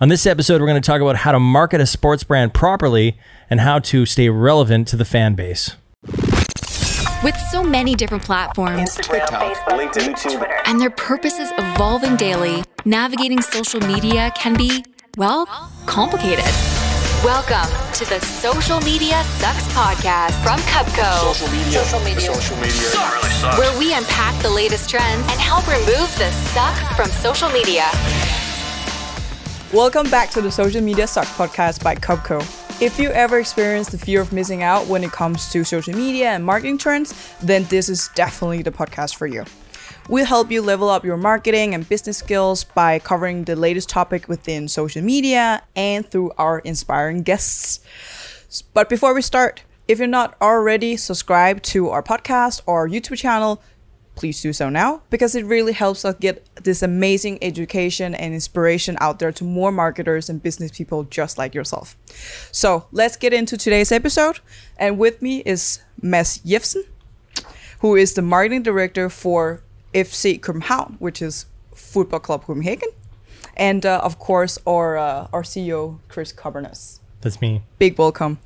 On 0.00 0.08
this 0.08 0.26
episode, 0.26 0.60
we're 0.60 0.68
going 0.68 0.80
to 0.80 0.86
talk 0.86 1.00
about 1.00 1.16
how 1.16 1.32
to 1.32 1.40
market 1.40 1.80
a 1.80 1.86
sports 1.86 2.22
brand 2.22 2.54
properly 2.54 3.18
and 3.50 3.58
how 3.58 3.80
to 3.80 4.06
stay 4.06 4.28
relevant 4.28 4.86
to 4.88 4.96
the 4.96 5.04
fan 5.04 5.34
base. 5.34 5.74
With 7.24 7.36
so 7.50 7.64
many 7.64 7.96
different 7.96 8.22
platforms 8.22 8.94
TikTok, 8.94 9.56
LinkedIn, 9.66 10.14
YouTube. 10.14 10.48
and 10.66 10.80
their 10.80 10.90
purposes 10.90 11.50
evolving 11.58 12.14
daily, 12.14 12.62
navigating 12.84 13.42
social 13.42 13.80
media 13.80 14.32
can 14.36 14.56
be, 14.56 14.84
well, 15.16 15.46
complicated. 15.86 16.44
Welcome 17.24 17.66
to 17.94 18.04
the 18.04 18.20
Social 18.20 18.80
Media 18.82 19.24
Sucks 19.24 19.66
podcast 19.72 20.40
from 20.44 20.60
Kubbco, 20.70 21.34
Social 21.34 21.48
media. 21.56 21.84
Social 21.84 22.00
media. 22.04 22.32
Social 22.32 22.56
media. 22.56 23.58
where 23.58 23.76
we 23.76 23.92
unpack 23.94 24.40
the 24.44 24.50
latest 24.50 24.88
trends 24.88 25.26
and 25.28 25.40
help 25.40 25.66
remove 25.66 26.08
the 26.18 26.30
suck 26.30 26.76
from 26.96 27.08
social 27.10 27.48
media. 27.48 27.90
Welcome 29.74 30.08
back 30.08 30.30
to 30.30 30.40
the 30.40 30.50
Social 30.50 30.80
Media 30.80 31.06
Suck 31.06 31.26
podcast 31.26 31.84
by 31.84 31.94
Kubbco. 31.94 32.40
If 32.80 32.98
you 32.98 33.10
ever 33.10 33.38
experience 33.38 33.90
the 33.90 33.98
fear 33.98 34.22
of 34.22 34.32
missing 34.32 34.62
out 34.62 34.86
when 34.86 35.04
it 35.04 35.12
comes 35.12 35.52
to 35.52 35.62
social 35.62 35.94
media 35.94 36.30
and 36.30 36.42
marketing 36.42 36.78
trends, 36.78 37.36
then 37.42 37.64
this 37.64 37.90
is 37.90 38.08
definitely 38.14 38.62
the 38.62 38.70
podcast 38.70 39.16
for 39.16 39.26
you. 39.26 39.44
We'll 40.08 40.24
help 40.24 40.50
you 40.50 40.62
level 40.62 40.88
up 40.88 41.04
your 41.04 41.18
marketing 41.18 41.74
and 41.74 41.86
business 41.86 42.16
skills 42.16 42.64
by 42.64 42.98
covering 42.98 43.44
the 43.44 43.56
latest 43.56 43.90
topic 43.90 44.26
within 44.26 44.68
social 44.68 45.02
media 45.02 45.62
and 45.76 46.10
through 46.10 46.32
our 46.38 46.60
inspiring 46.60 47.22
guests. 47.22 47.80
But 48.72 48.88
before 48.88 49.12
we 49.12 49.20
start, 49.20 49.64
if 49.86 49.98
you're 49.98 50.08
not 50.08 50.34
already 50.40 50.96
subscribed 50.96 51.62
to 51.64 51.90
our 51.90 52.02
podcast 52.02 52.62
or 52.64 52.88
YouTube 52.88 53.18
channel, 53.18 53.62
please 54.18 54.42
do 54.42 54.52
so 54.52 54.68
now 54.68 55.00
because 55.10 55.34
it 55.34 55.44
really 55.46 55.72
helps 55.72 56.04
us 56.04 56.14
get 56.20 56.44
this 56.64 56.82
amazing 56.82 57.38
education 57.42 58.14
and 58.14 58.34
inspiration 58.34 58.96
out 59.00 59.18
there 59.18 59.32
to 59.32 59.44
more 59.44 59.70
marketers 59.72 60.28
and 60.28 60.42
business 60.42 60.70
people 60.70 61.04
just 61.04 61.38
like 61.38 61.54
yourself. 61.54 61.96
So 62.52 62.86
let's 62.92 63.16
get 63.16 63.32
into 63.32 63.56
today's 63.56 63.92
episode. 63.92 64.40
And 64.76 64.98
with 64.98 65.22
me 65.22 65.42
is 65.46 65.80
Mads 66.02 66.38
Jefsen, 66.38 66.82
who 67.80 67.96
is 67.96 68.14
the 68.14 68.22
marketing 68.22 68.62
director 68.62 69.08
for 69.08 69.62
FC 69.94 70.40
Copenhagen, 70.40 70.96
which 70.98 71.22
is 71.22 71.46
Football 71.74 72.20
Club 72.20 72.44
Copenhagen. 72.44 72.88
And 73.56 73.84
uh, 73.86 74.00
of 74.04 74.18
course, 74.18 74.58
our, 74.66 74.96
uh, 74.96 75.28
our 75.32 75.42
CEO, 75.42 75.98
Chris 76.08 76.32
Kubbernus. 76.32 77.00
That's 77.20 77.40
me. 77.40 77.62
Big 77.78 77.98
welcome. 77.98 78.38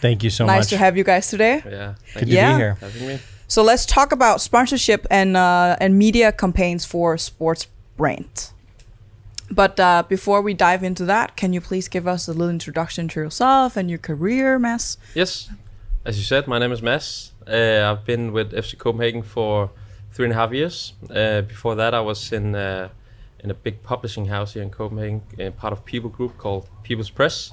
Thank 0.00 0.22
you 0.22 0.30
so 0.30 0.44
nice 0.46 0.50
much. 0.52 0.58
Nice 0.58 0.68
to 0.70 0.76
have 0.78 0.96
you 0.96 1.04
guys 1.04 1.28
today. 1.28 1.56
Yeah, 1.56 1.60
Good 1.60 1.96
thank 2.14 2.26
to 2.26 2.30
you 2.32 2.36
Yeah. 2.36 2.74
be 2.82 2.98
here. 2.98 3.20
So 3.50 3.64
let's 3.64 3.84
talk 3.84 4.12
about 4.12 4.40
sponsorship 4.40 5.08
and 5.10 5.36
uh, 5.36 5.74
and 5.80 5.98
media 5.98 6.30
campaigns 6.30 6.84
for 6.84 7.18
sports 7.18 7.66
brands. 7.96 8.54
But 9.50 9.80
uh, 9.80 10.04
before 10.08 10.40
we 10.40 10.54
dive 10.54 10.84
into 10.84 11.04
that, 11.06 11.34
can 11.34 11.52
you 11.52 11.60
please 11.60 11.88
give 11.88 12.06
us 12.06 12.28
a 12.28 12.30
little 12.30 12.48
introduction 12.48 13.08
to 13.08 13.20
yourself 13.20 13.76
and 13.76 13.90
your 13.90 13.98
career, 13.98 14.56
Mads? 14.60 14.98
Yes, 15.16 15.50
as 16.04 16.16
you 16.16 16.22
said, 16.22 16.46
my 16.46 16.60
name 16.60 16.70
is 16.70 16.80
Mads. 16.80 17.32
Uh, 17.44 17.90
I've 17.90 18.04
been 18.04 18.32
with 18.32 18.52
FC 18.52 18.78
Copenhagen 18.78 19.24
for 19.24 19.72
three 20.12 20.26
and 20.26 20.32
a 20.32 20.36
half 20.36 20.52
years. 20.52 20.92
Uh, 21.12 21.40
before 21.40 21.74
that, 21.74 21.92
I 21.92 22.02
was 22.02 22.32
in 22.32 22.54
uh, 22.54 22.90
in 23.40 23.50
a 23.50 23.54
big 23.54 23.82
publishing 23.82 24.26
house 24.26 24.54
here 24.54 24.62
in 24.62 24.70
Copenhagen, 24.70 25.22
uh, 25.40 25.50
part 25.50 25.72
of 25.72 25.84
People 25.84 26.10
Group 26.10 26.38
called 26.38 26.68
People's 26.84 27.10
Press, 27.10 27.50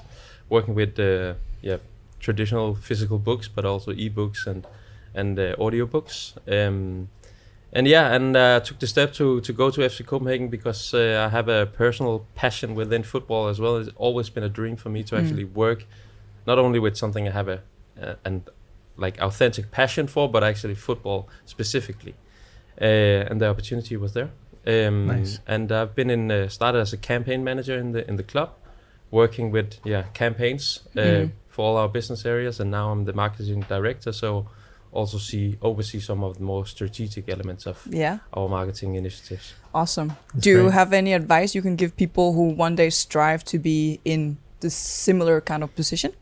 working 0.47 0.75
with 0.75 0.99
uh, 0.99 1.33
yeah 1.63 1.77
traditional 2.19 2.75
physical 2.75 3.17
books, 3.17 3.47
but 3.47 3.65
also 3.65 3.91
e-books 3.93 4.45
and 4.45 4.67
and 5.17 5.37
uh, 5.39 5.55
audiobooks. 5.57 6.33
Um, 6.47 7.09
and 7.73 7.87
yeah, 7.87 8.15
and 8.15 8.35
uh, 8.37 8.59
took 8.61 8.79
the 8.79 8.87
step 8.87 9.13
to 9.13 9.41
to 9.41 9.53
go 9.53 9.69
to 9.71 9.81
FC 9.81 10.05
Copenhagen 10.05 10.47
because 10.49 10.93
uh, 10.93 11.25
I 11.27 11.29
have 11.29 11.49
a 11.49 11.65
personal 11.65 12.25
passion 12.35 12.75
within 12.75 13.03
football 13.03 13.47
as 13.49 13.59
well. 13.59 13.77
It's 13.81 13.89
always 13.97 14.29
been 14.29 14.43
a 14.43 14.49
dream 14.49 14.75
for 14.77 14.89
me 14.89 15.03
to 15.03 15.15
actually 15.17 15.43
work, 15.45 15.85
not 16.45 16.57
only 16.57 16.79
with 16.79 16.95
something 16.97 17.27
I 17.27 17.31
have 17.31 17.49
a, 17.49 17.59
a 18.01 18.15
an 18.25 18.43
like 18.99 19.21
authentic 19.21 19.69
passion 19.71 20.07
for, 20.07 20.29
but 20.31 20.43
actually 20.43 20.75
football 20.75 21.27
specifically. 21.45 22.13
Uh, 22.81 23.29
and 23.29 23.39
the 23.41 23.47
opportunity 23.49 23.97
was 23.97 24.11
there. 24.13 24.29
Um, 24.65 25.07
Nice. 25.07 25.39
And 25.47 25.71
I've 25.71 25.93
been 25.95 26.09
in 26.09 26.31
uh, 26.31 26.47
started 26.49 26.79
as 26.81 26.93
a 26.93 26.97
campaign 26.97 27.43
manager 27.43 27.77
in 27.79 27.91
the 27.91 28.07
in 28.09 28.15
the 28.17 28.23
club, 28.23 28.49
working 29.11 29.51
with 29.53 29.79
yeah 29.85 30.03
campaigns 30.13 30.81
uh, 30.95 31.01
Mm. 31.01 31.31
for 31.47 31.65
all 31.65 31.77
our 31.77 31.89
business 31.89 32.25
areas, 32.25 32.59
and 32.59 32.69
now 32.71 32.91
I'm 32.91 33.05
the 33.05 33.13
marketing 33.13 33.65
director. 33.69 34.11
So 34.13 34.45
also 34.91 35.17
see 35.17 35.57
oversee 35.61 35.99
some 35.99 36.23
of 36.23 36.37
the 36.37 36.43
more 36.43 36.65
strategic 36.65 37.29
elements 37.29 37.65
of 37.67 37.85
Yeah, 37.89 38.19
our 38.33 38.47
marketing 38.49 38.95
initiatives. 38.95 39.53
awesome. 39.73 40.09
That's 40.33 40.43
Do 40.43 40.49
you 40.49 40.69
have 40.69 40.93
any 40.93 41.13
advice 41.13 41.53
you 41.55 41.61
can 41.61 41.75
give 41.75 41.95
people 41.95 42.33
who 42.33 42.49
one 42.49 42.75
day 42.75 42.89
strive 42.89 43.43
to 43.45 43.59
be 43.59 43.99
in 44.05 44.37
this 44.59 44.75
similar 44.75 45.41
kind 45.41 45.63
of 45.63 45.75
position? 45.75 46.13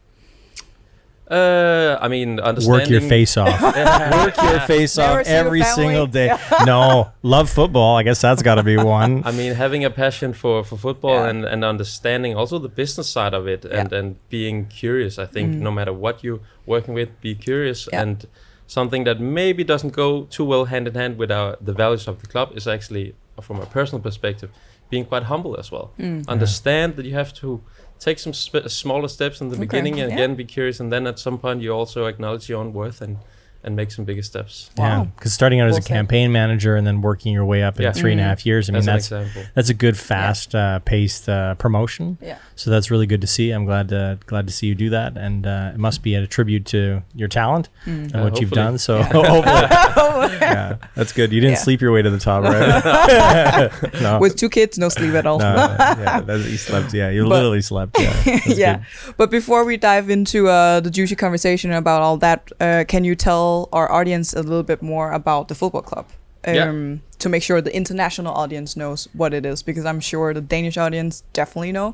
Uh, 1.30 1.98
I 2.00 2.08
mean, 2.08 2.40
understanding 2.40 2.82
Work 2.82 2.90
your 2.90 3.02
face 3.02 3.36
off. 3.36 3.60
Work 3.60 4.38
your 4.44 4.60
face 4.62 4.96
off 5.00 5.26
every 5.26 5.64
single 5.64 6.06
day. 6.06 6.30
no, 6.68 7.10
love 7.24 7.50
football. 7.50 7.98
I 7.98 8.04
guess 8.04 8.22
that's 8.22 8.44
got 8.44 8.56
to 8.56 8.64
be 8.64 8.78
one. 8.78 9.24
I 9.26 9.32
mean, 9.32 9.56
having 9.56 9.84
a 9.84 9.90
passion 9.90 10.34
for, 10.34 10.64
for 10.64 10.78
football 10.78 11.16
Yeah. 11.16 11.30
and, 11.30 11.44
and 11.46 11.66
understanding 11.66 12.36
also 12.36 12.60
the 12.60 12.70
business 12.70 13.10
side 13.10 13.34
of 13.34 13.48
it 13.48 13.66
and, 13.66 13.92
and 13.92 14.18
being 14.30 14.68
curious. 14.68 15.18
I 15.18 15.26
think 15.26 15.50
no 15.56 15.72
matter 15.72 15.92
what 15.94 16.24
you're 16.24 16.42
working 16.68 16.94
with, 16.94 17.20
be 17.22 17.34
curious. 17.34 17.86
Mm. 17.86 17.90
Yeah. 17.94 18.02
And 18.04 18.26
something 18.68 19.04
that 19.06 19.20
maybe 19.20 19.64
doesn't 19.64 19.94
go 19.94 20.24
too 20.26 20.44
well 20.44 20.66
hand 20.66 20.88
in 20.88 20.96
hand 20.96 21.18
with 21.18 21.32
our, 21.32 21.58
the 21.62 21.74
values 21.74 22.08
of 22.08 22.22
the 22.22 22.28
club 22.28 22.52
is 22.56 22.68
actually, 22.68 23.16
from 23.42 23.60
a 23.60 23.66
personal 23.66 24.02
perspective, 24.02 24.50
being 24.90 25.06
quite 25.06 25.24
humble 25.24 25.58
as 25.60 25.72
well. 25.72 25.92
Mm. 26.00 26.28
Understand 26.28 26.96
that 26.96 27.06
you 27.06 27.14
have 27.14 27.34
to 27.36 27.62
take 28.00 28.20
some 28.20 28.34
sp- 28.34 28.68
smaller 28.68 29.08
steps 29.08 29.42
in 29.42 29.50
the 29.50 29.56
Okay, 29.56 29.66
beginning 29.66 30.00
and 30.00 30.10
yeah. 30.10 30.16
again 30.16 30.36
be 30.36 30.46
curious. 30.46 30.80
And 30.80 30.92
then 30.92 31.08
at 31.08 31.20
some 31.20 31.38
point, 31.38 31.62
you 31.62 31.72
also 31.72 32.06
acknowledge 32.06 32.50
your 32.50 32.60
own 32.60 32.74
worth 32.74 33.02
and, 33.02 33.18
and 33.66 33.76
make 33.76 33.92
some 33.92 34.06
bigger 34.06 34.22
steps. 34.22 34.70
Yeah, 34.78 35.06
because 35.16 35.34
starting 35.34 35.60
out 35.60 35.68
as 35.68 35.74
Well 35.74 35.80
a 35.80 35.82
said. 35.82 35.90
campaign 35.94 36.32
manager 36.32 36.76
and 36.78 36.86
then 36.88 37.02
working 37.02 37.34
your 37.34 37.44
way 37.46 37.64
up 37.64 37.76
in 37.78 37.84
Yeah. 37.84 37.92
three 37.92 38.12
and 38.14 38.22
a 38.22 38.24
Mm. 38.24 38.28
half 38.28 38.46
years. 38.46 38.70
I 38.70 38.74
mean, 38.74 38.88
As 38.88 39.12
an 39.12 39.24
that's 39.26 39.38
that's 39.56 39.70
a 39.70 39.74
good, 39.74 39.98
fast 39.98 40.56
uh, 40.56 40.80
paced 40.80 41.28
uh, 41.28 41.56
promotion. 41.56 42.18
Yeah. 42.22 42.38
So 42.56 42.70
that's 42.72 42.90
really 42.92 43.08
good 43.08 43.22
to 43.22 43.28
see. 43.28 43.52
I'm 43.52 43.66
glad 43.66 43.90
to 43.90 44.18
glad 44.26 44.48
to 44.48 44.54
see 44.54 44.68
you 44.68 44.76
do 44.76 44.90
that, 44.92 45.18
and 45.18 45.46
uh, 45.46 45.72
it 45.74 45.80
must 45.80 46.04
be 46.04 46.16
a 46.16 46.26
tribute 46.28 46.66
to 46.68 47.02
your 47.14 47.28
talent 47.28 47.70
and 47.86 48.16
Uh, 48.16 48.22
what 48.22 48.40
you've 48.40 48.52
done. 48.52 48.78
So 48.78 49.02
hopefully, 49.04 50.38
yeah, 50.40 50.76
that's 50.96 51.12
good. 51.12 51.32
You 51.34 51.42
didn't 51.42 51.58
Yeah. 51.58 51.66
sleep 51.68 51.82
your 51.82 51.92
way 51.92 52.02
to 52.02 52.10
the 52.10 52.20
top, 52.20 52.44
right? 52.44 53.72
no, 54.02 54.20
With 54.20 54.36
two 54.38 54.50
kids, 54.50 54.78
no 54.78 54.90
sleep 54.90 55.14
at 55.16 55.26
all. 55.26 55.40
no, 55.40 55.56
yeah, 55.56 56.22
you 56.36 56.58
slept. 56.58 56.94
Yeah, 56.94 57.10
you 57.10 57.24
But- 57.24 57.30
literally 57.36 57.62
slept. 57.62 57.98
Yeah, 58.00 58.40
yeah. 58.46 58.76
good. 58.78 59.16
But 59.18 59.32
before 59.32 59.64
we 59.66 59.78
dive 59.78 60.10
into 60.10 60.48
uh, 60.48 60.80
the 60.80 60.90
juicy 60.90 61.16
conversation 61.16 61.72
about 61.72 62.02
all 62.02 62.18
that, 62.18 62.52
uh, 62.60 62.84
can 62.88 63.04
you 63.04 63.16
tell 63.16 63.55
our 63.78 63.88
audience 64.00 64.34
a 64.34 64.44
little 64.50 64.64
bit 64.72 64.82
more 64.82 65.08
about 65.22 65.48
the 65.48 65.56
football 65.56 65.84
club? 65.92 66.06
Um, 66.48 66.56
Yeah. 66.56 66.72
To 67.20 67.30
make 67.30 67.44
sure 67.48 67.62
the 67.62 67.76
international 67.76 68.34
audience 68.44 68.70
knows 68.82 69.08
what 69.14 69.32
it 69.34 69.46
is, 69.46 69.64
because 69.64 69.86
I'm 69.90 70.02
sure 70.02 70.34
the 70.34 70.42
Danish 70.56 70.78
audience 70.78 71.24
definitely 71.34 71.72
know. 71.72 71.90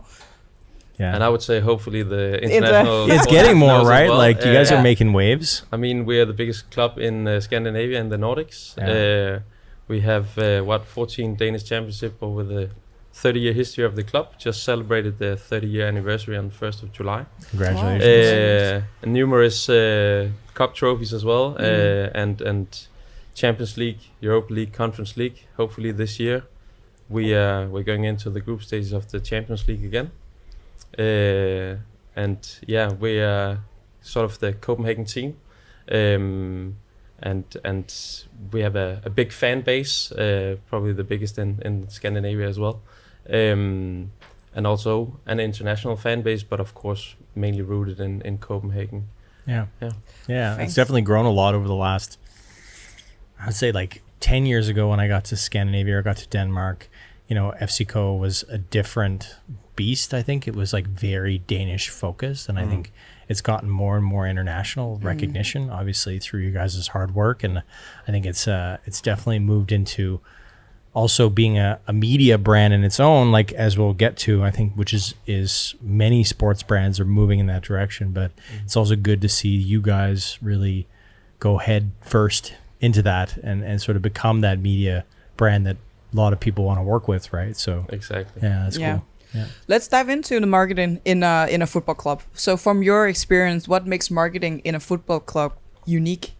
yeah. 1.01 1.15
And 1.15 1.23
I 1.23 1.29
would 1.33 1.41
say 1.49 1.59
hopefully 1.61 2.03
the 2.03 2.25
international. 2.43 3.11
it's 3.15 3.25
getting 3.37 3.57
more 3.57 3.79
right. 3.95 4.09
well. 4.09 4.27
Like 4.27 4.37
you 4.45 4.53
guys 4.57 4.71
Uh, 4.71 4.75
are 4.75 4.83
making 4.83 5.13
waves. 5.13 5.49
I 5.71 5.77
mean, 5.77 5.97
we 6.09 6.13
are 6.21 6.27
the 6.31 6.37
biggest 6.41 6.61
club 6.75 6.91
in 7.07 7.27
uh, 7.27 7.39
Scandinavia 7.47 7.97
and 8.01 8.09
the 8.11 8.17
Nordics. 8.25 8.57
Yeah. 8.77 8.89
Uh, 8.91 9.39
we 9.87 10.01
have 10.01 10.25
uh, 10.37 10.61
what 10.69 10.81
14 10.85 11.35
Danish 11.35 11.63
championship 11.69 12.13
over 12.21 12.43
the 12.43 12.69
30 13.21 13.39
year 13.39 13.53
history 13.53 13.83
of 13.85 13.95
the 13.95 14.03
club. 14.03 14.25
Just 14.39 14.63
celebrated 14.63 15.19
the 15.19 15.37
30 15.37 15.67
year 15.67 15.87
anniversary 15.87 16.35
on 16.37 16.49
the 16.49 16.55
1st 16.55 16.83
of 16.83 16.91
July. 16.91 17.25
Congratulations. 17.51 18.03
Uh, 18.03 19.07
numerous 19.07 19.69
uh, 19.69 20.29
cup 20.53 20.73
trophies 20.73 21.13
as 21.13 21.23
well, 21.23 21.53
Mm. 21.55 22.11
and 22.21 22.41
and 22.41 22.67
Champions 23.35 23.77
League, 23.77 23.99
Europa 24.21 24.53
League, 24.53 24.73
Conference 24.73 25.15
League. 25.17 25.37
Hopefully 25.57 25.91
this 25.93 26.19
year, 26.19 26.41
we 27.09 27.23
uh, 27.35 27.67
we're 27.71 27.83
going 27.85 28.05
into 28.05 28.29
the 28.29 28.41
group 28.41 28.61
stages 28.63 28.91
of 28.93 29.03
the 29.11 29.19
Champions 29.19 29.67
League 29.67 29.85
again. 29.85 30.09
Uh, 30.99 31.77
and 32.15 32.39
yeah, 32.67 32.91
we 32.99 33.19
are 33.21 33.59
sort 34.01 34.25
of 34.25 34.39
the 34.39 34.51
Copenhagen 34.53 35.05
team, 35.05 35.35
um, 35.91 36.75
and 37.23 37.45
and 37.63 37.85
we 38.51 38.61
have 38.61 38.75
a, 38.75 39.01
a 39.05 39.09
big 39.09 39.31
fan 39.31 39.61
base, 39.61 40.11
uh, 40.11 40.55
probably 40.69 40.93
the 40.93 41.03
biggest 41.03 41.37
in 41.37 41.59
in 41.63 41.87
Scandinavia 41.89 42.47
as 42.49 42.57
well. 42.57 42.81
Um, 43.29 44.11
and 44.53 44.67
also 44.67 45.19
an 45.25 45.39
international 45.39 45.95
fan 45.95 46.21
base, 46.21 46.43
but 46.43 46.59
of 46.59 46.73
course 46.73 47.15
mainly 47.35 47.61
rooted 47.61 47.99
in, 47.99 48.21
in 48.21 48.37
Copenhagen. 48.37 49.07
Yeah. 49.47 49.67
Yeah. 49.81 49.91
Yeah. 50.27 50.55
Thanks. 50.55 50.71
It's 50.71 50.75
definitely 50.75 51.01
grown 51.03 51.25
a 51.25 51.31
lot 51.31 51.55
over 51.55 51.67
the 51.67 51.75
last, 51.75 52.19
I'd 53.39 53.53
say 53.53 53.71
like 53.71 54.01
10 54.19 54.45
years 54.45 54.67
ago 54.67 54.89
when 54.89 54.99
I 54.99 55.07
got 55.07 55.25
to 55.25 55.37
Scandinavia 55.37 55.97
or 55.97 56.01
got 56.01 56.17
to 56.17 56.27
Denmark, 56.27 56.89
you 57.27 57.35
know, 57.35 57.53
FCCO 57.61 58.19
was 58.19 58.43
a 58.49 58.57
different 58.57 59.37
beast. 59.75 60.13
I 60.13 60.21
think 60.21 60.47
it 60.47 60.55
was 60.55 60.73
like 60.73 60.85
very 60.85 61.37
Danish 61.39 61.89
focused. 61.89 62.49
And 62.49 62.59
I 62.59 62.67
think 62.67 62.91
it's 63.29 63.41
gotten 63.41 63.69
more 63.69 63.95
and 63.95 64.05
more 64.05 64.27
international 64.27 64.99
recognition, 65.01 65.69
obviously 65.69 66.19
through 66.19 66.41
you 66.41 66.51
guys' 66.51 66.87
hard 66.89 67.15
work. 67.15 67.43
And 67.43 67.59
I 68.05 68.11
think 68.11 68.25
it's, 68.25 68.47
uh, 68.47 68.77
it's 68.85 68.99
definitely 69.01 69.39
moved 69.39 69.71
into 69.71 70.19
also 70.93 71.29
being 71.29 71.57
a, 71.57 71.79
a 71.87 71.93
media 71.93 72.37
brand 72.37 72.73
in 72.73 72.83
its 72.83 72.99
own, 72.99 73.31
like 73.31 73.53
as 73.53 73.77
we'll 73.77 73.93
get 73.93 74.17
to, 74.17 74.43
I 74.43 74.51
think, 74.51 74.73
which 74.73 74.93
is 74.93 75.13
is 75.25 75.75
many 75.81 76.23
sports 76.23 76.63
brands 76.63 76.99
are 76.99 77.05
moving 77.05 77.39
in 77.39 77.47
that 77.47 77.63
direction. 77.63 78.11
But 78.11 78.35
mm-hmm. 78.35 78.65
it's 78.65 78.75
also 78.75 78.95
good 78.95 79.21
to 79.21 79.29
see 79.29 79.49
you 79.49 79.81
guys 79.81 80.37
really 80.41 80.87
go 81.39 81.57
head 81.57 81.91
first 82.01 82.53
into 82.79 83.01
that 83.03 83.37
and 83.37 83.63
and 83.63 83.81
sort 83.81 83.95
of 83.95 84.01
become 84.01 84.41
that 84.41 84.59
media 84.59 85.05
brand 85.37 85.65
that 85.65 85.77
a 86.13 86.15
lot 86.15 86.33
of 86.33 86.39
people 86.39 86.65
want 86.65 86.77
to 86.79 86.83
work 86.83 87.07
with, 87.07 87.31
right? 87.31 87.55
So 87.55 87.85
Exactly. 87.89 88.41
yeah, 88.41 88.63
that's 88.63 88.77
Yeah. 88.77 88.93
cool. 88.95 89.05
Yeah. 89.33 89.45
Let's 89.67 89.87
dive 89.87 90.09
into 90.09 90.39
the 90.41 90.47
marketing 90.47 90.99
in 91.05 91.23
a 91.23 91.47
in 91.49 91.61
a 91.61 91.67
football 91.67 91.95
club. 91.95 92.21
So, 92.33 92.57
from 92.57 92.83
your 92.83 93.07
experience, 93.07 93.65
what 93.65 93.87
makes 93.87 94.11
marketing 94.11 94.59
in 94.65 94.75
a 94.75 94.79
football 94.79 95.21
club 95.21 95.53
unique? 95.85 96.33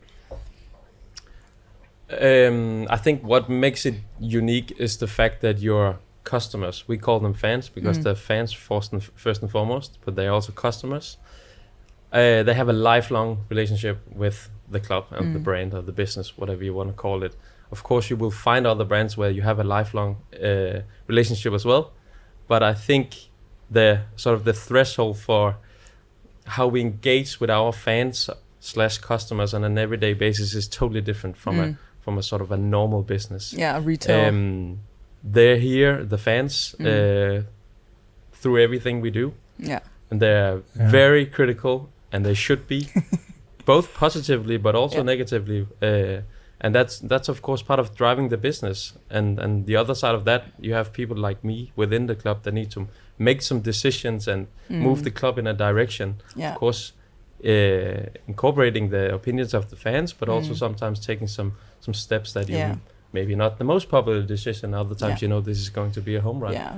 Um, 2.19 2.87
I 2.89 2.97
think 2.97 3.23
what 3.23 3.49
makes 3.49 3.85
it 3.85 3.95
unique 4.19 4.73
is 4.77 4.97
the 4.97 5.07
fact 5.07 5.41
that 5.41 5.59
your 5.59 5.99
customers, 6.23 6.83
we 6.87 6.97
call 6.97 7.19
them 7.19 7.33
fans 7.33 7.69
because 7.69 7.99
they're 8.03 8.15
fans 8.15 8.53
first 8.53 8.93
and, 8.93 9.03
first 9.03 9.41
and 9.41 9.49
foremost, 9.49 9.97
but 10.05 10.15
they're 10.15 10.31
also 10.31 10.51
customers. 10.51 11.17
Uh, 12.11 12.43
they 12.43 12.53
have 12.53 12.69
a 12.69 12.73
lifelong 12.73 13.45
relationship 13.49 13.99
with 14.13 14.49
the 14.69 14.79
club 14.79 15.05
and 15.11 15.33
the 15.35 15.39
brand 15.39 15.73
or 15.73 15.81
the 15.81 15.91
business, 15.91 16.37
whatever 16.37 16.63
you 16.63 16.73
want 16.73 16.89
to 16.89 16.93
call 16.93 17.23
it. 17.23 17.35
Of 17.71 17.83
course, 17.83 18.09
you 18.09 18.17
will 18.17 18.31
find 18.31 18.67
other 18.67 18.83
brands 18.83 19.15
where 19.15 19.29
you 19.29 19.41
have 19.43 19.59
a 19.59 19.63
lifelong 19.63 20.17
uh, 20.41 20.81
relationship 21.07 21.53
as 21.53 21.65
well, 21.65 21.93
but 22.47 22.61
I 22.61 22.73
think 22.73 23.15
the 23.69 24.01
sort 24.17 24.35
of 24.35 24.43
the 24.43 24.53
threshold 24.53 25.17
for 25.17 25.55
how 26.45 26.67
we 26.67 26.81
engage 26.81 27.39
with 27.39 27.49
our 27.49 27.71
fans 27.71 28.29
slash 28.59 28.97
customers 28.97 29.53
on 29.53 29.63
an 29.63 29.77
everyday 29.77 30.13
basis 30.13 30.53
is 30.53 30.67
totally 30.67 31.01
different 31.01 31.37
from 31.37 31.59
a 31.59 31.77
from 32.01 32.17
a 32.17 32.21
sort 32.23 32.41
of 32.41 32.51
a 32.51 32.57
normal 32.57 33.03
business. 33.03 33.53
Yeah, 33.53 33.79
retail. 33.83 34.27
Um, 34.29 34.79
they're 35.23 35.57
here, 35.59 36.03
the 36.03 36.17
fans, 36.17 36.75
uh, 36.79 37.43
through 38.33 38.57
everything 38.63 39.01
we 39.01 39.11
do, 39.11 39.33
yeah, 39.59 39.79
and 40.09 40.19
they're 40.21 40.61
Yeah. 40.75 40.91
very 40.91 41.25
critical, 41.25 41.89
and 42.11 42.25
they 42.25 42.33
should 42.35 42.67
be, 42.67 42.87
both 43.65 43.93
positively 43.93 44.57
but 44.57 44.75
also 44.75 44.97
Yeah. 44.97 45.03
negatively. 45.05 45.67
Uh, 45.81 46.21
and 46.63 46.75
that's 46.75 46.99
that's 46.99 47.29
of 47.29 47.41
course 47.41 47.63
part 47.63 47.79
of 47.79 47.95
driving 47.95 48.29
the 48.29 48.37
business. 48.37 48.93
And 49.09 49.39
and 49.39 49.65
the 49.65 49.75
other 49.79 49.95
side 49.95 50.15
of 50.15 50.23
that, 50.25 50.43
you 50.59 50.73
have 50.75 50.91
people 50.91 51.17
like 51.17 51.43
me 51.43 51.71
within 51.75 52.07
the 52.07 52.15
club 52.15 52.43
that 52.43 52.53
need 52.53 52.69
to 52.71 52.87
make 53.17 53.41
some 53.41 53.61
decisions 53.61 54.27
and 54.27 54.47
move 54.69 55.01
the 55.03 55.11
club 55.11 55.37
in 55.39 55.47
a 55.47 55.53
direction. 55.53 56.09
Mm. 56.09 56.39
yeah, 56.39 56.51
Of 56.53 56.57
course, 56.59 56.93
uh, 57.43 58.09
incorporating 58.27 58.89
the 58.91 59.13
opinions 59.13 59.53
of 59.53 59.69
the 59.69 59.75
fans, 59.75 60.13
but 60.13 60.29
also 60.29 60.53
sometimes 60.53 60.99
taking 61.05 61.27
some 61.27 61.51
some 61.81 61.93
steps 61.93 62.33
that 62.33 62.47
you. 62.49 62.57
Yeah. 62.57 62.75
maybe 63.13 63.35
not 63.35 63.57
the 63.57 63.65
most 63.65 63.89
popular 63.89 64.21
decision. 64.35 64.73
Other 64.73 64.95
times, 64.95 65.21
Yeah. 65.21 65.25
you 65.25 65.27
know, 65.27 65.41
this 65.41 65.59
is 65.65 65.69
going 65.69 65.91
to 65.97 66.01
be 66.01 66.15
a 66.15 66.21
home 66.21 66.39
run. 66.43 66.53
yeah, 66.53 66.75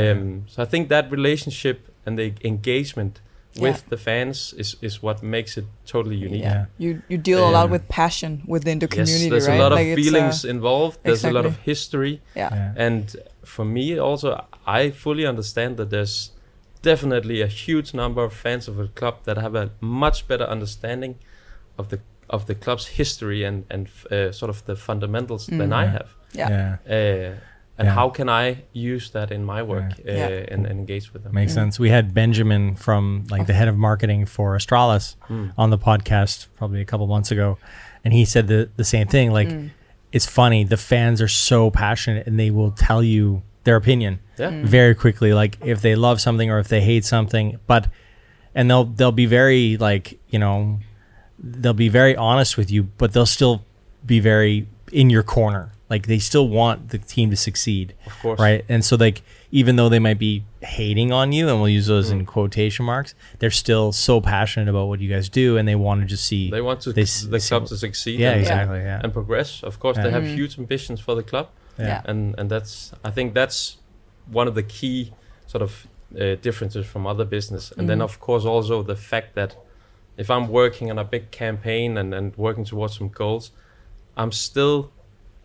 Um, 0.00 0.42
so 0.52 0.56
I 0.64 0.66
think 0.72 0.88
that 0.88 1.04
relationship 1.12 1.76
and 2.04 2.18
the 2.18 2.32
engagement 2.52 3.20
with 3.60 3.78
the 3.88 3.96
fans 3.96 4.52
is, 4.58 4.76
is 4.82 4.94
what 5.02 5.22
makes 5.22 5.56
it 5.56 5.64
totally 5.92 6.16
unique. 6.28 6.42
yeah. 6.42 6.66
Yeah. 6.78 6.84
You 6.84 6.90
you 7.12 7.18
deal 7.28 7.40
a 7.50 7.52
lot 7.58 7.64
Um, 7.66 7.70
with 7.74 7.84
passion 7.88 8.32
within 8.54 8.78
the 8.80 8.86
Yes, 8.86 8.94
community, 8.96 9.30
there's 9.30 9.46
right? 9.48 9.60
a 9.60 9.62
lot 9.64 9.72
of 9.72 9.78
Like 9.78 9.86
it's, 9.92 10.00
uh, 10.00 10.10
feelings 10.10 10.44
involved. 10.44 10.96
There's 11.04 11.24
a 11.24 11.30
lot 11.38 11.46
of 11.46 11.54
history, 11.70 12.14
yeah, 12.34 12.50
Yeah. 12.54 12.86
and 12.86 13.04
for 13.54 13.64
me 13.76 13.84
also, 14.08 14.28
I 14.80 14.90
fully 15.04 15.24
understand 15.32 15.76
that 15.78 15.88
there's 15.94 16.16
definitely 16.82 17.38
a 17.42 17.46
huge 17.66 17.94
number 17.94 18.22
of 18.24 18.32
fans 18.32 18.68
of 18.68 18.78
a 18.78 18.88
club 18.98 19.14
that 19.24 19.36
have 19.38 19.54
a 19.54 19.70
much 19.80 20.26
better 20.28 20.44
understanding 20.56 21.14
of 21.78 21.84
the 21.88 21.98
of 22.28 22.46
the 22.46 22.54
club's 22.54 22.86
history 22.86 23.44
and 23.44 23.64
and 23.70 23.88
uh, 24.10 24.32
sort 24.32 24.50
of 24.50 24.64
the 24.64 24.76
fundamentals 24.76 25.46
than 25.46 25.72
I 25.72 25.86
Mm. 25.86 25.92
have. 25.92 26.08
yeah, 26.32 26.48
yeah. 26.50 26.76
Uh, 26.86 27.34
and 27.78 27.86
Yeah. 27.88 27.94
how 27.94 28.08
can 28.10 28.28
I 28.28 28.56
use 28.72 29.10
that 29.10 29.30
in 29.30 29.44
my 29.44 29.62
work 29.62 29.92
uh, 29.98 30.12
Yeah. 30.12 30.52
and, 30.52 30.66
and 30.66 30.78
engage 30.80 31.12
with 31.12 31.22
them? 31.24 31.32
Makes 31.34 31.52
sense. 31.54 31.78
We 31.82 31.90
had 31.90 32.12
Benjamin 32.14 32.74
from 32.76 33.26
like 33.30 33.46
the 33.46 33.52
head 33.52 33.68
of 33.68 33.76
marketing 33.76 34.26
for 34.26 34.56
Astralis 34.56 35.16
Mm. 35.28 35.52
on 35.56 35.70
the 35.70 35.78
podcast 35.78 36.46
probably 36.56 36.80
a 36.80 36.84
couple 36.84 37.06
months 37.06 37.30
ago, 37.30 37.58
and 38.04 38.14
he 38.14 38.24
said 38.24 38.46
the 38.48 38.68
the 38.76 38.84
same 38.84 39.06
thing. 39.08 39.32
Like, 39.32 39.48
Mm. 39.50 39.70
it's 40.12 40.26
funny. 40.26 40.64
The 40.64 40.76
fans 40.76 41.20
are 41.20 41.28
so 41.28 41.70
passionate, 41.70 42.26
and 42.26 42.38
they 42.38 42.50
will 42.50 42.70
tell 42.70 43.02
you 43.02 43.42
their 43.64 43.76
opinion 43.76 44.18
Yeah. 44.38 44.50
Mm. 44.50 44.64
very 44.64 44.94
quickly. 44.94 45.34
Like 45.34 45.58
if 45.64 45.80
they 45.80 45.94
love 45.96 46.20
something 46.20 46.50
or 46.50 46.58
if 46.60 46.68
they 46.68 46.80
hate 46.80 47.04
something, 47.04 47.58
but 47.66 47.88
and 48.54 48.70
they'll 48.70 48.84
they'll 48.96 49.12
be 49.24 49.26
very 49.26 49.76
like 49.76 50.18
you 50.30 50.38
know 50.38 50.78
they'll 51.38 51.72
be 51.72 51.88
very 51.88 52.16
honest 52.16 52.56
with 52.56 52.70
you, 52.70 52.84
but 52.84 53.12
they'll 53.12 53.26
still 53.26 53.64
be 54.04 54.20
very 54.20 54.66
in 54.92 55.10
your 55.10 55.22
corner. 55.22 55.72
Like 55.88 56.06
they 56.08 56.18
still 56.18 56.48
want 56.48 56.88
the 56.90 56.98
team 56.98 57.30
to 57.30 57.36
succeed 57.36 57.94
Of 58.06 58.18
course. 58.20 58.40
right? 58.40 58.64
And 58.68 58.84
so 58.84 58.96
like 58.96 59.22
even 59.52 59.76
though 59.76 59.88
they 59.88 60.00
might 60.00 60.18
be 60.18 60.42
hating 60.60 61.12
on 61.12 61.30
you, 61.32 61.48
and 61.48 61.60
we'll 61.60 61.68
use 61.68 61.86
those 61.86 62.08
Mm. 62.10 62.12
in 62.20 62.26
quotation 62.26 62.84
marks, 62.84 63.14
they're 63.38 63.52
still 63.52 63.92
so 63.92 64.20
passionate 64.20 64.68
about 64.68 64.88
what 64.88 64.98
you 65.00 65.08
guys 65.08 65.28
do, 65.28 65.56
and 65.56 65.68
they 65.68 65.76
want 65.76 66.00
to 66.00 66.06
just 66.06 66.24
see. 66.24 66.50
They 66.50 66.60
want 66.60 66.80
to 66.82 66.92
They 66.92 67.02
the 67.02 67.38
see- 67.40 67.48
club 67.48 67.66
to 67.66 67.76
succeed. 67.76 68.18
yeah, 68.18 68.32
and, 68.32 68.40
exactly. 68.40 68.78
Yeah, 68.80 69.00
And 69.02 69.12
progress. 69.12 69.62
Of 69.62 69.78
course, 69.78 69.96
they 69.96 70.04
Yeah. 70.04 70.10
have 70.10 70.26
huge 70.26 70.58
ambitions 70.58 71.00
for 71.00 71.14
the 71.14 71.22
club, 71.22 71.46
Yeah. 71.78 72.02
and 72.04 72.34
and 72.38 72.50
that's 72.50 72.92
I 73.04 73.10
think 73.10 73.34
that's 73.34 73.76
one 74.40 74.48
of 74.48 74.54
the 74.56 74.64
key 74.64 75.12
sort 75.46 75.62
of 75.62 75.86
uh, 76.20 76.34
differences 76.42 76.86
from 76.86 77.06
other 77.06 77.24
business. 77.24 77.72
And 77.76 77.88
then 77.88 78.00
of 78.00 78.18
course 78.20 78.44
also 78.44 78.82
the 78.82 78.96
fact 78.96 79.34
that 79.34 79.56
if 80.16 80.30
I'm 80.30 80.48
working 80.48 80.90
on 80.90 80.98
a 80.98 81.04
big 81.04 81.30
campaign 81.30 81.96
and 81.98 82.14
and 82.14 82.34
working 82.36 82.64
towards 82.64 82.96
some 82.98 83.08
goals, 83.08 83.50
I'm 84.16 84.32
still 84.32 84.90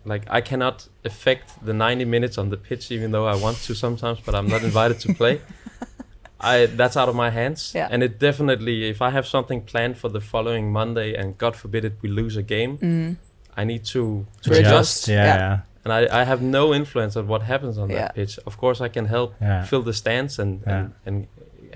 like 0.06 0.24
I 0.38 0.42
cannot 0.42 0.88
affect 1.06 1.64
the 1.66 1.74
90 1.74 2.06
minutes 2.06 2.38
on 2.38 2.50
the 2.50 2.58
pitch, 2.58 2.92
even 2.92 3.12
though 3.12 3.28
I 3.28 3.36
want 3.36 3.58
to 3.68 3.76
sometimes, 3.76 4.20
but 4.26 4.34
I'm 4.36 4.48
not 4.48 4.64
invited 4.64 5.00
to 5.02 5.14
play. 5.14 5.42
I 6.40 6.66
that's 6.66 6.98
out 6.98 7.08
of 7.10 7.16
my 7.16 7.30
hands. 7.30 7.72
Yeah. 7.76 7.88
And 7.92 8.02
it 8.02 8.18
definitely, 8.20 8.90
if 8.90 9.02
I 9.02 9.12
have 9.12 9.28
something 9.28 9.62
planned 9.62 9.98
for 9.98 10.10
the 10.10 10.20
following 10.22 10.72
Monday, 10.72 11.14
and 11.14 11.38
God 11.38 11.56
forbid 11.56 11.86
it, 11.86 11.94
we 12.02 12.10
lose 12.10 12.36
a 12.38 12.44
game, 12.44 12.78
Mm-hmm. 12.78 13.14
I 13.58 13.64
need 13.66 13.84
to 13.94 14.26
to 14.44 14.50
To 14.50 14.60
adjust. 14.60 14.64
adjust. 14.64 15.08
Yeah, 15.08 15.26
Yeah. 15.26 15.38
yeah. 15.38 15.60
And 15.84 15.92
I, 15.94 16.22
I 16.22 16.24
have 16.26 16.42
no 16.42 16.74
influence 16.74 17.16
on 17.20 17.28
what 17.28 17.42
happens 17.42 17.78
on 17.78 17.90
Yeah. 17.90 17.98
that 18.02 18.16
pitch. 18.16 18.40
Of 18.46 18.58
course, 18.58 18.82
I 18.82 18.90
can 18.90 19.06
help 19.08 19.34
Yeah. 19.42 19.66
fill 19.66 19.84
the 19.84 19.94
stands 19.94 20.40
and, 20.40 20.62
Yeah. 20.66 20.78
and 20.80 20.94
and 21.06 21.28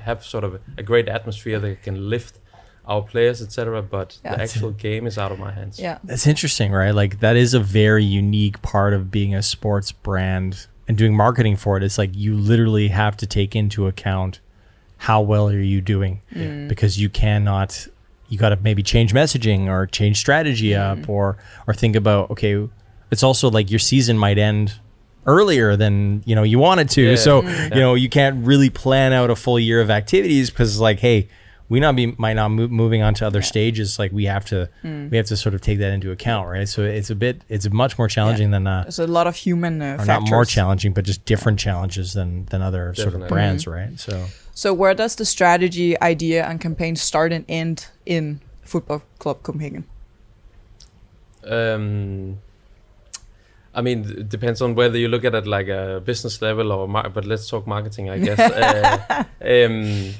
have 0.07 0.23
sort 0.23 0.43
of 0.43 0.51
a 0.77 0.83
great 0.83 1.07
atmosphere 1.09 1.59
that 1.59 1.83
can 1.83 2.09
lift 2.09 2.39
our 2.87 3.01
players, 3.01 3.41
etc. 3.41 3.81
But 3.81 4.17
Yeah. 4.23 4.35
the 4.35 4.41
actual 4.43 4.71
game 4.71 5.07
is 5.07 5.17
out 5.17 5.31
of 5.31 5.39
my 5.39 5.51
hands. 5.51 5.79
yeah, 5.79 5.97
That's 6.03 6.27
interesting, 6.27 6.71
right? 6.71 6.93
Like 6.93 7.19
that 7.19 7.35
is 7.35 7.53
a 7.53 7.59
very 7.59 8.03
unique 8.03 8.61
part 8.61 8.93
of 8.93 9.09
being 9.11 9.33
a 9.35 9.41
sports 9.41 9.91
brand 9.91 10.67
and 10.87 10.97
doing 10.97 11.15
marketing 11.15 11.55
for 11.57 11.77
it. 11.77 11.83
It's 11.83 11.97
like 11.97 12.11
you 12.13 12.35
literally 12.35 12.89
have 12.89 13.17
to 13.17 13.25
take 13.25 13.55
into 13.55 13.87
account 13.87 14.39
how 14.97 15.21
well 15.21 15.49
are 15.49 15.59
you 15.59 15.81
doing 15.81 16.21
because 16.67 16.99
you 16.99 17.09
cannot 17.09 17.87
you 18.29 18.37
got 18.39 18.49
to 18.49 18.55
maybe 18.57 18.81
change 18.81 19.13
messaging 19.13 19.67
or 19.67 19.85
change 19.87 20.17
strategy 20.17 20.73
up 20.73 21.07
or 21.09 21.37
or 21.67 21.73
think 21.73 21.95
about 21.95 22.31
okay 22.31 22.67
it's 23.11 23.21
also 23.21 23.51
like 23.51 23.69
your 23.69 23.77
season 23.77 24.17
might 24.17 24.37
end 24.37 24.73
earlier 25.27 25.75
than 25.75 26.23
you 26.25 26.33
know 26.33 26.43
you 26.43 26.57
wanted 26.59 26.89
to 26.89 27.01
Yeah. 27.01 27.15
so 27.17 27.41
Mm. 27.41 27.75
you 27.75 27.81
know 27.81 27.93
you 27.93 28.09
can't 28.09 28.45
really 28.45 28.69
plan 28.69 29.11
out 29.11 29.29
a 29.29 29.35
full 29.35 29.59
year 29.59 29.81
of 29.81 29.89
activities 29.91 30.49
because 30.49 30.79
like 30.79 30.99
hey 30.99 31.27
we 31.67 31.79
not 31.79 31.95
be 31.95 32.13
might 32.17 32.33
not 32.33 32.49
move, 32.49 32.71
moving 32.71 33.01
on 33.01 33.13
to 33.15 33.25
other 33.25 33.41
stages 33.41 33.97
like 33.97 34.11
we 34.11 34.25
have 34.25 34.45
to 34.45 34.69
we 34.83 35.17
have 35.17 35.25
to 35.25 35.35
sort 35.35 35.55
of 35.55 35.61
take 35.61 35.79
that 35.79 35.91
into 35.93 36.11
account 36.11 36.47
right 36.47 36.69
so 36.69 36.83
it's 36.83 37.09
a 37.09 37.15
bit 37.15 37.41
it's 37.49 37.67
much 37.71 37.97
more 37.97 38.07
challenging 38.07 38.51
than 38.51 38.67
uh 38.67 38.83
there's 38.83 38.99
a 38.99 39.07
lot 39.07 39.25
of 39.27 39.35
human 39.35 39.81
uh, 39.81 39.85
or 39.85 39.97
factors. 39.97 40.07
not 40.07 40.29
more 40.29 40.45
challenging 40.45 40.93
but 40.93 41.03
just 41.05 41.25
different 41.25 41.57
challenges 41.59 42.13
than 42.13 42.45
than 42.45 42.61
other 42.61 42.93
sort 42.93 43.07
of 43.07 43.13
Definitely. 43.13 43.29
brands 43.29 43.65
right 43.67 43.99
so 43.99 44.25
So 44.53 44.73
where 44.73 44.93
does 44.95 45.15
the 45.15 45.25
strategy, 45.25 45.99
idea, 46.01 46.45
and 46.47 46.61
campaign 46.61 46.95
start 46.95 47.33
and 47.33 47.43
end 47.49 47.87
in 48.05 48.39
Football 48.63 49.01
Club 49.19 49.43
Copenhagen? 49.43 49.83
Um, 51.43 52.37
I 53.73 53.81
mean, 53.81 53.99
it 54.05 54.29
depends 54.29 54.61
on 54.61 54.75
whether 54.75 54.97
you 54.97 55.09
look 55.09 55.25
at 55.25 55.35
it 55.35 55.45
like 55.45 55.67
a 55.67 56.01
business 56.05 56.41
level 56.41 56.71
or, 56.71 56.87
mar- 56.87 57.09
but 57.09 57.25
let's 57.25 57.49
talk 57.49 57.67
marketing, 57.67 58.09
I 58.09 58.17
guess. 58.19 58.39
uh, 58.39 59.23
um, 59.43 60.13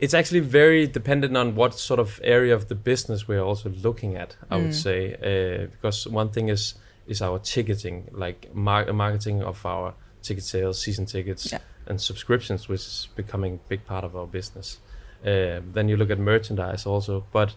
it's 0.00 0.14
actually 0.14 0.40
very 0.40 0.86
dependent 0.86 1.36
on 1.36 1.54
what 1.54 1.74
sort 1.78 2.00
of 2.00 2.20
area 2.24 2.54
of 2.54 2.64
the 2.68 2.74
business 2.74 3.28
we're 3.28 3.42
also 3.50 3.68
looking 3.82 4.16
at. 4.16 4.36
I 4.50 4.56
would 4.56 4.74
say 4.74 5.14
uh, 5.14 5.66
because 5.74 6.06
one 6.10 6.30
thing 6.30 6.48
is 6.50 6.74
is 7.06 7.20
our 7.22 7.38
ticketing, 7.40 8.08
like 8.12 8.48
mar- 8.54 8.92
marketing 8.92 9.42
of 9.42 9.64
our 9.66 9.94
ticket 10.22 10.44
sales, 10.44 10.80
season 10.80 11.06
tickets, 11.06 11.50
Yeah. 11.52 11.58
and 11.86 12.00
subscriptions, 12.00 12.68
which 12.68 12.80
is 12.80 13.08
becoming 13.16 13.54
a 13.54 13.68
big 13.68 13.84
part 13.84 14.04
of 14.04 14.14
our 14.14 14.26
business. 14.26 14.78
Uh, 15.26 15.60
then 15.74 15.88
you 15.88 15.96
look 15.96 16.10
at 16.10 16.18
merchandise 16.18 16.86
also, 16.86 17.24
but 17.32 17.54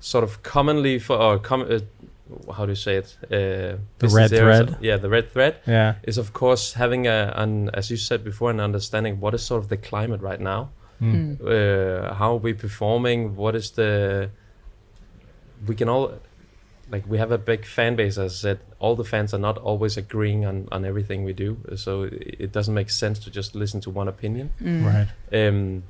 sort 0.00 0.24
of 0.24 0.42
commonly 0.42 0.98
for 0.98 1.16
or 1.16 1.38
com- 1.38 1.66
uh, 1.70 1.80
how 2.56 2.64
do 2.66 2.72
you 2.72 2.76
say 2.76 2.96
it? 2.96 3.16
Uh, 3.30 3.76
business 3.98 4.14
red 4.30 4.32
areas- 4.32 4.66
thread? 4.68 4.76
Yeah, 4.80 4.96
the 4.96 5.08
red 5.08 5.32
thread 5.32 5.54
yeah 5.66 5.94
is 6.02 6.18
of 6.18 6.32
course 6.32 6.72
having 6.78 7.06
a 7.06 7.32
an 7.36 7.70
as 7.74 7.90
you 7.90 7.96
said 7.98 8.24
before 8.24 8.50
an 8.50 8.60
understanding 8.60 9.20
what 9.20 9.34
is 9.34 9.42
sort 9.46 9.62
of 9.62 9.68
the 9.68 9.76
climate 9.76 10.20
right 10.30 10.40
now 10.40 10.68
Mm. 11.04 11.40
uh, 11.40 12.14
how 12.14 12.32
are 12.34 12.42
we 12.48 12.54
performing 12.54 13.36
what 13.36 13.54
is 13.54 13.72
the 13.72 14.30
we 15.66 15.74
can 15.74 15.88
all 15.88 16.14
like 16.90 17.04
we 17.08 17.18
have 17.18 17.32
a 17.32 17.38
big 17.38 17.64
fan 17.64 17.96
base. 17.96 18.18
As 18.18 18.32
I 18.32 18.36
said, 18.36 18.58
all 18.78 18.94
the 18.94 19.04
fans 19.04 19.32
are 19.32 19.38
not 19.38 19.58
always 19.58 19.96
agreeing 19.96 20.44
on 20.44 20.68
on 20.70 20.84
everything 20.84 21.24
we 21.24 21.32
do, 21.32 21.56
so 21.76 22.02
it, 22.04 22.36
it 22.38 22.52
doesn't 22.52 22.74
make 22.74 22.90
sense 22.90 23.18
to 23.20 23.30
just 23.30 23.54
listen 23.54 23.80
to 23.82 23.90
one 23.90 24.08
opinion. 24.08 24.50
Right. 24.60 25.08
Um, 25.32 25.84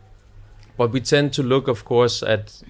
but 0.77 0.93
we 0.93 1.01
tend 1.01 1.33
to 1.35 1.43
look, 1.43 1.69
of 1.69 1.85
course, 1.85 2.23
at 2.23 2.63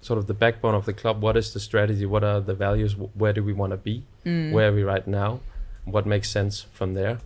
sort 0.00 0.18
of 0.18 0.26
the 0.26 0.34
backbone 0.34 0.74
of 0.74 0.84
the 0.84 0.92
club. 0.92 1.20
What 1.20 1.36
is 1.36 1.52
the 1.52 1.60
strategy? 1.60 2.06
What 2.06 2.24
are 2.24 2.40
the 2.40 2.54
values? 2.54 2.96
Where 2.96 3.32
do 3.32 3.42
we 3.42 3.52
want 3.52 3.72
to 3.72 3.76
be? 3.76 4.04
Where 4.52 4.68
are 4.70 4.72
we 4.72 4.82
right 4.82 5.06
now? 5.06 5.40
What 5.84 6.06
makes 6.06 6.30
sense 6.30 6.66
from 6.72 6.94
there? 6.94 7.18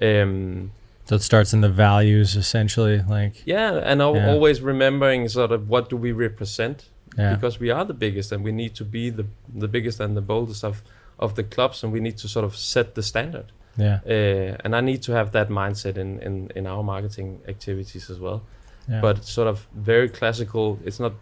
Um, 0.00 0.72
So 1.04 1.16
it 1.16 1.22
starts 1.22 1.52
in 1.52 1.60
the 1.62 1.68
values 1.68 2.36
essentially, 2.36 3.02
like 3.08 3.42
yeah, 3.46 3.72
and 3.90 4.00
al- 4.00 4.16
Yeah. 4.16 4.30
always 4.32 4.60
remembering 4.60 5.28
sort 5.28 5.52
of 5.52 5.68
what 5.68 5.88
do 5.90 5.96
we 5.96 6.12
represent 6.12 6.88
yeah, 7.18 7.34
because 7.34 7.58
we 7.60 7.70
are 7.70 7.84
the 7.84 7.94
biggest 7.94 8.32
and 8.32 8.42
we 8.44 8.52
need 8.52 8.74
to 8.76 8.84
be 8.84 9.10
the 9.10 9.26
the 9.62 9.68
biggest 9.68 10.00
and 10.00 10.16
the 10.16 10.22
boldest 10.22 10.64
of 10.64 10.82
of 11.18 11.34
the 11.34 11.42
clubs 11.42 11.82
and 11.84 11.92
we 11.92 12.00
need 12.00 12.16
to 12.18 12.28
sort 12.28 12.44
of 12.44 12.56
set 12.56 12.94
the 12.94 13.02
standard. 13.02 13.46
yeah, 13.76 13.98
Uh, 14.06 14.56
and 14.64 14.74
I 14.74 14.80
need 14.80 15.02
to 15.02 15.12
have 15.12 15.30
that 15.32 15.48
mindset 15.48 15.96
in, 15.96 16.20
in, 16.20 16.50
in 16.54 16.66
our 16.66 16.82
marketing 16.82 17.40
activities 17.48 18.10
as 18.10 18.18
well. 18.18 18.40
yeah. 18.88 19.00
But 19.00 19.24
sort 19.24 19.48
of 19.48 19.66
very 19.72 20.08
classical. 20.08 20.78
It's 20.84 20.98
not, 21.00 21.12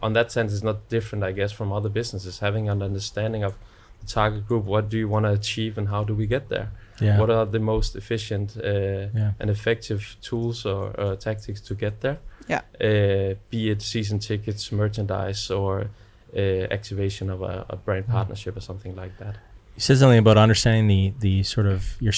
on 0.00 0.12
that 0.14 0.30
sense, 0.32 0.52
it's 0.54 0.62
not 0.64 0.78
different, 0.88 1.22
I 1.24 1.32
guess, 1.32 1.52
from 1.52 1.70
other 1.72 1.90
businesses. 1.90 2.38
Having 2.38 2.68
an 2.68 2.82
understanding 2.82 3.42
of 3.44 3.52
the 4.00 4.06
target 4.06 4.46
group, 4.48 4.64
what 4.64 4.88
do 4.88 4.96
you 4.96 5.08
want 5.08 5.24
to 5.26 5.32
achieve, 5.32 5.76
and 5.78 5.88
how 5.88 6.02
do 6.04 6.14
we 6.14 6.26
get 6.26 6.48
there? 6.48 6.68
Yeah, 7.00 7.18
What 7.18 7.30
are 7.30 7.46
the 7.46 7.58
most 7.58 7.96
efficient 7.96 8.56
uh, 8.56 9.08
yeah, 9.14 9.32
and 9.40 9.50
effective 9.50 10.16
tools 10.20 10.66
or, 10.66 10.98
or 11.00 11.16
tactics 11.16 11.60
to 11.62 11.74
get 11.74 12.00
there? 12.00 12.18
Yeah. 12.48 12.60
Uh, 12.80 13.34
be 13.50 13.70
it 13.70 13.82
season 13.82 14.18
tickets, 14.18 14.70
merchandise, 14.70 15.50
or 15.50 15.90
uh, 16.36 16.40
activation 16.70 17.30
of 17.30 17.42
a, 17.42 17.66
a 17.70 17.76
brand 17.76 18.08
partnership 18.08 18.56
or 18.56 18.60
something 18.60 18.94
like 18.96 19.16
that. 19.18 19.36
you 19.74 19.80
said 19.80 19.98
something 19.98 20.18
about 20.18 20.36
understanding 20.36 20.86
the 20.86 21.12
the 21.20 21.42
sort 21.42 21.66
of 21.66 21.96
your 22.00 22.14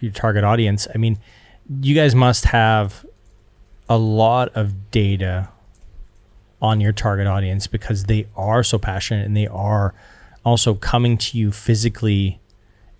your 0.00 0.12
target 0.12 0.44
audience. 0.44 0.86
I 0.94 0.98
mean, 0.98 1.18
you 1.80 1.94
guys 1.94 2.14
must 2.14 2.44
have 2.46 3.04
a 3.88 3.98
lot 3.98 4.50
of 4.54 4.90
data 4.90 5.48
on 6.60 6.80
your 6.80 6.92
target 6.92 7.26
audience 7.26 7.66
because 7.66 8.04
they 8.04 8.26
are 8.36 8.62
so 8.62 8.78
passionate 8.78 9.26
and 9.26 9.36
they 9.36 9.48
are 9.48 9.94
also 10.44 10.74
coming 10.74 11.18
to 11.18 11.36
you 11.36 11.50
physically 11.52 12.40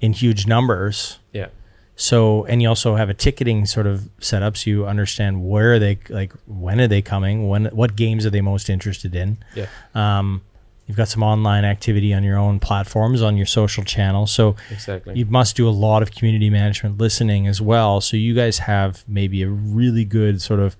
in 0.02 0.12
huge 0.12 0.46
numbers. 0.46 1.18
Yeah. 1.32 1.46
So, 1.96 2.44
and 2.46 2.60
you 2.60 2.68
also 2.68 2.96
have 2.96 3.08
a 3.08 3.14
ticketing 3.14 3.64
sort 3.64 3.86
of 3.86 4.08
setup, 4.18 4.56
so 4.56 4.68
you 4.68 4.86
understand 4.86 5.48
where 5.48 5.74
are 5.74 5.78
they 5.78 5.98
like 6.10 6.32
when 6.46 6.80
are 6.80 6.88
they 6.88 7.00
coming, 7.00 7.48
when 7.48 7.66
what 7.66 7.96
games 7.96 8.26
are 8.26 8.30
they 8.30 8.40
most 8.40 8.68
interested 8.68 9.14
in. 9.14 9.38
Yeah. 9.54 9.66
Um, 9.94 10.42
you've 10.86 10.96
got 10.96 11.08
some 11.08 11.22
online 11.22 11.64
activity 11.64 12.12
on 12.12 12.24
your 12.24 12.38
own 12.38 12.58
platforms, 12.58 13.22
on 13.22 13.36
your 13.36 13.46
social 13.46 13.84
channels. 13.84 14.32
So 14.32 14.56
Exactly. 14.70 15.14
you 15.14 15.26
must 15.26 15.54
do 15.54 15.68
a 15.68 15.70
lot 15.70 16.02
of 16.02 16.10
community 16.10 16.50
management 16.50 16.98
listening 16.98 17.46
as 17.46 17.60
well. 17.60 18.00
So 18.00 18.16
you 18.16 18.34
guys 18.34 18.58
have 18.58 19.04
maybe 19.06 19.42
a 19.42 19.48
really 19.48 20.04
good 20.04 20.42
sort 20.42 20.60
of 20.60 20.76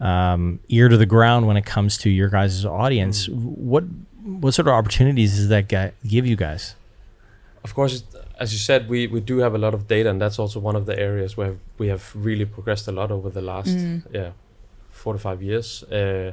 um, 0.00 0.60
ear 0.68 0.88
to 0.88 0.96
the 0.96 1.06
ground 1.06 1.46
when 1.46 1.56
it 1.58 1.66
comes 1.66 1.98
to 1.98 2.10
your 2.10 2.28
guys' 2.28 2.64
audience. 2.64 3.28
What 3.28 3.84
what 4.22 4.54
sort 4.54 4.68
of 4.68 4.74
opportunities 4.74 5.36
does 5.36 5.48
that 5.48 5.68
guy 5.68 5.92
give 6.06 6.26
you 6.26 6.36
guys? 6.36 6.74
Of 7.64 7.74
course, 7.74 8.02
as 8.38 8.52
you 8.52 8.58
said, 8.58 8.88
we, 8.88 9.06
we 9.06 9.20
do 9.20 9.38
have 9.38 9.54
a 9.54 9.58
lot 9.58 9.74
of 9.74 9.86
data, 9.88 10.08
and 10.10 10.20
that's 10.20 10.38
also 10.38 10.60
one 10.60 10.76
of 10.76 10.86
the 10.86 10.98
areas 10.98 11.36
where 11.36 11.56
we 11.78 11.88
have 11.88 12.12
really 12.14 12.44
progressed 12.44 12.86
a 12.88 12.92
lot 12.92 13.10
over 13.10 13.28
the 13.30 13.42
last 13.42 13.76
yeah 14.12 14.30
four 14.90 15.12
to 15.12 15.18
five 15.18 15.42
years. 15.42 15.82
Uh, 15.84 16.32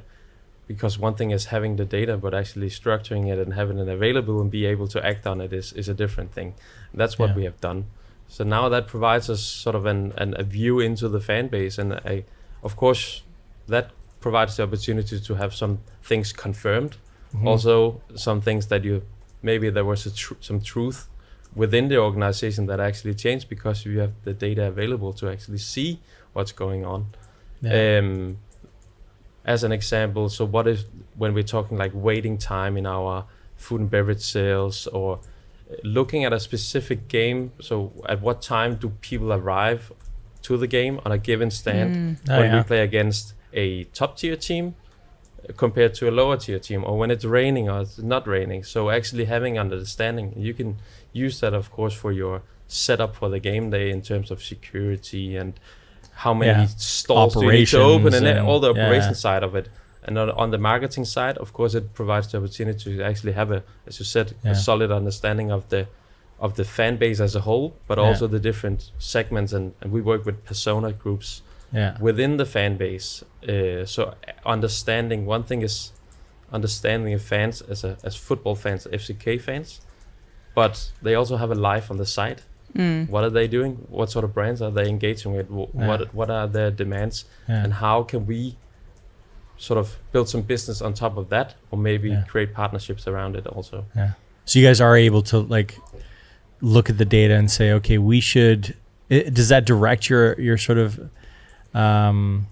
because 0.67 0.97
one 0.97 1.13
thing 1.13 1.29
is 1.31 1.45
having 1.45 1.75
the 1.75 1.85
data, 1.85 2.17
but 2.17 2.33
actually 2.33 2.69
structuring 2.69 3.31
it 3.31 3.37
and 3.37 3.53
having 3.53 3.77
it 3.77 3.87
available 3.87 4.41
and 4.41 4.49
be 4.49 4.65
able 4.65 4.87
to 4.87 5.05
act 5.05 5.27
on 5.27 5.39
it 5.39 5.53
is, 5.53 5.71
is 5.73 5.87
a 5.87 5.93
different 5.93 6.31
thing. 6.33 6.55
That's 6.93 7.19
what 7.19 7.29
Yeah. 7.29 7.35
we 7.35 7.43
have 7.43 7.59
done. 7.61 7.85
So 8.27 8.43
now 8.43 8.69
that 8.69 8.87
provides 8.87 9.29
us 9.29 9.41
sort 9.41 9.75
of 9.75 9.85
an, 9.85 10.11
an 10.17 10.33
a 10.39 10.43
view 10.43 10.79
into 10.79 11.07
the 11.07 11.19
fan 11.19 11.47
base, 11.49 11.77
and 11.77 11.93
a, 11.93 12.25
of 12.63 12.75
course 12.75 13.21
that 13.67 13.91
provides 14.21 14.55
the 14.57 14.63
opportunity 14.63 15.19
to 15.19 15.35
have 15.35 15.53
some 15.53 15.77
things 16.03 16.33
confirmed. 16.33 16.97
Also, 17.45 18.01
some 18.15 18.39
things 18.41 18.67
that 18.67 18.83
you 18.83 19.01
maybe 19.43 19.69
there 19.69 19.85
was 19.85 20.05
a 20.05 20.11
tr- 20.11 20.39
some 20.39 20.59
truth 20.61 21.07
within 21.55 21.87
the 21.87 21.97
organization 21.97 22.65
that 22.67 22.79
actually 22.79 23.13
change 23.15 23.47
because 23.47 23.85
you 23.85 23.99
have 23.99 24.11
the 24.23 24.33
data 24.33 24.67
available 24.67 25.13
to 25.13 25.29
actually 25.29 25.57
see 25.57 25.99
what's 26.33 26.51
going 26.51 26.85
on. 26.85 27.07
Yeah. 27.61 27.99
Um, 27.99 28.37
as 29.45 29.63
an 29.63 29.71
example, 29.71 30.27
so 30.29 30.43
what 30.45 30.67
if 30.67 30.83
when 31.15 31.33
we're 31.33 31.43
talking 31.43 31.77
like 31.77 31.91
waiting 31.93 32.37
time 32.37 32.77
in 32.77 32.85
our 32.85 33.25
food 33.55 33.79
and 33.81 33.89
beverage 33.89 34.21
sales 34.21 34.87
or 34.87 35.19
uh, 35.71 35.75
looking 35.83 36.25
at 36.25 36.33
a 36.33 36.39
specific 36.39 37.07
game? 37.07 37.51
So 37.61 37.91
at 38.09 38.21
what 38.21 38.41
time 38.41 38.75
do 38.75 38.89
people 39.01 39.31
arrive 39.31 39.91
to 40.43 40.57
the 40.57 40.67
game 40.67 40.99
on 41.05 41.11
a 41.11 41.17
given 41.17 41.51
stand 41.51 42.17
Oh, 42.29 42.39
when 42.39 42.51
yeah. 42.51 42.57
we 42.57 42.63
play 42.63 42.81
against 42.81 43.33
a 43.53 43.83
top 43.85 44.17
tier 44.17 44.35
team 44.35 44.75
uh, 45.47 45.53
compared 45.53 45.93
to 45.95 46.09
a 46.09 46.11
lower 46.11 46.37
tier 46.37 46.59
team 46.59 46.83
or 46.83 46.97
when 46.97 47.09
it's 47.11 47.23
raining 47.25 47.69
or 47.69 47.81
it's 47.81 47.97
not 47.99 48.27
raining 48.27 48.63
so 48.63 48.89
actually 48.89 49.25
having 49.25 49.57
understanding 49.57 50.33
you 50.35 50.53
can 50.53 50.77
use 51.23 51.39
that 51.39 51.53
of 51.53 51.71
course 51.71 51.93
for 52.03 52.11
your 52.11 52.41
setup 52.67 53.15
for 53.15 53.29
the 53.29 53.39
game 53.39 53.69
day 53.69 53.89
in 53.95 54.01
terms 54.01 54.31
of 54.31 54.37
security 54.43 55.37
and 55.41 55.53
how 56.23 56.33
many 56.33 56.51
Yeah. 56.51 56.67
stalls 56.77 57.33
do 57.33 57.45
you 57.45 57.51
need 57.51 57.67
to 57.67 57.81
open 57.81 58.13
and, 58.13 58.25
and- 58.27 58.47
all 58.47 58.59
the 58.59 58.73
yeah. 58.73 58.83
operation 58.85 59.15
side 59.15 59.43
of 59.43 59.55
it 59.55 59.67
and 60.03 60.17
on, 60.17 60.29
on 60.31 60.51
the 60.51 60.57
marketing 60.57 61.05
side 61.05 61.37
of 61.43 61.49
course 61.53 61.73
it 61.79 61.93
provides 61.93 62.27
the 62.31 62.37
opportunity 62.37 62.79
to 62.97 63.03
actually 63.03 63.33
have 63.33 63.51
a 63.57 63.59
as 63.87 63.99
you 63.99 64.05
said 64.05 64.27
Yeah. 64.43 64.51
a 64.51 64.55
solid 64.55 64.91
understanding 64.91 65.51
of 65.51 65.61
the 65.69 65.87
of 66.39 66.53
the 66.55 66.65
fan 66.65 66.97
base 66.97 67.19
as 67.27 67.35
a 67.35 67.41
whole 67.41 67.67
but 67.87 67.97
Yeah. 67.97 68.05
also 68.07 68.27
the 68.27 68.39
different 68.49 68.91
segments 68.99 69.53
and, 69.53 69.73
and 69.81 69.91
we 69.91 70.01
work 70.01 70.25
with 70.25 70.37
persona 70.45 70.91
groups 71.03 71.41
yeah. 71.73 71.97
within 71.99 72.37
the 72.37 72.45
fan 72.45 72.77
base. 72.77 73.23
Uh, 73.47 73.85
so 73.85 74.13
understanding 74.45 75.25
one 75.25 75.43
thing 75.43 75.61
is 75.63 75.91
understanding 76.51 77.17
fans 77.19 77.61
as 77.61 77.83
a, 77.83 77.97
as 78.03 78.15
football 78.15 78.55
fans, 78.55 78.87
FCK 78.91 79.41
fans, 79.41 79.81
but 80.55 80.91
they 81.01 81.13
also 81.15 81.35
have 81.37 81.51
a 81.51 81.55
life 81.55 81.91
on 81.91 81.97
the 81.97 82.05
side. 82.05 82.41
What 83.07 83.23
are 83.23 83.29
they 83.29 83.47
doing? 83.47 83.75
What 83.89 84.11
sort 84.11 84.25
of 84.25 84.33
brands 84.33 84.61
are 84.61 84.69
they 84.71 84.89
engaging 84.89 85.33
with? 85.33 85.47
Wh- 85.47 85.73
Yeah. 85.79 85.87
What 85.87 86.13
what 86.13 86.29
are 86.29 86.45
their 86.47 86.71
demands? 86.71 87.23
Yeah. 87.47 87.63
And 87.63 87.73
how 87.73 88.03
can 88.03 88.25
we 88.25 88.57
sort 89.57 89.77
of 89.79 89.97
build 90.11 90.27
some 90.27 90.41
business 90.41 90.81
on 90.81 90.93
top 90.93 91.15
of 91.17 91.29
that, 91.29 91.55
or 91.71 91.77
maybe 91.79 92.09
Yeah. 92.09 92.23
create 92.27 92.53
partnerships 92.53 93.07
around 93.07 93.37
it 93.37 93.47
also? 93.47 93.85
Yeah. 93.95 94.11
So 94.43 94.59
you 94.59 94.65
guys 94.67 94.81
are 94.81 94.97
able 94.97 95.21
to 95.31 95.39
like 95.39 95.79
look 96.59 96.89
at 96.89 96.97
the 96.97 97.05
data 97.05 97.33
and 97.35 97.49
say, 97.49 97.71
okay, 97.71 97.97
we 97.97 98.19
should. 98.19 98.75
i 99.09 99.19
does 99.31 99.47
that 99.49 99.63
direct 99.65 100.09
your 100.09 100.37
your 100.47 100.57
sort 100.57 100.77
of 100.77 100.99
um, 101.73 102.47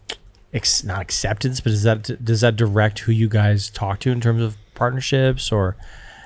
ex, 0.54 0.84
not 0.86 1.02
acceptance, 1.02 1.60
but 1.62 1.72
does 1.72 1.84
that 1.84 2.24
does 2.24 2.42
that 2.42 2.56
direct 2.56 3.00
who 3.00 3.12
you 3.12 3.28
guys 3.28 3.70
talk 3.70 4.00
to 4.00 4.10
in 4.12 4.22
terms 4.22 4.42
of 4.42 4.56
partnerships 4.76 5.52
or? 5.52 5.76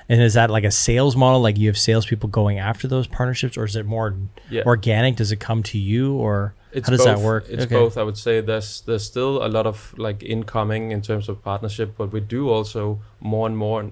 And 0.08 0.22
is 0.22 0.34
that 0.34 0.50
like 0.50 0.64
a 0.64 0.70
sales 0.70 1.16
model? 1.16 1.40
Like 1.40 1.58
you 1.58 1.68
have 1.68 1.76
salespeople 1.78 2.30
going 2.30 2.58
after 2.58 2.88
those 2.88 3.06
partnerships, 3.06 3.56
or 3.58 3.64
is 3.64 3.76
it 3.76 3.84
more 3.86 4.16
Yeah. 4.50 4.62
organic? 4.64 5.16
Does 5.16 5.32
it 5.32 5.40
come 5.40 5.62
to 5.64 5.78
you, 5.78 6.14
or 6.14 6.54
It's 6.72 6.88
how 6.88 6.96
does 6.96 7.04
both. 7.04 7.16
that 7.18 7.20
work? 7.20 7.44
It's 7.50 7.64
Okay. 7.64 7.74
both. 7.74 7.98
I 7.98 8.02
would 8.02 8.16
say 8.16 8.40
there's 8.40 8.80
there's 8.82 9.04
still 9.04 9.44
a 9.44 9.48
lot 9.48 9.66
of 9.66 9.94
like 9.98 10.22
incoming 10.22 10.92
in 10.92 11.02
terms 11.02 11.28
of 11.28 11.42
partnership, 11.42 11.94
but 11.98 12.10
we 12.12 12.20
do 12.20 12.48
also 12.48 13.00
more 13.20 13.46
and 13.46 13.56
more. 13.56 13.90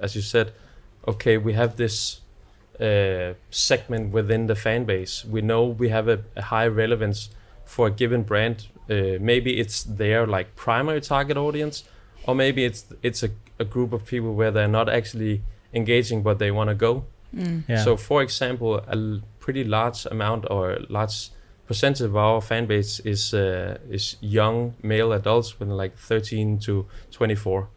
As 0.00 0.14
you 0.16 0.22
said, 0.22 0.52
okay, 1.06 1.36
we 1.36 1.52
have 1.52 1.76
this 1.76 2.20
uh, 2.80 3.34
segment 3.50 4.12
within 4.12 4.46
the 4.46 4.54
fan 4.54 4.84
base. 4.84 5.24
We 5.24 5.40
know 5.42 5.64
we 5.66 5.88
have 5.90 6.08
a, 6.08 6.20
a 6.36 6.42
high 6.42 6.68
relevance 6.68 7.28
for 7.64 7.88
a 7.88 7.90
given 7.90 8.22
brand. 8.22 8.68
Uh, 8.88 9.18
maybe 9.20 9.58
it's 9.60 9.82
their 9.82 10.26
like 10.26 10.54
primary 10.56 11.00
target 11.02 11.36
audience, 11.36 11.84
or 12.26 12.34
maybe 12.34 12.64
it's 12.64 12.86
it's 13.02 13.22
a, 13.22 13.30
a 13.58 13.64
group 13.64 13.92
of 13.92 14.04
people 14.06 14.32
where 14.34 14.50
they're 14.50 14.68
not 14.80 14.88
actually 14.88 15.42
engaging, 15.72 16.22
but 16.22 16.38
they 16.38 16.50
want 16.50 16.68
to 16.70 16.74
go. 16.74 17.04
Yeah. 17.32 17.84
So, 17.84 17.96
for 17.96 18.22
example, 18.22 18.76
a 18.76 18.96
l- 18.96 19.20
pretty 19.38 19.64
large 19.64 20.06
amount 20.06 20.46
or 20.50 20.78
large 20.88 21.30
percentage 21.66 22.00
of 22.00 22.16
our 22.16 22.40
fan 22.40 22.66
base 22.66 23.00
is 23.00 23.34
uh, 23.34 23.76
is 23.90 24.16
young 24.20 24.74
male 24.82 25.12
adults 25.12 25.58
with 25.60 25.68
like 25.68 25.96
13 25.98 26.58
to 26.60 26.86
24. 27.10 27.68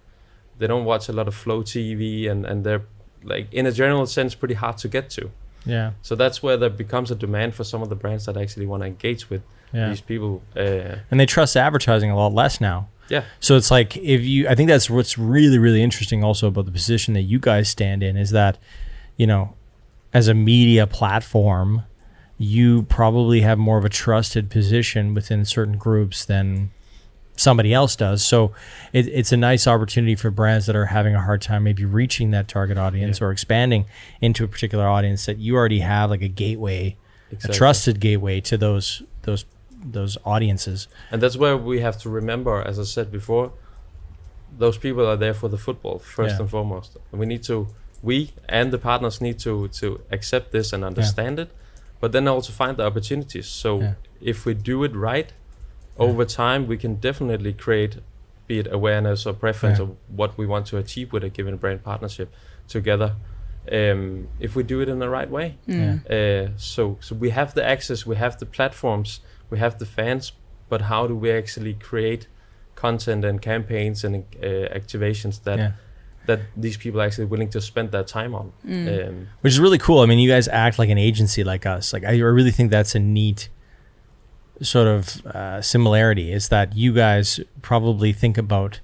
They 0.58 0.68
don't 0.68 0.86
watch 0.86 1.10
a 1.10 1.14
lot 1.14 1.28
of 1.28 1.36
Flow 1.36 1.64
TV, 1.64 2.30
and 2.30 2.46
and 2.46 2.64
they're 2.64 2.84
like 3.24 3.48
in 3.52 3.66
a 3.66 3.72
general 3.72 4.06
sense 4.06 4.36
pretty 4.36 4.56
hard 4.56 4.78
to 4.78 4.88
get 4.88 5.10
to. 5.12 5.30
yeah, 5.66 5.92
So 6.02 6.16
that's 6.16 6.42
where 6.42 6.58
there 6.58 6.70
becomes 6.70 7.12
a 7.12 7.16
demand 7.16 7.54
for 7.54 7.64
some 7.64 7.84
of 7.84 7.90
the 7.90 7.96
brands 7.96 8.26
that 8.26 8.36
actually 8.38 8.66
want 8.66 8.82
to 8.84 8.88
engage 8.88 9.30
with 9.30 9.42
yeah. 9.74 9.90
these 9.90 10.02
people. 10.02 10.42
Uh, 10.56 10.96
and 11.12 11.20
they 11.20 11.26
trust 11.26 11.56
advertising 11.56 12.10
a 12.10 12.16
lot 12.16 12.34
less 12.34 12.60
now. 12.60 12.88
Yeah, 13.12 13.26
So 13.42 13.58
it's 13.58 13.70
like 13.70 13.98
if 13.98 14.22
you, 14.22 14.48
I 14.48 14.56
think 14.56 14.70
that's 14.70 14.90
what's 14.90 15.18
really, 15.18 15.60
really 15.60 15.84
interesting 15.84 16.24
also 16.24 16.48
about 16.48 16.66
the 16.66 16.72
position 16.72 17.14
that 17.16 17.24
you 17.24 17.40
guys 17.40 17.68
stand 17.68 18.04
in 18.04 18.16
is 18.16 18.30
that, 18.30 18.58
you 19.18 19.28
know, 19.28 19.54
as 20.14 20.30
a 20.30 20.34
media 20.34 20.88
platform, 20.88 21.84
you 22.38 22.84
probably 22.84 23.42
have 23.42 23.58
more 23.58 23.78
of 23.78 23.84
a 23.84 23.90
trusted 23.90 24.50
position 24.50 25.14
within 25.14 25.44
certain 25.44 25.78
groups 25.78 26.24
than 26.24 26.72
somebody 27.36 27.74
else 27.74 27.98
does. 27.98 28.24
So 28.24 28.54
it, 28.94 29.08
it's 29.08 29.34
a 29.34 29.38
nice 29.38 29.68
opportunity 29.68 30.16
for 30.16 30.32
brands 30.32 30.66
that 30.68 30.78
are 30.78 30.86
having 30.86 31.14
a 31.14 31.22
hard 31.22 31.42
time 31.42 31.64
maybe 31.64 31.84
reaching 31.84 32.32
that 32.32 32.48
target 32.48 32.78
audience 32.78 33.22
or 33.22 33.30
expanding 33.32 33.88
into 34.22 34.46
a 34.46 34.48
particular 34.48 34.88
audience 34.88 35.26
that 35.26 35.38
you 35.38 35.58
already 35.58 35.80
have 35.80 36.10
like 36.10 36.22
a 36.22 36.30
gateway, 36.30 36.96
a 37.44 37.48
trusted 37.50 38.00
gateway 38.00 38.40
to 38.40 38.58
those 38.58 39.04
those 39.24 39.44
those 39.84 40.18
audiences. 40.26 40.88
And 41.12 41.22
that's 41.22 41.38
where 41.38 41.58
we 41.58 41.82
have 41.82 41.98
to 42.00 42.10
remember, 42.10 42.62
as 42.62 42.80
I 42.80 42.84
said 42.84 43.12
before, 43.12 43.52
those 44.58 44.78
people 44.78 45.06
are 45.08 45.16
there 45.18 45.34
for 45.34 45.50
the 45.50 45.58
football 45.58 46.00
first 46.00 46.36
Yeah. 46.36 46.42
and 46.42 46.50
foremost. 46.50 46.98
We 47.12 47.26
need 47.26 47.44
to, 47.44 47.68
we 48.04 48.32
and 48.50 48.72
the 48.72 48.78
partners 48.78 49.22
need 49.22 49.40
to 49.40 49.68
to 49.70 50.02
accept 50.12 50.52
this 50.52 50.74
and 50.74 50.84
understand 50.84 51.40
it, 51.40 51.50
but 52.00 52.12
then 52.12 52.28
also 52.28 52.52
find 52.54 52.78
the 52.78 52.86
opportunities. 52.86 53.48
So 53.48 53.80
Yeah. 53.80 53.94
if 54.22 54.46
we 54.46 54.54
do 54.54 54.84
it 54.84 54.94
right, 54.96 55.32
over 55.98 56.26
time 56.26 56.68
we 56.68 56.78
can 56.78 56.96
definitely 56.96 57.54
create, 57.54 57.98
be 58.48 58.60
it 58.60 58.68
awareness 58.72 59.26
or 59.26 59.34
preference 59.34 59.80
Yeah. 59.80 59.86
of 59.86 59.96
what 60.16 60.38
we 60.38 60.46
want 60.46 60.66
to 60.68 60.78
achieve 60.78 61.14
with 61.14 61.24
a 61.24 61.30
given 61.30 61.58
brand 61.58 61.84
partnership 61.84 62.30
together. 62.68 63.16
Um, 63.72 64.28
if 64.40 64.56
we 64.56 64.64
do 64.64 64.82
it 64.82 64.90
in 64.90 65.00
the 65.00 65.10
right 65.10 65.30
way, 65.30 65.58
Yeah. 65.68 66.00
uh, 66.10 66.50
so 66.58 66.98
so 67.00 67.16
we 67.16 67.30
have 67.30 67.54
the 67.54 67.64
access, 67.64 68.06
we 68.06 68.16
have 68.16 68.38
the 68.40 68.46
platforms, 68.46 69.22
we 69.52 69.60
have 69.60 69.78
the 69.78 69.86
fans, 69.86 70.32
but 70.70 70.82
how 70.92 71.06
do 71.08 71.16
we 71.16 71.30
actually 71.32 71.74
create 71.76 72.28
content 72.76 73.24
and 73.26 73.40
campaigns 73.42 74.04
and 74.04 74.16
uh, 74.16 74.48
activations 74.80 75.44
that 75.44 75.60
Yeah. 75.60 75.72
that 76.28 76.40
these 76.56 76.78
people 76.78 77.00
are 77.02 77.06
actually 77.06 77.26
willing 77.34 77.50
to 77.50 77.62
spend 77.62 77.92
their 77.92 78.04
time 78.04 78.34
on? 78.34 78.52
Um, 78.66 79.28
which 79.42 79.54
is 79.54 79.60
really 79.60 79.78
cool. 79.78 80.00
I 80.00 80.06
mean, 80.06 80.20
you 80.20 80.30
guys 80.36 80.48
act 80.48 80.80
like 80.80 80.90
an 80.90 80.98
agency 80.98 81.44
like 81.44 81.66
us. 81.78 81.94
Like 81.94 82.06
I 82.06 82.18
really 82.20 82.52
think 82.52 82.72
that's 82.72 82.96
a 82.96 83.00
neat 83.00 83.50
sort 84.62 84.88
of 84.88 85.26
uh, 85.26 85.62
similarity. 85.62 86.32
Is 86.32 86.50
that 86.50 86.76
you 86.76 86.94
guys 86.94 87.40
probably 87.62 88.14
think 88.14 88.38
about 88.38 88.80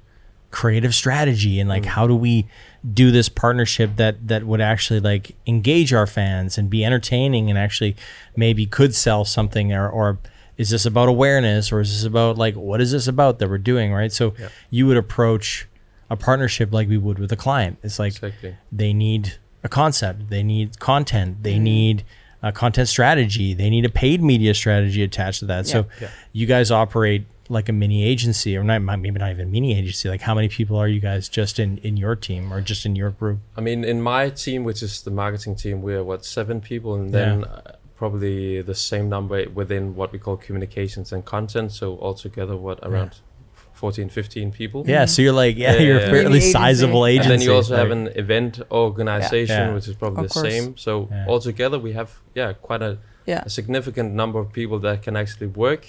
creative 0.49 0.95
strategy 0.95 1.59
and 1.59 1.67
like 1.69 1.85
how 1.85 2.07
do 2.07 2.15
we 2.15 2.47
do 2.93 3.11
this 3.11 3.27
partnership 3.29 3.89
that 3.97 4.15
that 4.29 4.45
would 4.45 4.61
actually 4.61 4.99
like 5.01 5.35
engage 5.45 5.91
our 5.93 6.07
fans 6.07 6.57
and 6.57 6.69
be 6.69 6.85
entertaining 6.85 7.49
and 7.49 7.59
actually 7.59 7.93
maybe 8.35 8.65
could 8.65 8.95
sell 8.95 9.25
something 9.25 9.73
or 9.73 9.89
or 9.89 10.17
is 10.57 10.69
this 10.71 10.85
about 10.85 11.07
awareness 11.07 11.71
or 11.71 11.79
is 11.81 11.91
this 11.93 12.03
about 12.03 12.37
like 12.37 12.55
what 12.55 12.81
is 12.81 12.91
this 12.91 13.07
about 13.07 13.39
that 13.39 13.49
we're 13.49 13.57
doing 13.57 13.93
right? 13.93 14.11
So 14.11 14.33
Yeah. 14.39 14.49
you 14.69 14.87
would 14.87 14.97
approach 14.97 15.67
a 16.09 16.15
partnership 16.15 16.71
like 16.73 16.87
we 16.87 16.97
would 16.97 17.19
with 17.19 17.31
a 17.31 17.35
client. 17.35 17.77
It's 17.83 17.99
like 17.99 18.13
exactly. 18.13 18.55
they 18.71 18.93
need 18.93 19.33
a 19.63 19.69
concept 19.69 20.29
they 20.29 20.43
need 20.43 20.79
content 20.79 21.43
they 21.43 21.59
need 21.59 22.03
a 22.43 22.51
content 22.51 22.87
strategy 22.87 23.53
they 23.53 23.69
need 23.69 23.83
a 23.85 23.89
paid 23.89 24.21
media 24.23 24.53
strategy 24.53 25.03
attached 25.03 25.39
to 25.39 25.45
that. 25.45 25.67
So 25.67 25.85
Yeah. 26.01 26.09
you 26.33 26.45
guys 26.45 26.71
operate 26.71 27.25
like 27.49 27.69
a 27.69 27.73
mini 27.73 28.03
agency 28.03 28.57
or 28.57 28.63
not 28.63 28.81
maybe 28.81 29.11
not 29.11 29.31
even 29.31 29.49
mini 29.51 29.77
agency 29.77 30.09
like 30.09 30.21
how 30.21 30.35
many 30.35 30.49
people 30.49 30.75
are 30.77 30.87
you 30.87 30.99
guys 30.99 31.29
just 31.29 31.59
in 31.59 31.77
in 31.79 31.95
your 31.97 32.15
team 32.15 32.51
or 32.53 32.59
just 32.61 32.85
in 32.85 32.95
your 32.95 33.09
group? 33.11 33.39
I 33.55 33.61
mean, 33.61 33.83
in 33.85 34.01
my 34.01 34.29
team, 34.29 34.63
which 34.65 34.81
is 34.83 35.01
the 35.01 35.11
marketing 35.11 35.55
team, 35.55 35.81
we're 35.81 36.03
what 36.03 36.25
seven 36.25 36.59
people, 36.61 36.95
and 36.95 37.13
then 37.13 37.45
uh, 37.45 37.75
probably 37.97 38.61
the 38.61 38.75
same 38.75 39.09
number 39.09 39.49
within 39.49 39.95
what 39.95 40.11
we 40.13 40.19
call 40.19 40.37
communications 40.37 41.11
and 41.11 41.25
content. 41.25 41.71
So 41.71 41.97
altogether, 41.99 42.55
what 42.55 42.79
around 42.83 43.13
14, 43.73 44.09
15 44.09 44.51
people. 44.51 44.83
yeah 44.87 45.05
so 45.05 45.21
you're 45.21 45.33
like 45.33 45.55
yeah 45.55 45.73
Yeah, 45.73 45.79
you're 45.87 45.97
a 45.97 46.01
yeah. 46.01 46.09
fairly 46.09 46.23
Mini 46.29 46.37
agency. 46.37 46.51
sizable 46.51 47.03
And 47.05 47.11
agency 47.13 47.33
And 47.33 47.41
then 47.41 47.47
you 47.47 47.53
also 47.53 47.75
have 47.75 47.91
an 47.91 48.07
event 48.15 48.59
organization, 48.71 49.55
Yeah. 49.67 49.73
which 49.75 49.87
is 49.87 49.95
probably 49.95 50.25
Of 50.25 50.29
the 50.29 50.39
course. 50.41 50.51
same. 50.53 50.77
So 50.77 51.07
Yeah. 51.11 51.25
altogether, 51.27 51.77
we 51.87 51.91
have 51.93 52.09
yeah 52.33 52.53
quite 52.53 52.81
a, 52.81 52.97
Yeah. 53.27 53.43
a 53.45 53.49
significant 53.49 54.13
number 54.15 54.39
of 54.39 54.51
people 54.51 54.79
that 54.79 55.03
can 55.03 55.15
actually 55.15 55.47
work 55.47 55.83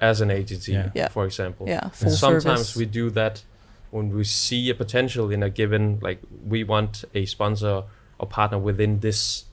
as 0.00 0.20
an 0.20 0.30
agency, 0.30 0.72
Yeah. 0.72 0.90
Yeah. 0.94 1.08
for 1.08 1.24
example. 1.24 1.66
Yeah, 1.66 1.88
full 1.90 2.10
Sometimes 2.10 2.44
service. 2.44 2.76
we 2.76 2.84
do 2.84 3.08
that 3.10 3.42
when 3.90 4.06
we 4.14 4.24
see 4.24 4.68
a 4.68 4.74
potential 4.74 5.30
in 5.30 5.42
a 5.42 5.48
given 5.48 5.98
like 6.02 6.18
we 6.52 6.62
want 6.62 7.04
a 7.14 7.24
sponsor 7.24 7.84
or 8.18 8.26
partner 8.28 8.58
within 8.58 9.00
this 9.00 9.44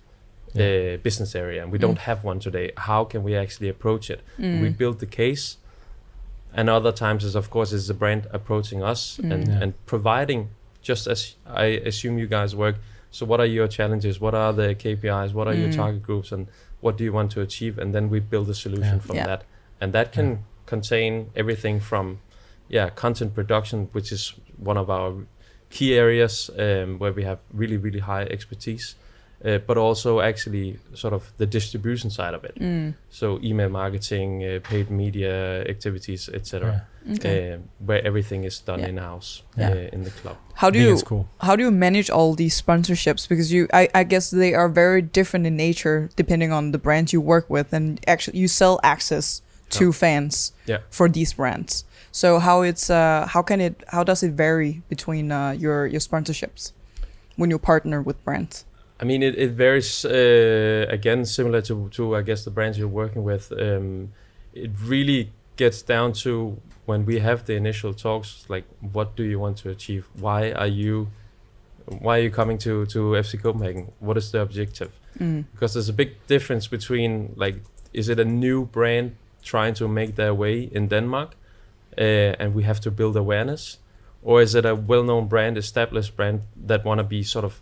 uh, 0.55 0.97
business 1.03 1.35
area 1.35 1.61
and 1.63 1.71
we 1.71 1.77
Mm. 1.77 1.81
don't 1.81 1.99
have 1.99 2.23
one 2.23 2.39
today 2.39 2.71
how 2.77 3.03
can 3.05 3.23
we 3.23 3.35
actually 3.35 3.69
approach 3.69 4.09
it 4.09 4.19
we 4.37 4.69
build 4.69 4.99
the 4.99 5.05
case 5.05 5.57
and 6.53 6.69
other 6.69 6.91
times 6.91 7.23
is 7.23 7.35
of 7.35 7.49
course 7.49 7.71
is 7.71 7.87
the 7.87 7.93
brand 7.93 8.27
approaching 8.31 8.83
us 8.83 9.17
Mm. 9.17 9.31
and, 9.33 9.47
Yeah. 9.47 9.61
and 9.63 9.85
providing 9.85 10.49
just 10.81 11.07
as 11.07 11.35
i 11.47 11.65
assume 11.89 12.17
you 12.19 12.27
guys 12.27 12.55
work 12.55 12.75
so 13.11 13.25
what 13.25 13.39
are 13.39 13.45
your 13.57 13.67
challenges 13.67 14.19
what 14.19 14.33
are 14.33 14.51
the 14.53 14.75
kpis 14.75 15.33
what 15.33 15.47
are 15.47 15.53
Mm. 15.55 15.61
your 15.61 15.71
target 15.71 16.03
groups 16.03 16.31
and 16.31 16.47
what 16.81 16.97
do 16.97 17.03
you 17.03 17.13
want 17.13 17.31
to 17.31 17.41
achieve 17.41 17.77
and 17.81 17.93
then 17.95 18.09
we 18.09 18.19
build 18.19 18.49
a 18.49 18.53
solution 18.53 18.95
Yeah. 18.97 19.05
from 19.07 19.15
Yeah. 19.15 19.25
that 19.27 19.43
and 19.79 19.93
that 19.93 20.11
can 20.11 20.39
contain 20.65 21.29
everything 21.35 21.79
from 21.79 22.19
yeah 22.69 22.89
content 22.89 23.33
production 23.35 23.87
which 23.93 24.11
is 24.11 24.33
one 24.57 24.77
of 24.79 24.89
our 24.89 25.13
key 25.69 25.93
areas 25.97 26.49
um, 26.57 26.99
where 26.99 27.13
we 27.13 27.23
have 27.23 27.39
really 27.53 27.77
really 27.77 27.99
high 27.99 28.23
expertise 28.23 28.95
uh, 29.45 29.57
but 29.67 29.77
also 29.77 30.19
actually 30.21 30.77
sort 30.93 31.13
of 31.13 31.31
the 31.37 31.45
distribution 31.45 32.09
side 32.09 32.33
of 32.33 32.43
it 32.43 32.55
Mm. 32.59 32.93
so 33.09 33.39
email 33.43 33.69
marketing 33.69 34.43
uh, 34.43 34.59
paid 34.69 34.89
media 34.89 35.63
activities 35.67 36.29
etc 36.33 36.85
Okay. 37.11 37.53
uh, 37.53 37.57
where 37.85 38.05
everything 38.05 38.43
is 38.43 38.59
done 38.59 38.79
Yeah. 38.81 38.89
in 38.89 38.97
house 38.97 39.41
Yeah. 39.57 39.71
uh, 39.71 39.95
in 39.95 40.03
the 40.03 40.11
club 40.21 40.35
How 40.53 40.69
do 40.69 40.77
you 40.79 40.93
it's 40.93 41.03
cool. 41.03 41.25
how 41.39 41.55
do 41.55 41.63
you 41.63 41.71
manage 41.71 42.09
all 42.11 42.35
these 42.35 42.61
sponsorships? 42.61 43.27
Because 43.27 43.51
you, 43.51 43.67
I, 43.73 43.89
I 43.95 44.03
guess 44.03 44.29
they 44.29 44.53
are 44.53 44.69
very 44.69 45.01
different 45.01 45.47
in 45.47 45.55
nature 45.57 46.09
depending 46.15 46.51
on 46.53 46.71
the 46.71 46.77
brands 46.77 47.11
you 47.13 47.21
work 47.21 47.49
with, 47.49 47.73
and 47.73 47.99
actually 48.07 48.37
you 48.39 48.47
sell 48.47 48.79
access 48.83 49.41
to 49.79 49.85
Yeah. 49.85 49.91
fans 50.03 50.53
Yeah. 50.67 50.79
for 50.91 51.09
these 51.09 51.33
brands. 51.33 51.85
So 52.11 52.37
how 52.39 52.61
it's 52.61 52.89
uh, 52.89 53.25
how 53.33 53.41
can 53.41 53.59
it 53.61 53.73
how 53.87 54.03
does 54.03 54.21
it 54.21 54.31
vary 54.37 54.81
between 54.89 55.31
uh, 55.31 55.51
your 55.63 55.87
your 55.87 56.01
sponsorships 56.01 56.71
when 57.37 57.49
you 57.49 57.57
partner 57.59 57.99
with 58.03 58.17
brands? 58.25 58.65
I 59.01 59.05
mean, 59.05 59.23
it, 59.23 59.35
it 59.37 59.51
varies 59.51 60.05
uh, 60.05 60.85
again, 60.87 61.25
similar 61.25 61.61
to, 61.63 61.89
to 61.89 62.15
I 62.15 62.21
guess 62.21 62.45
the 62.45 62.51
brands 62.51 62.77
you're 62.77 62.87
working 62.87 63.23
with. 63.23 63.51
Um, 63.51 64.13
it 64.53 64.71
really 64.83 65.31
gets 65.57 65.81
down 65.81 66.13
to 66.13 66.61
when 66.85 67.05
we 67.05 67.19
have 67.19 67.45
the 67.45 67.55
initial 67.55 67.93
talks, 67.93 68.45
like 68.47 68.65
what 68.93 69.15
do 69.15 69.23
you 69.23 69.39
want 69.39 69.57
to 69.57 69.69
achieve? 69.69 70.07
Why 70.19 70.51
are 70.51 70.67
you, 70.67 71.09
why 71.85 72.19
are 72.19 72.21
you 72.21 72.31
coming 72.31 72.59
to 72.59 72.85
to 72.87 72.99
FC 73.13 73.41
Copenhagen? 73.41 73.91
What 73.99 74.17
is 74.17 74.31
the 74.31 74.41
objective? 74.41 74.91
Mm. 75.19 75.45
Because 75.51 75.73
there's 75.73 75.89
a 75.89 75.93
big 75.93 76.11
difference 76.27 76.67
between 76.67 77.33
like, 77.35 77.55
is 77.93 78.07
it 78.07 78.19
a 78.19 78.25
new 78.25 78.65
brand 78.65 79.15
trying 79.41 79.73
to 79.75 79.87
make 79.87 80.15
their 80.15 80.33
way 80.33 80.69
in 80.71 80.87
Denmark, 80.87 81.35
uh, 81.97 82.01
and 82.39 82.53
we 82.53 82.63
have 82.63 82.79
to 82.81 82.91
build 82.91 83.17
awareness, 83.17 83.79
or 84.21 84.41
is 84.41 84.53
it 84.53 84.65
a 84.65 84.75
well-known 84.75 85.27
brand, 85.27 85.57
established 85.57 86.15
brand 86.15 86.41
that 86.55 86.85
want 86.85 86.99
to 86.99 87.03
be 87.03 87.23
sort 87.23 87.45
of 87.45 87.59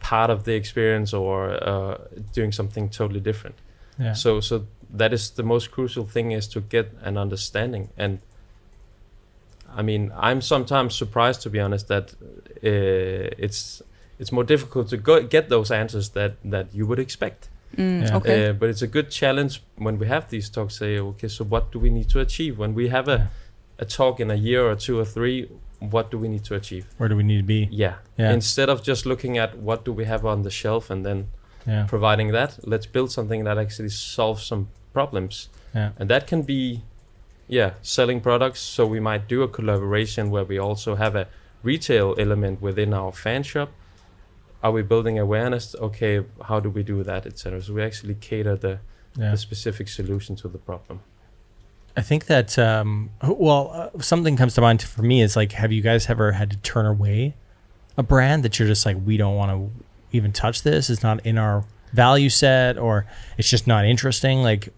part 0.00 0.30
of 0.30 0.44
the 0.44 0.54
experience 0.54 1.12
or 1.16 1.50
uh, 1.50 1.96
doing 2.34 2.52
something 2.52 2.88
totally 2.88 3.20
different. 3.20 3.56
Yeah. 3.98 4.14
So 4.14 4.40
so 4.40 4.66
that 4.98 5.12
is 5.12 5.30
the 5.30 5.42
most 5.42 5.70
crucial 5.70 6.06
thing 6.06 6.32
is 6.32 6.48
to 6.48 6.60
get 6.60 6.92
an 7.02 7.16
understanding. 7.16 7.88
And 7.96 8.18
I 9.78 9.82
mean, 9.82 10.12
I'm 10.16 10.40
sometimes 10.40 10.94
surprised 10.96 11.42
to 11.42 11.50
be 11.50 11.60
honest 11.60 11.88
that 11.88 12.14
uh, 12.64 13.44
it's 13.44 13.82
it's 14.18 14.32
more 14.32 14.44
difficult 14.44 14.88
to 14.88 14.96
go 14.96 15.22
get 15.22 15.48
those 15.48 15.70
answers 15.70 16.10
that 16.10 16.32
that 16.50 16.66
you 16.74 16.86
would 16.86 16.98
expect. 16.98 17.48
Mm, 17.76 18.02
Yeah. 18.02 18.16
Okay. 18.16 18.48
Uh, 18.48 18.52
but 18.52 18.68
it's 18.68 18.82
a 18.82 18.86
good 18.88 19.10
challenge 19.10 19.62
when 19.76 19.98
we 19.98 20.06
have 20.06 20.26
these 20.28 20.50
talks. 20.50 20.76
Say, 20.78 20.98
okay, 20.98 21.28
so 21.28 21.44
what 21.44 21.72
do 21.72 21.78
we 21.78 21.90
need 21.90 22.08
to 22.10 22.20
achieve 22.20 22.58
when 22.58 22.74
we 22.74 22.88
have 22.88 23.08
a 23.08 23.28
a 23.78 23.84
talk 23.84 24.20
in 24.20 24.30
a 24.30 24.34
year 24.34 24.62
or 24.70 24.76
two 24.76 24.98
or 24.98 25.04
three? 25.04 25.46
What 25.80 26.10
do 26.10 26.18
we 26.18 26.28
need 26.28 26.44
to 26.44 26.54
achieve? 26.54 26.86
Where 26.98 27.08
do 27.08 27.16
we 27.16 27.22
need 27.22 27.38
to 27.38 27.42
be? 27.42 27.68
Yeah. 27.70 27.94
Yeah. 28.18 28.32
Instead 28.32 28.68
of 28.68 28.82
just 28.82 29.06
looking 29.06 29.38
at 29.38 29.56
what 29.58 29.84
do 29.84 29.92
we 29.92 30.04
have 30.04 30.24
on 30.26 30.42
the 30.42 30.50
shelf 30.50 30.90
and 30.90 31.04
then 31.04 31.28
Yeah. 31.66 31.84
providing 31.88 32.32
that, 32.32 32.58
let's 32.66 32.86
build 32.86 33.10
something 33.10 33.44
that 33.44 33.58
actually 33.58 33.88
solves 33.90 34.44
some 34.44 34.68
problems. 34.92 35.48
Yeah. 35.74 35.90
And 35.98 36.08
that 36.10 36.26
can 36.26 36.42
be, 36.42 36.82
yeah, 37.48 37.70
selling 37.82 38.20
products. 38.20 38.60
So 38.60 38.86
we 38.86 39.00
might 39.00 39.28
do 39.28 39.42
a 39.42 39.48
collaboration 39.48 40.30
where 40.30 40.44
we 40.44 40.58
also 40.58 40.94
have 40.96 41.14
a 41.16 41.26
retail 41.62 42.14
element 42.18 42.60
within 42.62 42.92
our 42.94 43.12
fan 43.12 43.42
shop. 43.42 43.70
Are 44.62 44.72
we 44.72 44.82
building 44.82 45.18
awareness? 45.18 45.74
Okay, 45.80 46.24
how 46.48 46.60
do 46.60 46.68
we 46.70 46.82
do 46.82 47.02
that, 47.02 47.24
etc. 47.26 47.62
So 47.62 47.72
we 47.74 47.82
actually 47.82 48.14
cater 48.14 48.56
the, 48.56 48.78
Yeah. 49.16 49.30
the 49.30 49.36
specific 49.36 49.88
solution 49.88 50.36
to 50.36 50.48
the 50.48 50.58
problem. 50.58 51.00
I 51.96 52.02
think 52.02 52.26
that 52.26 52.58
um, 52.58 53.10
well, 53.22 53.90
uh, 53.94 54.00
something 54.00 54.36
comes 54.36 54.54
to 54.54 54.60
mind 54.60 54.82
for 54.82 55.02
me 55.02 55.22
is 55.22 55.36
like, 55.36 55.52
have 55.52 55.72
you 55.72 55.82
guys 55.82 56.08
ever 56.08 56.32
had 56.32 56.50
to 56.50 56.56
turn 56.58 56.86
away 56.86 57.34
a 57.96 58.02
brand 58.02 58.42
that 58.44 58.58
you're 58.58 58.68
just 58.68 58.86
like, 58.86 58.96
we 59.04 59.16
don't 59.16 59.34
want 59.36 59.50
to 59.50 59.84
even 60.16 60.32
touch 60.32 60.62
this? 60.62 60.88
It's 60.90 61.02
not 61.02 61.24
in 61.26 61.36
our 61.38 61.64
value 61.92 62.30
set, 62.30 62.78
or 62.78 63.06
it's 63.36 63.50
just 63.50 63.66
not 63.66 63.84
interesting. 63.84 64.42
Like, 64.42 64.72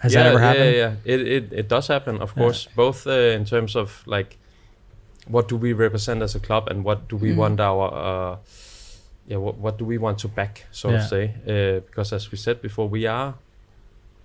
has 0.00 0.12
yeah, 0.12 0.24
that 0.24 0.28
ever 0.30 0.40
happened? 0.40 0.74
Yeah, 0.74 0.94
yeah, 1.04 1.14
it, 1.14 1.20
it, 1.20 1.52
it 1.52 1.68
does 1.68 1.86
happen, 1.86 2.20
of 2.20 2.30
Yeah. 2.36 2.42
course, 2.42 2.68
both 2.74 3.06
uh, 3.06 3.10
in 3.12 3.44
terms 3.44 3.76
of 3.76 4.02
like 4.06 4.36
what 5.26 5.46
do 5.48 5.56
we 5.56 5.72
represent 5.74 6.22
as 6.22 6.34
a 6.34 6.40
club 6.40 6.68
and 6.68 6.84
what 6.84 7.06
do 7.08 7.16
we 7.16 7.30
Mm. 7.32 7.36
want 7.36 7.60
our 7.60 7.92
uh, 7.94 8.36
yeah 9.26 9.36
what, 9.36 9.58
what 9.58 9.76
do 9.78 9.84
we 9.84 9.98
want 9.98 10.18
to 10.20 10.28
back 10.28 10.64
so 10.70 10.90
Yeah. 10.90 10.96
to 10.98 11.02
say 11.04 11.24
uh, 11.46 11.80
because 11.80 12.14
as 12.14 12.30
we 12.32 12.38
said 12.38 12.62
before 12.62 12.88
we 12.88 13.04
are 13.06 13.34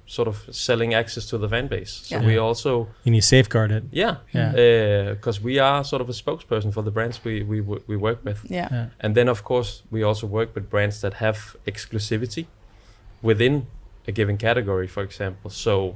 sort 0.06 0.28
of 0.28 0.46
selling 0.52 0.94
access 0.94 1.26
to 1.30 1.38
the 1.38 1.48
fan 1.50 1.68
base. 1.68 1.92
So 2.04 2.16
Yeah. 2.16 2.26
we 2.28 2.38
also 2.38 2.88
You 3.04 3.12
need 3.12 3.22
to 3.22 3.28
safeguard 3.28 3.72
it. 3.72 3.84
yeah 3.92 4.16
Yeah. 4.34 5.14
because 5.14 5.42
we 5.44 5.60
are 5.60 5.84
sort 5.84 6.02
of 6.02 6.10
a 6.10 6.14
spokesperson 6.14 6.72
for 6.74 6.84
the 6.84 6.92
brands 6.92 7.20
we 7.24 7.44
we 7.44 7.62
we 7.88 7.96
work 7.98 8.20
with. 8.24 8.40
Yeah. 8.50 8.68
Yeah. 8.72 8.86
And 9.00 9.16
then, 9.16 9.30
of 9.30 9.42
course, 9.44 9.84
we 9.92 10.04
also 10.04 10.28
work 10.28 10.50
with 10.56 10.70
brands 10.70 11.00
that 11.02 11.14
have 11.14 11.38
exclusivity 11.66 12.46
within 13.22 13.66
a 14.08 14.12
given 14.12 14.38
category, 14.38 14.88
for 14.88 15.04
example. 15.04 15.50
So 15.50 15.96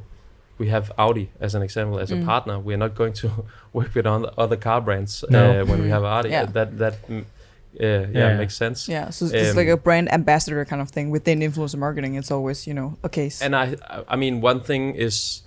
we 0.60 0.70
have 0.70 0.92
Audi 0.98 1.30
as 1.42 1.56
an 1.56 1.62
example 1.62 2.00
as 2.00 2.12
a 2.12 2.16
Mm. 2.16 2.26
partner. 2.26 2.60
We're 2.60 2.78
not 2.78 2.96
going 2.96 3.14
to 3.22 3.28
work 3.74 3.94
with 3.96 4.08
on 4.08 4.26
other 4.38 4.58
car 4.58 4.82
brands 4.82 5.24
No. 5.30 5.40
uh, 5.62 5.66
when 5.66 5.80
we 5.82 5.88
Mm. 5.88 5.94
have 5.96 6.04
Audi. 6.06 6.30
Yeah. 6.30 6.46
That 6.54 6.78
that 6.78 6.96
uh, 7.80 7.86
yeah, 7.86 8.08
Yeah. 8.14 8.38
makes 8.38 8.56
sense. 8.56 8.88
Yeah, 8.92 9.10
so 9.12 9.26
it's 9.26 9.52
Um, 9.52 9.56
like 9.58 9.68
a 9.68 9.78
brand 9.78 10.12
ambassador 10.12 10.66
kind 10.66 10.82
of 10.82 10.90
thing 10.90 11.10
within 11.12 11.40
influencer 11.40 11.78
marketing. 11.78 12.16
It's 12.16 12.32
always, 12.32 12.66
you 12.68 12.74
know, 12.74 12.98
a 13.04 13.10
case. 13.10 13.42
And 13.42 13.56
I, 13.56 13.76
I- 13.90 14.04
I 14.14 14.16
mean, 14.16 14.42
one 14.42 14.62
thing 14.62 14.96
is, 14.96 15.44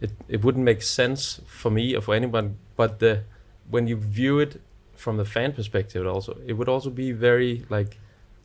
it, 0.00 0.10
it 0.28 0.44
wouldn't 0.44 0.64
make 0.64 0.82
sense 0.82 1.40
for 1.46 1.70
me 1.70 1.94
or 1.96 2.00
for 2.02 2.14
anyone, 2.14 2.56
but 2.76 2.98
the 2.98 3.22
when 3.70 3.86
you 3.86 3.96
view 3.96 4.40
it 4.40 4.60
from 4.96 5.16
the 5.16 5.24
fan 5.24 5.52
perspective, 5.52 6.06
also 6.06 6.36
it 6.46 6.54
would 6.54 6.68
also 6.68 6.90
be 6.90 7.12
very 7.12 7.64
like 7.68 7.98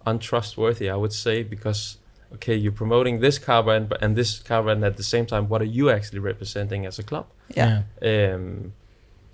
untrustworthy, 0.05 0.89
I 0.89 0.95
would 0.95 1.13
say, 1.13 1.43
because 1.43 1.97
okay, 2.33 2.55
you're 2.55 2.71
promoting 2.83 3.19
this 3.21 3.37
car 3.39 3.63
brand 3.63 3.93
and 4.01 4.15
this 4.15 4.39
car 4.39 4.63
brand 4.63 4.83
at 4.83 4.97
the 4.97 5.03
same 5.03 5.25
time. 5.25 5.47
What 5.47 5.61
are 5.61 5.71
you 5.79 5.89
actually 5.89 6.19
representing 6.19 6.85
as 6.85 6.99
a 6.99 7.03
club? 7.03 7.25
yeah. 7.55 7.83
Um, 8.01 8.73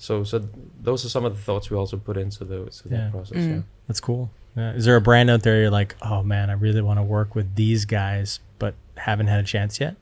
so, 0.01 0.23
so 0.23 0.41
those 0.81 1.05
are 1.05 1.09
some 1.09 1.25
of 1.25 1.35
the 1.35 1.41
thoughts 1.43 1.69
we 1.69 1.77
also 1.77 1.95
put 1.95 2.17
into 2.17 2.43
the 2.43 2.65
to 2.65 2.89
Yeah. 2.89 2.97
that 2.97 3.11
process. 3.11 3.37
Mm. 3.37 3.55
Yeah. 3.57 3.61
That's 3.87 3.99
cool. 3.99 4.31
Yeah. 4.57 4.73
Is 4.73 4.83
there 4.85 4.95
a 4.95 5.01
brand 5.01 5.29
out 5.29 5.43
there 5.43 5.61
you're 5.61 5.69
like, 5.69 5.95
oh 6.01 6.23
man, 6.23 6.49
I 6.49 6.53
really 6.53 6.81
want 6.81 6.97
to 6.97 7.03
work 7.03 7.35
with 7.35 7.53
these 7.55 7.85
guys, 7.85 8.39
but 8.57 8.73
haven't 8.97 9.27
had 9.27 9.39
a 9.39 9.43
chance 9.43 9.79
yet? 9.79 9.95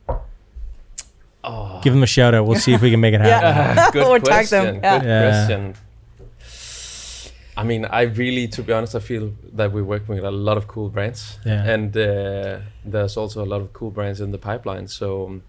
Oh, 1.43 1.81
Give 1.83 1.93
them 1.93 2.01
a 2.03 2.07
shout 2.07 2.33
out. 2.33 2.45
We'll 2.47 2.59
see 2.59 2.73
if 2.73 2.81
we 2.81 2.91
can 2.91 3.01
make 3.01 3.13
it 3.13 3.19
happen. 3.29 3.49
Yeah. 3.77 3.91
good 3.93 4.07
Or 4.07 4.19
tag 4.19 4.47
question. 4.47 4.65
them, 4.65 4.75
yeah. 4.83 4.99
Good 4.99 5.07
Yeah. 5.07 5.29
question. 5.29 5.75
I 7.57 7.63
mean, 7.65 7.83
I 7.85 8.03
really, 8.03 8.47
to 8.55 8.63
be 8.63 8.71
honest, 8.71 8.95
I 8.95 8.99
feel 8.99 9.33
that 9.53 9.73
we're 9.73 9.83
working 9.83 10.15
with 10.15 10.23
a 10.23 10.31
lot 10.31 10.55
of 10.55 10.65
cool 10.67 10.88
brands, 10.89 11.38
Yeah. 11.45 11.65
and 11.73 11.95
uh, 11.97 12.59
there's 12.85 13.17
also 13.17 13.43
a 13.43 13.49
lot 13.53 13.59
of 13.59 13.73
cool 13.73 13.91
brands 13.91 14.21
in 14.21 14.31
the 14.31 14.38
pipeline. 14.38 14.88
So 14.88 15.25
um, 15.27 15.43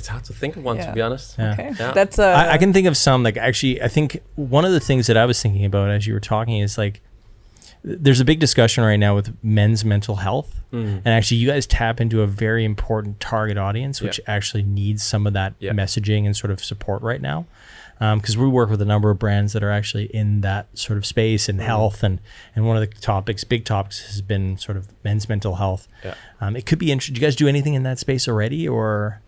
it's 0.00 0.08
hard 0.08 0.24
to 0.24 0.32
think 0.32 0.56
of 0.56 0.64
one, 0.64 0.76
Yeah. 0.76 0.86
to 0.86 0.92
be 0.92 1.02
honest. 1.02 1.36
Yeah. 1.38 1.52
Okay. 1.52 1.70
Yeah. 1.78 1.92
That's 1.92 2.18
uh, 2.18 2.26
I, 2.26 2.52
I 2.54 2.58
can 2.58 2.72
think 2.72 2.86
of 2.88 2.96
some 2.96 3.22
like 3.22 3.36
actually 3.36 3.80
I 3.82 3.88
think 3.88 4.20
one 4.36 4.64
of 4.64 4.72
the 4.72 4.80
things 4.80 5.06
that 5.06 5.16
I 5.16 5.24
was 5.26 5.40
thinking 5.40 5.64
about 5.64 5.90
as 5.90 6.06
you 6.06 6.14
were 6.14 6.20
talking 6.34 6.58
is 6.58 6.76
like 6.78 7.00
th- 7.84 7.98
there's 8.00 8.20
a 8.20 8.24
big 8.24 8.40
discussion 8.40 8.84
right 8.84 8.96
now 9.06 9.14
with 9.14 9.28
men's 9.42 9.84
mental 9.84 10.16
health 10.16 10.56
Mm. 10.72 10.98
and 11.04 11.08
actually 11.08 11.38
you 11.38 11.48
guys 11.48 11.66
tap 11.66 12.00
into 12.00 12.22
a 12.22 12.28
very 12.28 12.64
important 12.64 13.18
target 13.18 13.58
audience 13.58 14.00
which 14.00 14.18
Yeah. 14.20 14.34
actually 14.36 14.62
needs 14.62 15.02
some 15.02 15.26
of 15.26 15.32
that 15.32 15.54
Yeah. 15.58 15.72
messaging 15.72 16.26
and 16.26 16.36
sort 16.36 16.52
of 16.52 16.62
support 16.62 17.02
right 17.02 17.20
now 17.20 17.46
because 17.98 18.36
we 18.38 18.46
work 18.46 18.70
with 18.70 18.80
a 18.80 18.84
number 18.84 19.10
of 19.10 19.18
brands 19.18 19.52
that 19.52 19.64
are 19.64 19.72
actually 19.72 20.04
in 20.14 20.42
that 20.42 20.68
sort 20.78 20.96
of 20.96 21.04
space 21.04 21.48
and 21.48 21.60
health 21.60 22.04
and 22.04 22.20
and 22.54 22.66
one 22.68 22.76
of 22.76 22.82
the 22.88 23.00
topics 23.00 23.42
big 23.42 23.64
topics 23.64 23.96
has 24.06 24.22
been 24.22 24.56
sort 24.58 24.76
of 24.78 24.86
men's 25.02 25.28
mental 25.28 25.56
health 25.56 25.88
Yeah. 26.04 26.14
um, 26.40 26.54
it 26.54 26.66
could 26.66 26.78
be 26.78 26.92
interesting 26.92 27.14
do 27.16 27.20
you 27.20 27.26
guys 27.26 27.34
do 27.34 27.48
anything 27.48 27.74
in 27.74 27.82
that 27.82 27.98
space 27.98 28.28
already 28.28 28.68
or 28.68 29.20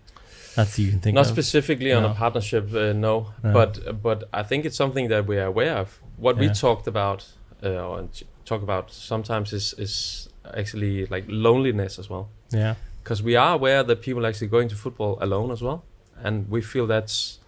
not 0.57 0.79
you 0.79 0.91
can 0.91 1.01
think 1.01 1.15
Not 1.15 1.27
of 1.27 1.33
specifically 1.33 1.93
on 1.93 2.05
a 2.05 2.15
partnership, 2.15 2.73
uh, 2.75 2.93
no. 2.93 3.27
No. 3.43 3.53
But 3.53 4.03
but 4.03 4.25
I 4.33 4.43
think 4.43 4.65
it's 4.65 4.77
something 4.77 5.09
that 5.09 5.27
we 5.27 5.37
are 5.39 5.47
aware 5.47 5.77
of. 5.79 5.99
What 6.17 6.37
we 6.39 6.49
talked 6.49 6.87
about 6.87 7.25
uh, 7.63 7.69
or 7.89 8.09
talk 8.45 8.63
about 8.63 8.93
sometimes 8.93 9.53
is 9.53 9.75
is 9.79 10.29
actually 10.57 11.07
like 11.07 11.25
loneliness 11.29 11.99
as 11.99 12.09
well. 12.11 12.27
yeah 12.51 12.75
because 13.05 13.21
we 13.25 13.35
are 13.37 13.55
aware 13.55 13.83
that 13.83 14.01
people 14.01 14.25
are 14.25 14.29
actually 14.29 14.51
going 14.51 14.69
to 14.71 14.77
football 14.77 15.19
alone 15.21 15.51
as 15.53 15.61
well, 15.61 15.83
and 16.25 16.49
we 16.49 16.61
feel 16.63 16.87
that's 16.87 17.39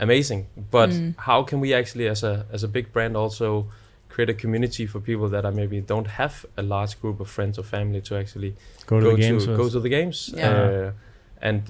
amazing. 0.00 0.46
But 0.70 0.90
Mm. 0.90 1.14
how 1.18 1.42
can 1.42 1.60
we 1.60 1.74
actually, 1.74 2.08
as 2.08 2.22
a 2.22 2.46
as 2.52 2.62
a 2.64 2.68
big 2.68 2.92
brand, 2.92 3.16
also 3.16 3.66
create 4.08 4.30
a 4.30 4.34
community 4.34 4.86
for 4.86 5.00
people 5.00 5.28
that 5.28 5.44
are 5.44 5.52
maybe 5.52 5.80
don't 5.80 6.06
have 6.06 6.46
a 6.56 6.62
large 6.62 7.00
group 7.00 7.20
of 7.20 7.28
friends 7.28 7.58
or 7.58 7.64
family 7.64 8.00
to 8.00 8.16
actually 8.16 8.54
go 8.86 8.98
to 9.00 9.04
go 9.04 9.10
the 9.16 9.22
games 9.22 9.44
to 9.46 9.56
go 9.56 9.68
to 9.68 9.80
the 9.80 9.88
games, 9.88 10.30
Yeah. 10.36 10.52
uh, 10.52 10.92
and 11.42 11.62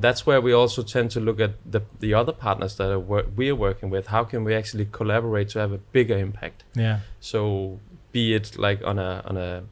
that's 0.00 0.26
where 0.26 0.40
we 0.40 0.52
also 0.52 0.82
tend 0.82 1.10
to 1.10 1.20
look 1.20 1.40
at 1.40 1.50
the 1.70 1.80
the 2.00 2.14
other 2.14 2.32
partners 2.32 2.76
that 2.76 2.90
are 2.90 2.98
wor- 2.98 3.26
we 3.36 3.50
are 3.50 3.56
working 3.56 3.90
with. 3.90 4.06
How 4.08 4.24
can 4.24 4.44
we 4.44 4.54
actually 4.54 4.86
collaborate 4.92 5.48
to 5.50 5.58
have 5.58 5.72
a 5.72 5.78
bigger 5.92 6.18
impact? 6.18 6.64
yeah 6.74 6.98
So 7.20 7.78
be 8.12 8.34
it 8.34 8.58
like 8.58 8.80
on 8.84 8.98
a 8.98 9.22
on 9.24 9.36
a 9.36 9.62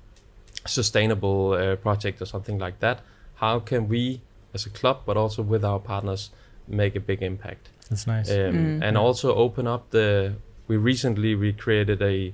sustainable 0.67 1.53
uh, 1.53 1.77
project 1.77 2.21
or 2.23 2.27
something 2.27 2.59
like 2.59 2.79
that, 2.81 3.01
how 3.35 3.61
can 3.61 3.88
we 3.88 4.21
as 4.55 4.67
a 4.67 4.71
club, 4.71 4.97
but 5.07 5.17
also 5.17 5.43
with 5.43 5.64
our 5.64 5.79
partners, 5.79 6.31
make 6.67 6.97
a 6.97 7.01
big 7.01 7.23
impact? 7.23 7.69
That's 7.88 8.07
nice. 8.07 8.31
Um, 8.31 8.55
Mm. 8.55 8.83
And 8.83 8.97
also 8.99 9.35
open 9.35 9.67
up 9.67 9.91
the. 9.91 10.35
We 10.69 10.77
recently 10.77 11.35
recreated 11.35 12.03
a 12.03 12.33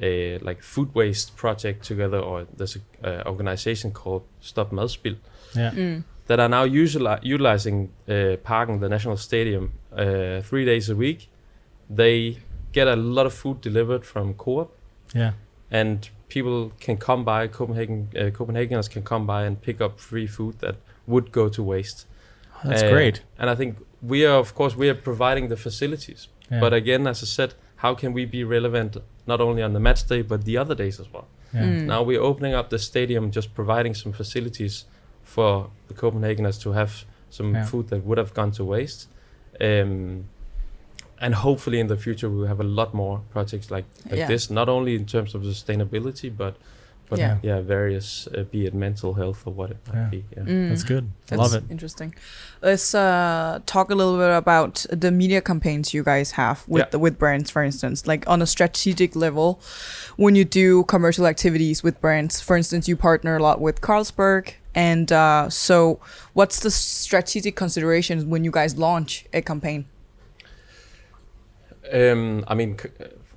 a 0.00 0.38
like 0.38 0.62
food 0.62 0.94
waste 0.94 1.36
project 1.36 1.84
together, 1.86 2.18
or 2.18 2.46
there's 2.56 2.76
a 2.76 2.80
uh, 3.08 3.22
organization 3.30 3.92
called 3.92 4.22
Stop 4.40 4.70
Madspill 4.72 5.16
yeah. 5.54 5.70
mm, 5.70 6.02
that 6.26 6.40
are 6.40 6.48
now 6.48 6.66
usili- 6.66 7.18
utilizing 7.22 7.90
uh, 8.08 8.36
Parken, 8.44 8.80
the 8.80 8.88
national 8.88 9.16
stadium, 9.16 9.72
uh, 9.92 10.40
three 10.42 10.64
days 10.64 10.88
a 10.90 10.94
week. 10.96 11.28
They 11.90 12.38
get 12.72 12.88
a 12.88 12.96
lot 12.96 13.26
of 13.26 13.34
food 13.34 13.60
delivered 13.60 14.04
from 14.04 14.34
Coop, 14.34 14.70
Yeah. 15.14 15.32
and 15.70 16.08
people 16.28 16.72
can 16.80 16.96
come 16.96 17.24
by 17.24 17.46
Copenhagen. 17.48 18.08
Uh, 18.16 18.30
Copenhageners 18.30 18.88
can 18.90 19.02
come 19.02 19.26
by 19.26 19.44
and 19.44 19.60
pick 19.60 19.80
up 19.80 20.00
free 20.00 20.26
food 20.26 20.58
that 20.60 20.76
would 21.06 21.30
go 21.32 21.48
to 21.48 21.62
waste. 21.62 22.06
That's 22.64 22.82
Uh, 22.82 22.90
great. 22.90 23.22
And 23.38 23.50
I 23.50 23.54
think 23.54 23.76
we 24.02 24.24
are, 24.26 24.38
of 24.38 24.54
course, 24.54 24.74
we 24.76 24.88
are 24.88 24.94
providing 24.94 25.48
the 25.48 25.56
facilities. 25.56 26.28
Yeah. 26.50 26.60
But 26.60 26.72
again, 26.72 27.06
as 27.06 27.22
I 27.22 27.26
said, 27.26 27.54
how 27.76 27.94
can 27.94 28.12
we 28.14 28.24
be 28.24 28.42
relevant 28.44 28.96
not 29.26 29.40
only 29.40 29.62
on 29.62 29.72
the 29.74 29.80
match 29.80 30.06
day 30.08 30.22
but 30.22 30.44
the 30.44 30.56
other 30.56 30.74
days 30.74 30.98
as 31.00 31.06
well? 31.12 31.26
yeah. 31.52 31.62
mm. 31.64 31.86
Now 31.86 32.02
we're 32.02 32.20
opening 32.22 32.54
up 32.54 32.70
the 32.70 32.78
stadium, 32.78 33.30
just 33.30 33.54
providing 33.54 33.94
some 33.94 34.12
facilities 34.12 34.86
for 35.24 35.70
the 35.88 35.94
Copenhageners 35.94 36.60
to 36.62 36.72
have 36.72 37.04
some 37.30 37.54
Yeah. 37.54 37.64
food 37.64 37.88
that 37.88 38.04
would 38.04 38.18
have 38.18 38.32
gone 38.34 38.52
to 38.52 38.64
waste. 38.64 39.08
Um, 39.60 40.24
and 41.20 41.34
hopefully 41.34 41.80
in 41.80 41.86
the 41.86 41.96
future 41.96 42.28
we'll 42.28 42.46
have 42.46 42.60
a 42.60 42.64
lot 42.64 42.92
more 42.94 43.22
projects 43.32 43.70
like, 43.70 43.84
like 44.10 44.18
Yeah. 44.18 44.26
this, 44.28 44.50
not 44.50 44.68
only 44.68 44.94
in 44.94 45.06
terms 45.06 45.34
of 45.34 45.42
sustainability, 45.42 46.30
but 46.36 46.56
but 47.10 47.18
Yeah. 47.18 47.36
yeah, 47.42 47.60
various 47.60 48.26
uh, 48.28 48.44
be 48.50 48.64
it 48.64 48.72
mental 48.72 49.12
health 49.12 49.46
or 49.46 49.52
what 49.52 49.70
it 49.70 49.76
might 49.86 49.94
Yeah. 50.00 50.08
be. 50.08 50.24
Yeah. 50.36 50.42
Mm. 50.44 50.68
That's 50.70 50.82
good. 50.84 51.10
That's 51.26 51.38
Love 51.38 51.54
it. 51.54 51.64
Interesting. 51.70 52.14
Let's 52.62 52.94
uh, 52.94 53.60
talk 53.66 53.90
a 53.90 53.94
little 53.94 54.16
bit 54.16 54.30
about 54.34 54.86
the 54.90 55.10
media 55.10 55.42
campaigns 55.42 55.92
you 55.92 56.02
guys 56.02 56.30
have 56.32 56.64
with 56.66 56.80
Yeah. 56.80 56.88
the, 56.92 56.98
with 56.98 57.18
brands, 57.18 57.50
for 57.50 57.62
instance, 57.62 58.06
like 58.06 58.24
on 58.26 58.40
a 58.40 58.46
strategic 58.46 59.14
level. 59.14 59.60
When 60.16 60.34
you 60.34 60.46
do 60.46 60.84
commercial 60.84 61.26
activities 61.26 61.82
with 61.82 62.00
brands, 62.00 62.40
for 62.40 62.56
instance, 62.56 62.88
you 62.88 62.96
partner 62.96 63.36
a 63.36 63.42
lot 63.42 63.60
with 63.60 63.82
Carlsberg, 63.82 64.54
and 64.74 65.10
uh, 65.12 65.48
so 65.50 66.00
what's 66.32 66.60
the 66.60 66.70
strategic 66.70 67.56
considerations 67.56 68.24
when 68.24 68.44
you 68.44 68.50
guys 68.50 68.76
launch 68.76 69.24
a 69.32 69.40
campaign? 69.42 69.86
Um, 71.92 72.44
I 72.48 72.54
mean, 72.54 72.78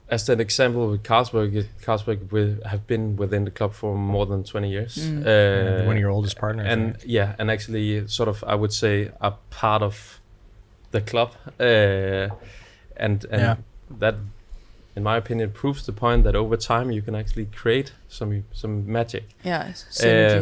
as 0.10 0.30
an 0.30 0.40
example 0.40 0.90
with 0.92 1.04
Carlsberg, 1.04 1.54
it- 1.56 1.70
Carlsberg 1.82 2.32
will 2.32 2.58
have 2.66 2.88
been 2.88 3.16
within 3.18 3.44
the 3.46 3.52
club 3.52 3.74
for 3.74 3.96
more 3.96 4.26
than 4.26 4.44
20 4.44 4.70
years. 4.70 4.96
Mm. 4.98 5.22
Uh, 5.26 5.86
one 5.86 5.98
of 5.98 6.02
your 6.02 6.12
oldest 6.12 6.38
partners. 6.38 6.66
and 6.68 6.94
right? 6.94 7.06
yeah, 7.06 7.36
and 7.40 7.52
actually, 7.52 8.08
sort 8.08 8.30
of, 8.30 8.44
I 8.48 8.56
would 8.56 8.72
say, 8.74 9.12
a 9.22 9.32
part 9.50 9.82
of 9.82 10.22
the 10.92 11.02
club, 11.02 11.34
uh, 11.60 12.30
and 12.96 13.26
and 13.30 13.42
Yeah. 13.42 13.56
that, 14.00 14.16
in 14.98 15.04
my 15.04 15.16
opinion, 15.16 15.52
proves 15.52 15.86
the 15.86 15.94
point 15.94 16.24
that 16.24 16.36
over 16.36 16.58
time 16.58 16.90
you 16.90 17.04
can 17.04 17.14
actually 17.14 17.46
create 17.46 17.94
some 18.10 18.44
some 18.52 18.92
magic. 18.92 19.26
Yeah, 19.44 19.72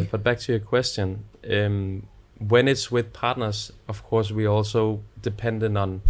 but 0.10 0.22
back 0.22 0.38
to 0.44 0.52
your 0.52 0.60
question, 0.60 1.24
um, 1.56 2.06
when 2.38 2.66
it's 2.66 2.90
with 2.90 3.12
partners, 3.12 3.70
of 3.86 4.02
course, 4.02 4.30
we 4.32 4.46
also 4.46 5.02
dependent 5.20 5.76
on 5.76 6.00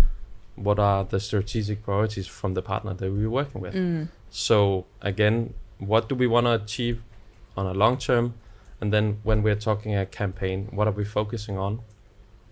what 0.54 0.78
are 0.78 1.04
the 1.04 1.18
strategic 1.18 1.82
priorities 1.82 2.28
from 2.28 2.54
the 2.54 2.62
partner 2.62 2.94
that 2.94 3.10
we're 3.12 3.28
working 3.40 3.60
with. 3.60 3.74
mm, 3.74 4.08
So 4.30 4.84
again, 5.02 5.52
what 5.78 6.08
do 6.08 6.14
we 6.14 6.28
want 6.28 6.46
to 6.46 6.52
achieve 6.52 7.02
on 7.56 7.66
a 7.66 7.74
long 7.74 7.98
term? 7.98 8.34
And 8.80 8.92
then 8.92 9.18
when 9.24 9.42
we're 9.42 9.60
talking 9.60 9.96
a 9.96 10.06
campaign, 10.06 10.68
what 10.70 10.86
are 10.86 10.92
we 11.00 11.04
focusing 11.04 11.58
on, 11.58 11.80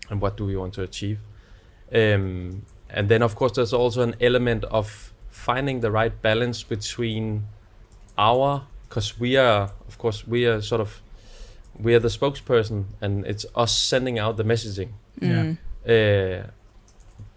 and 0.09 0.19
what 0.21 0.35
do 0.35 0.45
we 0.45 0.57
want 0.57 0.73
to 0.73 0.81
achieve? 0.83 1.19
Um, 1.93 2.65
and 2.89 3.07
then 3.09 3.21
of 3.23 3.35
course 3.35 3.53
there's 3.53 3.73
also 3.73 4.01
an 4.01 4.15
element 4.19 4.63
of 4.65 5.13
finding 5.35 5.81
the 5.81 5.91
right 5.91 6.21
balance 6.21 6.63
between 6.63 7.43
our, 8.17 8.65
because 8.87 9.19
we 9.19 9.35
are, 9.37 9.71
of 9.87 9.97
course, 9.97 10.25
we 10.25 10.45
are 10.45 10.61
sort 10.61 10.81
of, 10.81 11.01
we 11.77 11.93
are 11.93 11.99
the 11.99 12.07
spokesperson, 12.07 12.85
and 13.01 13.25
it's 13.25 13.45
us 13.55 13.77
sending 13.77 14.17
out 14.17 14.37
the 14.37 14.43
messaging. 14.43 14.89
Yeah. 15.19 15.55
Uh, 15.85 16.47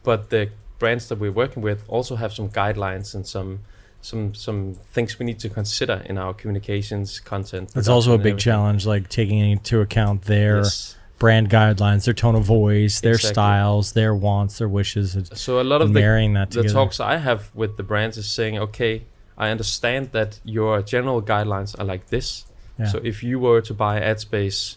but 0.04 0.30
the 0.30 0.50
brands 0.78 1.08
that 1.08 1.18
we're 1.18 1.32
working 1.32 1.62
with 1.62 1.82
also 1.88 2.16
have 2.16 2.32
some 2.32 2.48
guidelines 2.48 3.14
and 3.14 3.26
some 3.26 3.60
some 4.00 4.32
some 4.32 4.74
things 4.92 5.18
we 5.18 5.26
need 5.26 5.40
to 5.40 5.48
consider 5.48 6.04
in 6.06 6.16
our 6.18 6.32
communications 6.32 7.18
content. 7.20 7.72
It's 7.74 7.88
also 7.88 8.12
a 8.12 8.16
big 8.16 8.20
everything. 8.20 8.38
challenge, 8.38 8.86
like 8.86 9.08
taking 9.08 9.38
into 9.38 9.80
account 9.80 10.22
their 10.22 10.58
Yes. 10.58 10.96
Brand 11.18 11.50
guidelines, 11.50 12.04
their 12.04 12.14
tone 12.14 12.34
of 12.36 12.44
voice, 12.44 13.00
their 13.00 13.14
Exactly. 13.14 13.34
styles, 13.34 13.92
their 13.92 14.14
wants, 14.14 14.58
their 14.58 14.68
wishes, 14.68 15.16
So 15.34 15.60
a 15.60 15.64
lot 15.64 15.82
of 15.82 15.92
the 15.92 16.00
that 16.00 16.50
the 16.50 16.64
talks 16.64 17.00
I 17.00 17.16
have 17.16 17.50
with 17.54 17.76
the 17.76 17.82
brands 17.82 18.16
is 18.16 18.26
saying, 18.26 18.58
okay, 18.58 19.02
I 19.36 19.50
understand 19.50 20.12
that 20.12 20.40
your 20.44 20.82
general 20.82 21.22
guidelines 21.22 21.78
are 21.78 21.84
like 21.84 22.06
this. 22.08 22.44
Yeah. 22.78 22.86
So 22.86 23.00
if 23.02 23.22
you 23.22 23.38
were 23.40 23.60
to 23.62 23.74
buy 23.74 24.00
ad 24.00 24.20
space 24.20 24.76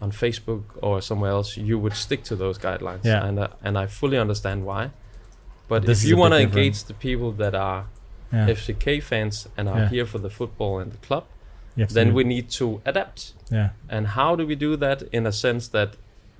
on 0.00 0.10
Facebook 0.12 0.62
or 0.82 1.00
somewhere 1.00 1.30
else, 1.30 1.56
you 1.56 1.78
would 1.78 1.94
stick 1.94 2.22
to 2.24 2.36
those 2.36 2.58
guidelines. 2.58 3.04
Yeah. 3.04 3.24
And 3.26 3.38
uh, 3.38 3.48
and 3.62 3.78
I 3.78 3.86
fully 3.86 4.18
understand 4.18 4.64
why. 4.64 4.90
But 5.68 5.84
This 5.84 6.02
if 6.02 6.08
you 6.08 6.16
want 6.16 6.32
to 6.34 6.40
engage 6.40 6.84
the 6.84 6.94
people 6.94 7.32
that 7.32 7.54
are 7.54 7.86
yeah. 8.32 8.48
FCK 8.48 9.02
fans 9.02 9.48
and 9.56 9.68
are 9.68 9.80
Yeah. 9.80 9.88
here 9.88 10.06
for 10.06 10.18
the 10.18 10.30
football 10.30 10.78
and 10.78 10.92
the 10.92 10.98
club, 10.98 11.24
You 11.24 11.24
have 11.24 11.34
to 11.34 11.35
then 11.76 12.14
we 12.14 12.24
need 12.24 12.50
to 12.50 12.80
adapt. 12.84 13.32
yeah, 13.50 13.70
And 13.88 14.06
how 14.06 14.36
do 14.36 14.46
we 14.46 14.54
do 14.56 14.76
that 14.76 15.02
in 15.12 15.26
a 15.26 15.32
sense 15.32 15.68
that 15.68 15.90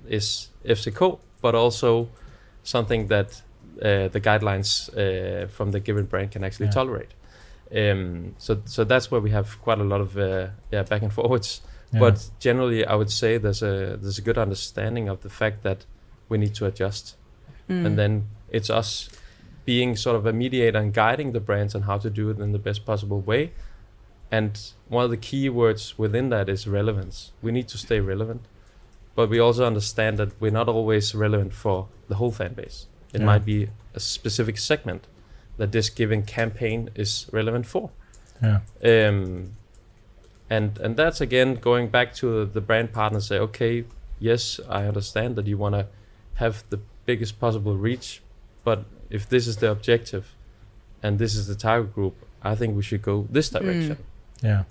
is 0.09 0.49
FCK, 0.65 1.19
but 1.41 1.53
also 1.55 2.09
something 2.63 3.07
that 3.07 3.41
uh, 3.81 4.07
the 4.09 4.19
guidelines 4.21 4.89
uh, 4.97 5.47
from 5.47 5.71
the 5.71 5.79
given 5.79 6.05
brand 6.05 6.31
can 6.31 6.43
actually 6.43 6.65
Yeah. 6.67 6.71
tolerate? 6.73 7.13
Um, 7.75 8.35
so, 8.37 8.61
so 8.65 8.83
that's 8.83 9.11
where 9.11 9.21
we 9.21 9.29
have 9.31 9.61
quite 9.61 9.79
a 9.79 9.83
lot 9.83 10.01
of 10.01 10.17
uh, 10.17 10.47
yeah 10.71 10.83
back 10.83 11.01
and 11.01 11.11
forwards. 11.11 11.61
yeah. 11.93 11.99
But 11.99 12.29
generally, 12.39 12.85
I 12.85 12.95
would 12.95 13.11
say 13.11 13.37
there's 13.37 13.61
a 13.61 13.97
there's 14.01 14.17
a 14.17 14.21
good 14.21 14.37
understanding 14.37 15.09
of 15.09 15.19
the 15.21 15.29
fact 15.29 15.63
that 15.63 15.85
we 16.29 16.37
need 16.37 16.55
to 16.55 16.65
adjust, 16.65 17.15
Mm. 17.69 17.85
and 17.85 17.97
then 17.97 18.23
it's 18.49 18.69
us 18.69 19.09
being 19.65 19.97
sort 19.97 20.15
of 20.15 20.25
a 20.25 20.31
mediator 20.31 20.79
and 20.79 20.93
guiding 20.93 21.33
the 21.33 21.41
brands 21.41 21.75
on 21.75 21.81
how 21.81 21.97
to 21.97 22.09
do 22.09 22.29
it 22.29 22.39
in 22.39 22.53
the 22.53 22.59
best 22.59 22.85
possible 22.85 23.19
way. 23.19 23.51
And 24.31 24.59
one 24.89 25.05
of 25.05 25.11
the 25.11 25.17
key 25.17 25.49
words 25.49 25.97
within 25.97 26.29
that 26.29 26.49
is 26.49 26.67
relevance. 26.67 27.31
We 27.41 27.51
need 27.51 27.67
to 27.69 27.77
stay 27.77 27.99
relevant, 27.99 28.41
but 29.15 29.29
we 29.29 29.39
also 29.39 29.65
understand 29.65 30.17
that 30.17 30.29
we're 30.41 30.51
not 30.51 30.67
always 30.67 31.15
relevant 31.15 31.53
for 31.53 31.87
the 32.09 32.15
whole 32.15 32.31
fan 32.31 32.53
base. 32.53 32.87
It 33.13 33.21
Yeah. 33.21 33.25
might 33.25 33.45
be 33.45 33.69
a 33.93 33.99
specific 33.99 34.57
segment 34.57 35.07
that 35.57 35.71
this 35.71 35.89
given 35.89 36.23
campaign 36.23 36.89
is 36.95 37.27
relevant 37.31 37.65
for. 37.65 37.89
yeah, 38.41 38.59
Um, 38.83 39.51
and 40.49 40.77
and 40.79 40.95
that's 40.95 41.19
again 41.21 41.55
going 41.55 41.87
back 41.89 42.13
to 42.15 42.45
the 42.45 42.61
brand 42.61 42.91
partner 42.93 43.19
say, 43.19 43.39
okay, 43.39 43.85
yes, 44.19 44.59
I 44.69 44.85
understand 44.85 45.35
that 45.37 45.47
you 45.47 45.57
want 45.57 45.73
to 45.75 45.87
have 46.35 46.63
the 46.69 46.79
biggest 47.05 47.39
possible 47.39 47.75
reach, 47.77 48.21
but 48.63 48.85
if 49.09 49.27
this 49.27 49.47
is 49.47 49.57
the 49.57 49.71
objective, 49.71 50.35
and 51.01 51.17
this 51.17 51.35
is 51.35 51.47
the 51.47 51.55
target 51.55 51.93
group, 51.95 52.15
I 52.43 52.53
think 52.55 52.75
we 52.75 52.83
should 52.83 53.01
go 53.01 53.25
this 53.31 53.49
direction. 53.49 53.97
Yeah. 54.41 54.63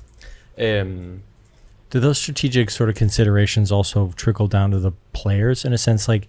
Um, 0.58 1.22
Do 1.90 2.00
those 2.00 2.18
strategic 2.18 2.70
sort 2.70 2.88
of 2.88 2.94
considerations 2.96 3.70
also 3.70 4.12
trickle 4.16 4.48
down 4.48 4.70
to 4.72 4.78
the 4.78 4.92
players 5.12 5.64
in 5.64 5.72
a 5.72 5.78
sense? 5.78 6.08
Like, 6.08 6.28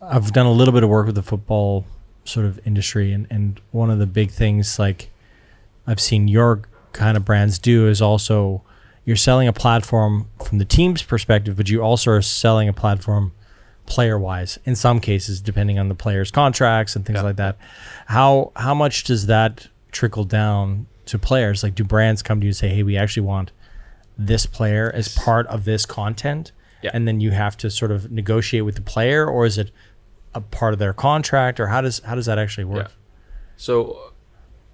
I've 0.00 0.32
done 0.32 0.46
a 0.46 0.52
little 0.52 0.72
bit 0.72 0.82
of 0.84 0.88
work 0.90 1.06
with 1.06 1.14
the 1.16 1.22
football 1.22 1.84
sort 2.24 2.46
of 2.46 2.60
industry, 2.66 3.12
and, 3.12 3.26
and 3.30 3.60
one 3.72 3.90
of 3.90 3.98
the 3.98 4.06
big 4.06 4.30
things 4.30 4.78
like 4.78 5.10
I've 5.86 6.00
seen 6.00 6.28
your 6.28 6.62
kind 6.92 7.16
of 7.16 7.24
brands 7.24 7.58
do 7.58 7.88
is 7.88 8.00
also 8.00 8.62
you're 9.04 9.16
selling 9.16 9.48
a 9.48 9.52
platform 9.52 10.28
from 10.44 10.58
the 10.58 10.64
team's 10.64 11.02
perspective, 11.02 11.56
but 11.56 11.68
you 11.68 11.82
also 11.82 12.10
are 12.12 12.22
selling 12.22 12.68
a 12.68 12.72
platform 12.72 13.32
player 13.86 14.18
wise 14.18 14.58
in 14.64 14.74
some 14.76 15.00
cases, 15.00 15.40
depending 15.40 15.78
on 15.78 15.88
the 15.88 15.94
player's 15.94 16.30
contracts 16.30 16.96
and 16.96 17.04
things 17.04 17.16
Yeah. 17.18 17.22
like 17.22 17.36
that. 17.36 17.58
How 18.06 18.52
how 18.56 18.74
much 18.74 19.04
does 19.04 19.26
that 19.26 19.66
trickle 19.92 20.24
down 20.24 20.86
to 21.06 21.18
players? 21.18 21.62
Like, 21.62 21.74
do 21.74 21.84
brands 21.84 22.22
come 22.22 22.40
to 22.40 22.46
you 22.46 22.50
and 22.50 22.56
say, 22.56 22.68
"Hey, 22.68 22.82
we 22.82 22.96
actually 22.96 23.26
want 23.26 23.52
this 24.16 24.46
player 24.46 24.90
as 24.94 25.08
part 25.08 25.46
of 25.48 25.64
this 25.64 25.84
content," 25.86 26.52
Yeah. 26.82 26.90
and 26.94 27.06
then 27.08 27.20
you 27.20 27.30
have 27.32 27.56
to 27.58 27.70
sort 27.70 27.90
of 27.90 28.10
negotiate 28.10 28.64
with 28.64 28.74
the 28.76 28.82
player, 28.82 29.26
or 29.26 29.44
is 29.46 29.58
it 29.58 29.70
a 30.34 30.40
part 30.40 30.72
of 30.72 30.78
their 30.78 30.92
contract, 30.92 31.60
or 31.60 31.66
how 31.68 31.80
does 31.80 32.00
how 32.00 32.14
does 32.14 32.26
that 32.26 32.38
actually 32.38 32.64
work? 32.64 32.92
So 33.56 33.92
uh, 33.92 33.96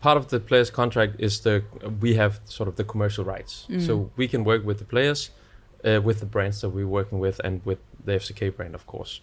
part 0.01 0.17
of 0.17 0.29
the 0.29 0.41
player's 0.41 0.71
contract 0.71 1.17
is 1.19 1.41
the 1.41 1.63
we 2.01 2.15
have 2.15 2.41
sort 2.45 2.69
of 2.69 2.77
the 2.77 2.85
commercial 2.85 3.25
rights. 3.25 3.67
So 3.79 4.11
we 4.17 4.27
can 4.29 4.45
work 4.45 4.65
with 4.65 4.79
the 4.79 4.85
players, 4.85 5.31
uh, 5.85 6.01
with 6.03 6.21
the 6.21 6.27
brands 6.27 6.61
that 6.63 6.71
we're 6.71 6.87
working 6.87 7.19
with, 7.19 7.41
and 7.45 7.61
with 7.65 7.79
the 8.05 8.13
FCK 8.13 8.57
brand, 8.57 8.75
of 8.75 8.87
course. 8.87 9.21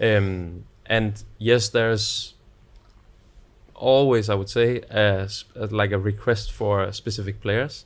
Um, 0.00 0.64
and 0.86 1.22
yes, 1.38 1.68
there's 1.70 2.34
always, 3.76 4.28
I 4.28 4.34
would 4.34 4.48
say, 4.48 4.80
a, 4.90 5.28
sp- 5.28 5.52
uh, 5.60 5.68
like 5.70 5.92
a 5.92 5.98
request 5.98 6.52
for 6.52 6.90
specific 6.92 7.40
players. 7.40 7.84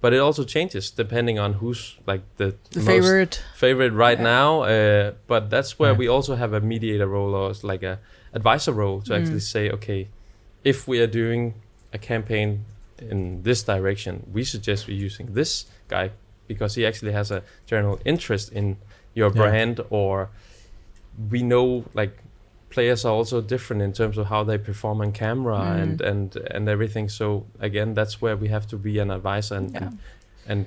But 0.00 0.12
it 0.12 0.18
also 0.18 0.42
changes 0.44 0.90
depending 0.90 1.38
on 1.38 1.52
who's 1.54 1.96
like 2.06 2.22
the, 2.36 2.56
The 2.72 2.80
most 2.80 2.86
favorite. 2.86 3.42
favorite 3.54 3.92
right 3.92 4.18
Yeah. 4.18 4.24
now. 4.24 4.62
Uh, 4.62 5.12
but 5.28 5.48
that's 5.48 5.78
where 5.78 5.92
Yeah. 5.92 5.98
we 5.98 6.08
also 6.08 6.34
have 6.34 6.52
a 6.52 6.60
mediator 6.60 7.06
role 7.06 7.34
or 7.34 7.50
s- 7.50 7.62
like 7.62 7.82
a 7.84 7.98
advisor 8.34 8.72
role 8.72 9.00
to 9.02 9.14
actually 9.14 9.40
say, 9.40 9.70
okay, 9.70 10.08
if 10.64 10.88
we 10.88 11.00
are 11.00 11.06
doing 11.06 11.54
a 11.92 11.98
campaign 11.98 12.64
in 12.98 13.42
this 13.44 13.62
direction, 13.62 14.26
we 14.32 14.42
suggest 14.44 14.88
we're 14.88 14.96
using 15.06 15.34
this 15.34 15.66
guy 15.88 16.10
because 16.48 16.74
he 16.74 16.84
actually 16.84 17.12
has 17.12 17.30
a 17.30 17.42
general 17.66 17.98
interest 18.04 18.50
in 18.52 18.76
your 19.14 19.28
Yeah. 19.30 19.42
brand 19.42 19.80
or 19.90 20.30
we 21.30 21.42
know 21.42 21.84
like 21.94 22.18
players 22.74 23.04
are 23.04 23.12
also 23.18 23.40
different 23.40 23.82
in 23.82 23.92
terms 23.92 24.16
of 24.18 24.26
how 24.26 24.42
they 24.44 24.58
perform 24.58 25.00
on 25.02 25.12
camera 25.12 25.60
and 25.82 26.00
and 26.00 26.36
and 26.54 26.68
everything 26.68 27.08
so 27.10 27.44
again 27.60 27.94
that's 27.94 28.14
where 28.22 28.36
we 28.42 28.48
have 28.48 28.66
to 28.66 28.76
be 28.76 28.98
an 29.02 29.10
advisor 29.10 29.56
and 29.56 29.70
Yeah. 29.72 29.78
and, 29.82 29.98
and 30.46 30.66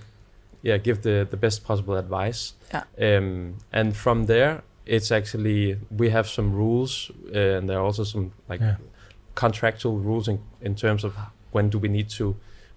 yeah 0.61 0.77
give 0.87 0.97
the 1.01 1.27
the 1.33 1.37
best 1.37 1.63
possible 1.63 1.95
advice 1.97 2.53
Yeah. 2.73 2.83
um 3.17 3.55
and 3.71 3.95
from 3.95 4.25
there 4.25 4.61
it's 4.85 5.11
actually 5.11 5.77
we 6.01 6.09
have 6.11 6.27
some 6.27 6.49
rules 6.53 7.11
uh, 7.35 7.57
and 7.57 7.67
there 7.69 7.77
are 7.79 7.85
also 7.85 8.03
some 8.03 8.31
like 8.49 8.61
Yeah. 8.61 8.75
contractual 9.35 9.97
rules 9.97 10.27
in, 10.27 10.37
in 10.61 10.75
terms 10.75 11.03
of 11.03 11.13
when 11.53 11.69
do 11.69 11.77
we 11.79 11.87
need 11.89 12.09
to 12.17 12.35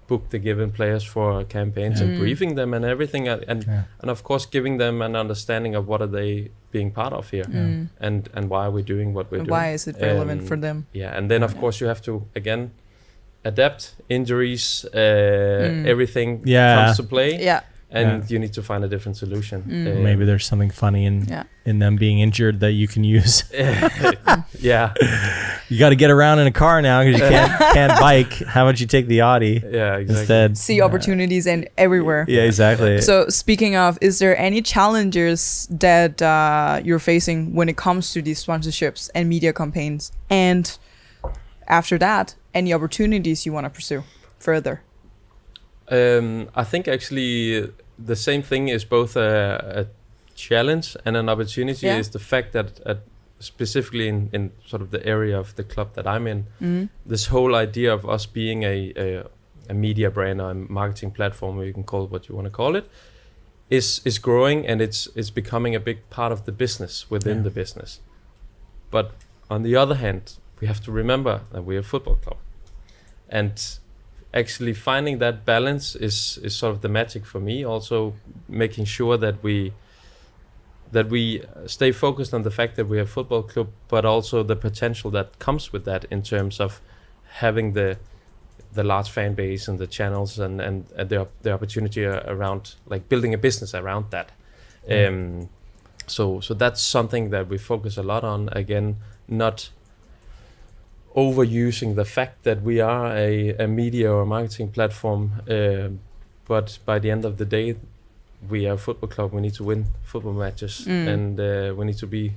book 0.09 0.23
the 0.31 0.39
given 0.39 0.71
players 0.73 1.05
for 1.05 1.45
campaigns 1.45 2.01
Yeah. 2.01 2.07
and 2.09 2.19
briefing 2.19 2.55
them 2.57 2.75
and 2.75 2.85
everything 2.85 3.29
and 3.29 3.45
and, 3.51 3.65
Yeah. 3.65 3.83
and 4.01 4.11
of 4.11 4.23
course 4.23 4.47
giving 4.57 4.79
them 4.79 5.03
an 5.03 5.15
understanding 5.15 5.75
of 5.77 5.87
what 5.87 6.01
are 6.01 6.11
they 6.21 6.51
being 6.73 6.91
part 6.93 7.13
of 7.13 7.31
here 7.31 7.45
Mm. 7.45 7.89
and 8.01 8.29
and 8.37 8.45
why 8.51 8.63
are 8.67 8.71
we're 8.77 8.91
doing 8.95 9.15
what 9.17 9.27
we're 9.31 9.39
And 9.41 9.49
doing 9.49 9.61
why 9.61 9.75
is 9.75 9.87
it 9.87 9.97
relevant 10.01 10.41
Um, 10.41 10.47
for 10.49 10.57
them? 10.67 10.87
yeah 10.93 11.17
and 11.19 11.31
then 11.31 11.43
of 11.43 11.53
Yeah. 11.53 11.61
course 11.61 11.77
you 11.85 11.89
have 11.89 12.01
to 12.09 12.13
again 12.35 12.71
adapt 13.45 13.95
injuries 14.09 14.85
uh, 14.93 14.99
Mm. 14.99 15.87
everything 15.93 16.29
Yeah. 16.45 16.75
comes 16.85 16.97
to 16.97 17.03
play 17.15 17.31
Yeah. 17.51 17.61
And 17.91 18.09
Yeah. 18.23 18.27
you 18.29 18.39
need 18.39 18.53
to 18.53 18.63
find 18.63 18.85
a 18.85 18.89
different 18.89 19.17
solution 19.17 19.63
Mm. 19.63 19.87
Uh, 19.97 20.01
Maybe 20.01 20.25
there's 20.27 20.47
something 20.47 20.71
funny 20.71 21.05
in 21.07 21.25
Yeah. 21.29 21.45
in 21.65 21.79
them 21.79 21.97
being 21.97 22.19
injured 22.21 22.61
that 22.61 22.73
you 22.73 22.87
can 22.89 23.03
use. 23.05 23.45
yeah 24.61 24.93
You 25.71 25.79
got 25.79 25.91
to 25.91 25.97
get 25.97 26.11
around 26.11 26.39
in 26.39 26.47
a 26.47 26.51
car 26.53 26.81
now 26.83 27.03
because 27.05 27.21
you 27.21 27.29
can't 27.37 27.53
can't 27.75 28.01
bike. 28.01 28.33
How 28.55 28.63
about 28.67 28.81
you 28.81 28.87
take 28.87 29.07
the 29.07 29.21
Audi 29.21 29.63
yeah 29.63 29.97
exactly 29.97 30.21
instead? 30.21 30.59
See 30.59 30.81
opportunities 30.81 31.47
and 31.47 31.69
everywhere. 31.77 32.25
Yeah, 32.29 32.43
exactly. 32.45 33.01
So 33.03 33.29
speaking 33.29 33.77
of, 33.77 33.99
is 34.01 34.19
there 34.19 34.35
any 34.49 34.61
challenges 34.63 35.67
that 35.71 36.21
uh, 36.23 36.81
you're 36.87 36.99
facing 37.13 37.55
when 37.55 37.69
it 37.69 37.77
comes 37.77 38.13
to 38.15 38.23
these 38.23 38.45
sponsorships 38.45 39.11
and 39.15 39.29
media 39.29 39.53
campaigns? 39.53 40.11
And 40.31 40.65
after 41.67 41.99
that, 41.99 42.35
any 42.55 42.73
opportunities 42.73 43.45
you 43.47 43.53
want 43.53 43.65
to 43.67 43.71
pursue 43.71 44.03
further? 44.39 44.81
Um, 45.91 46.49
I 46.55 46.65
think 46.65 46.87
actually 46.89 47.71
the 48.07 48.17
same 48.17 48.43
thing 48.43 48.69
is 48.69 48.85
both 48.85 49.17
a, 49.17 49.87
a 49.87 50.35
challenge 50.35 50.97
and 51.05 51.17
an 51.17 51.29
opportunity. 51.29 51.87
Yeah. 51.87 51.99
Is 51.99 52.11
the 52.11 52.19
fact 52.19 52.53
that 52.53 52.81
uh, 52.87 52.95
specifically 53.41 54.09
in, 54.09 54.29
in 54.33 54.51
sort 54.67 54.83
of 54.83 54.91
the 54.91 55.05
area 55.07 55.39
of 55.39 55.55
the 55.55 55.65
club 55.65 55.95
that 55.95 56.07
I'm 56.07 56.27
in, 56.27 56.47
Mm. 56.61 56.89
this 57.07 57.27
whole 57.29 57.55
idea 57.55 57.93
of 57.95 58.05
us 58.05 58.27
being 58.27 58.65
a, 58.65 58.93
a, 58.97 59.25
a 59.71 59.75
media 59.75 60.11
brand 60.11 60.41
or 60.41 60.51
a 60.51 60.55
marketing 60.55 61.13
platform, 61.13 61.59
or 61.59 61.65
you 61.65 61.73
can 61.73 61.85
call 61.85 62.05
it 62.05 62.11
what 62.11 62.29
you 62.29 62.35
want 62.35 62.47
to 62.47 62.51
call 62.51 62.77
it, 62.77 62.89
is 63.71 64.01
is 64.05 64.19
growing 64.19 64.67
and 64.67 64.81
it's 64.81 65.09
it's 65.15 65.31
becoming 65.31 65.75
a 65.77 65.81
big 65.81 65.99
part 66.11 66.33
of 66.33 66.45
the 66.45 66.53
business 66.53 67.07
within 67.11 67.37
Yeah. 67.39 67.43
the 67.45 67.51
business. 67.51 68.01
But 68.91 69.11
on 69.51 69.63
the 69.63 69.77
other 69.77 69.95
hand, 69.97 70.23
we 70.61 70.67
have 70.67 70.81
to 70.85 70.93
remember 70.93 71.41
that 71.53 71.63
we're 71.65 71.81
a 71.81 71.85
football 71.85 72.17
club, 72.17 72.39
and 73.29 73.79
actually 74.35 74.75
finding 74.75 75.19
that 75.19 75.45
balance 75.45 75.95
is 75.97 76.39
is 76.43 76.55
sort 76.55 76.75
of 76.75 76.81
the 76.81 76.89
magic 76.89 77.25
for 77.25 77.41
me. 77.41 77.65
Also, 77.65 78.15
making 78.49 78.85
sure 78.85 79.17
that 79.17 79.43
we 79.43 79.73
that 80.93 81.09
we 81.09 81.43
stay 81.67 81.93
focused 81.93 82.33
on 82.33 82.43
the 82.43 82.51
fact 82.51 82.77
that 82.77 82.87
we're 82.87 83.03
a 83.03 83.07
football 83.07 83.43
club, 83.43 83.69
but 83.89 84.05
also 84.05 84.43
the 84.43 84.57
potential 84.57 85.11
that 85.11 85.39
comes 85.39 85.73
with 85.73 85.85
that 85.85 86.05
in 86.11 86.23
terms 86.23 86.61
of 86.61 86.81
having 87.41 87.73
the 87.73 87.99
the 88.73 88.85
large 88.85 89.11
fan 89.11 89.35
base 89.35 89.67
and 89.69 89.79
the 89.79 89.87
channels 89.87 90.39
and 90.39 90.61
and, 90.61 90.87
and 90.97 91.09
the 91.09 91.27
the 91.43 91.53
opportunity 91.53 92.05
around 92.05 92.75
like 92.87 93.09
building 93.09 93.35
a 93.35 93.39
business 93.39 93.75
around 93.75 94.11
that. 94.11 94.31
Mm. 94.89 95.09
Um, 95.09 95.49
so 96.07 96.41
so 96.41 96.55
that's 96.55 96.83
something 96.83 97.31
that 97.31 97.49
we 97.49 97.59
focus 97.59 97.97
a 97.97 98.03
lot 98.03 98.25
on. 98.25 98.49
Again, 98.53 98.97
not 99.27 99.71
overusing 101.23 101.95
the 101.97 102.05
fact 102.05 102.35
that 102.45 102.59
we 102.63 102.77
are 102.81 103.07
a, 103.17 103.55
a 103.65 103.67
media 103.67 104.09
or 104.15 104.21
a 104.23 104.27
marketing 104.27 104.69
platform. 104.73 105.23
Uh, 105.49 105.89
but 106.47 106.79
by 106.87 106.99
the 106.99 107.11
end 107.11 107.25
of 107.25 107.37
the 107.37 107.45
day, 107.45 107.77
we 108.49 108.67
are 108.69 108.75
a 108.75 108.79
football 108.79 109.09
club. 109.15 109.33
We 109.33 109.41
need 109.41 109.55
to 109.55 109.65
win 109.65 109.87
football 110.05 110.33
matches, 110.45 110.85
Mm. 110.87 111.09
and 111.15 111.41
uh, 111.41 111.75
we 111.79 111.85
need 111.87 111.99
to 111.99 112.07
be 112.07 112.33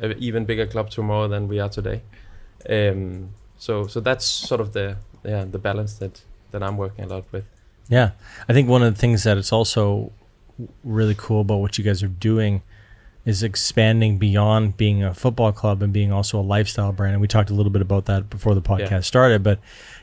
an 0.00 0.14
even 0.18 0.44
bigger 0.44 0.66
club 0.66 0.86
tomorrow 0.90 1.28
than 1.28 1.48
we 1.48 1.60
are 1.60 1.68
today. 1.78 2.00
Um, 2.68 3.28
so, 3.58 3.86
so 3.86 4.00
that's 4.00 4.24
sort 4.24 4.60
of 4.60 4.72
the 4.72 4.96
yeah 5.24 5.44
the 5.54 5.58
balance 5.58 5.92
that 5.98 6.14
that 6.52 6.62
I'm 6.62 6.76
working 6.76 7.04
a 7.04 7.08
lot 7.08 7.24
with. 7.32 7.44
Yeah, 7.90 8.10
I 8.48 8.52
think 8.52 8.68
one 8.68 8.82
of 8.86 8.94
the 8.94 9.00
things 9.00 9.22
that 9.22 9.36
it's 9.38 9.52
also 9.52 10.10
really 10.84 11.14
cool 11.16 11.40
about 11.40 11.60
what 11.60 11.78
you 11.78 11.84
guys 11.84 12.02
are 12.02 12.14
doing 12.32 12.62
is 13.28 13.42
expanding 13.42 14.18
beyond 14.18 14.76
being 14.76 15.02
a 15.04 15.12
football 15.14 15.52
club 15.52 15.82
and 15.82 15.92
being 15.92 16.12
also 16.12 16.40
a 16.40 16.42
lifestyle 16.42 16.92
brand. 16.92 17.12
And 17.12 17.20
we 17.20 17.28
talked 17.28 17.50
a 17.50 17.54
little 17.54 17.70
bit 17.70 17.82
about 17.82 18.06
that 18.06 18.30
before 18.30 18.54
the 18.54 18.62
podcast 18.62 18.90
Yeah. 18.90 19.00
started. 19.00 19.42
But 19.42 19.58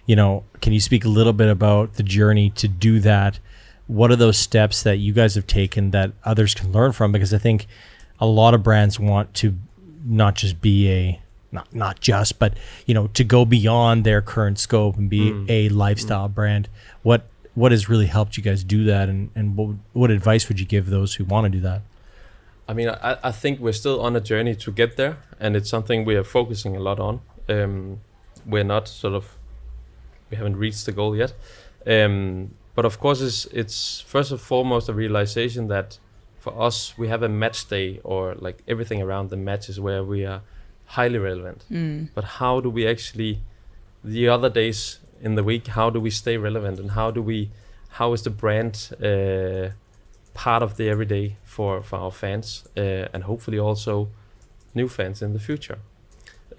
you 0.05 0.15
know, 0.15 0.43
can 0.61 0.71
you 0.73 0.79
speak 0.79 1.03
a 1.05 1.09
little 1.09 1.33
bit 1.33 1.49
about 1.49 1.93
the 1.95 2.03
journey 2.03 2.51
to 2.51 2.67
do 2.67 2.99
that? 2.99 3.39
What 3.87 4.11
are 4.11 4.15
those 4.15 4.37
steps 4.37 4.83
that 4.83 4.97
you 4.97 5.13
guys 5.13 5.35
have 5.35 5.47
taken 5.47 5.91
that 5.91 6.11
others 6.23 6.53
can 6.53 6.71
learn 6.71 6.91
from? 6.91 7.11
Because 7.11 7.33
I 7.33 7.37
think 7.39 7.65
a 8.19 8.25
lot 8.27 8.53
of 8.53 8.61
brands 8.63 8.99
want 8.99 9.33
to 9.35 9.55
not 10.05 10.35
just 10.35 10.61
be 10.61 10.89
a 10.91 11.19
not 11.51 11.73
not 11.73 11.99
just, 12.01 12.37
but 12.37 12.53
you 12.85 12.93
know, 12.93 13.07
to 13.13 13.23
go 13.23 13.45
beyond 13.45 14.03
their 14.03 14.21
current 14.21 14.59
scope 14.59 14.97
and 14.97 15.09
be 15.09 15.31
Mm. 15.31 15.45
a 15.49 15.69
lifestyle 15.69 16.27
brand. 16.29 16.67
What 17.01 17.27
what 17.55 17.71
has 17.71 17.87
really 17.87 18.07
helped 18.07 18.35
you 18.37 18.43
guys 18.43 18.63
do 18.63 18.83
that, 18.83 19.07
and 19.09 19.29
and 19.35 19.55
what 19.55 19.69
what 19.93 20.11
advice 20.11 20.47
would 20.49 20.59
you 20.59 20.65
give 20.65 20.87
those 20.89 21.15
who 21.15 21.23
want 21.23 21.45
to 21.45 21.49
do 21.49 21.61
that? 21.61 21.81
I 22.67 22.73
mean, 22.73 22.89
I, 22.89 23.17
I 23.23 23.31
think 23.31 23.59
we're 23.59 23.73
still 23.73 24.01
on 24.01 24.15
a 24.15 24.21
journey 24.21 24.55
to 24.55 24.71
get 24.71 24.97
there, 24.97 25.17
and 25.39 25.55
it's 25.55 25.69
something 25.69 26.05
we 26.05 26.15
are 26.15 26.23
focusing 26.23 26.75
a 26.75 26.79
lot 26.79 26.99
on. 26.99 27.21
Um, 27.47 28.01
we're 28.45 28.63
not 28.63 28.87
sort 28.87 29.13
of, 29.13 29.37
we 30.29 30.37
haven't 30.37 30.57
reached 30.57 30.85
the 30.85 30.91
goal 30.91 31.15
yet. 31.15 31.33
Um, 31.85 32.55
but 32.73 32.85
of 32.85 32.99
course, 32.99 33.21
it's, 33.21 33.45
it's 33.45 34.01
first 34.01 34.31
and 34.31 34.39
foremost 34.39 34.89
a 34.89 34.93
realization 34.93 35.67
that 35.67 35.99
for 36.39 36.59
us, 36.61 36.97
we 36.97 37.07
have 37.07 37.23
a 37.23 37.29
match 37.29 37.67
day 37.67 37.99
or 38.03 38.35
like 38.35 38.61
everything 38.67 39.01
around 39.01 39.29
the 39.29 39.37
matches 39.37 39.79
where 39.79 40.03
we 40.03 40.25
are 40.25 40.41
highly 40.85 41.17
relevant. 41.17 41.65
Mm. 41.71 42.09
But 42.13 42.23
how 42.23 42.59
do 42.59 42.69
we 42.69 42.87
actually, 42.87 43.39
the 44.03 44.27
other 44.29 44.49
days 44.49 44.99
in 45.21 45.35
the 45.35 45.43
week, 45.43 45.67
how 45.67 45.89
do 45.89 45.99
we 45.99 46.09
stay 46.09 46.37
relevant 46.37 46.79
and 46.79 46.91
how 46.91 47.11
do 47.11 47.21
we, 47.21 47.49
how 47.89 48.13
is 48.13 48.23
the 48.23 48.29
brand 48.29 48.89
uh, 49.01 49.73
part 50.35 50.61
of 50.61 50.77
the 50.77 50.87
everyday 50.89 51.37
for, 51.43 51.81
for 51.81 51.97
our 51.97 52.11
fans 52.11 52.67
uh, 52.77 53.07
and 53.13 53.23
hopefully 53.23 53.57
also 53.57 54.09
new 54.75 54.87
fans 54.87 55.21
in 55.21 55.33
the 55.33 55.39
future? 55.39 55.79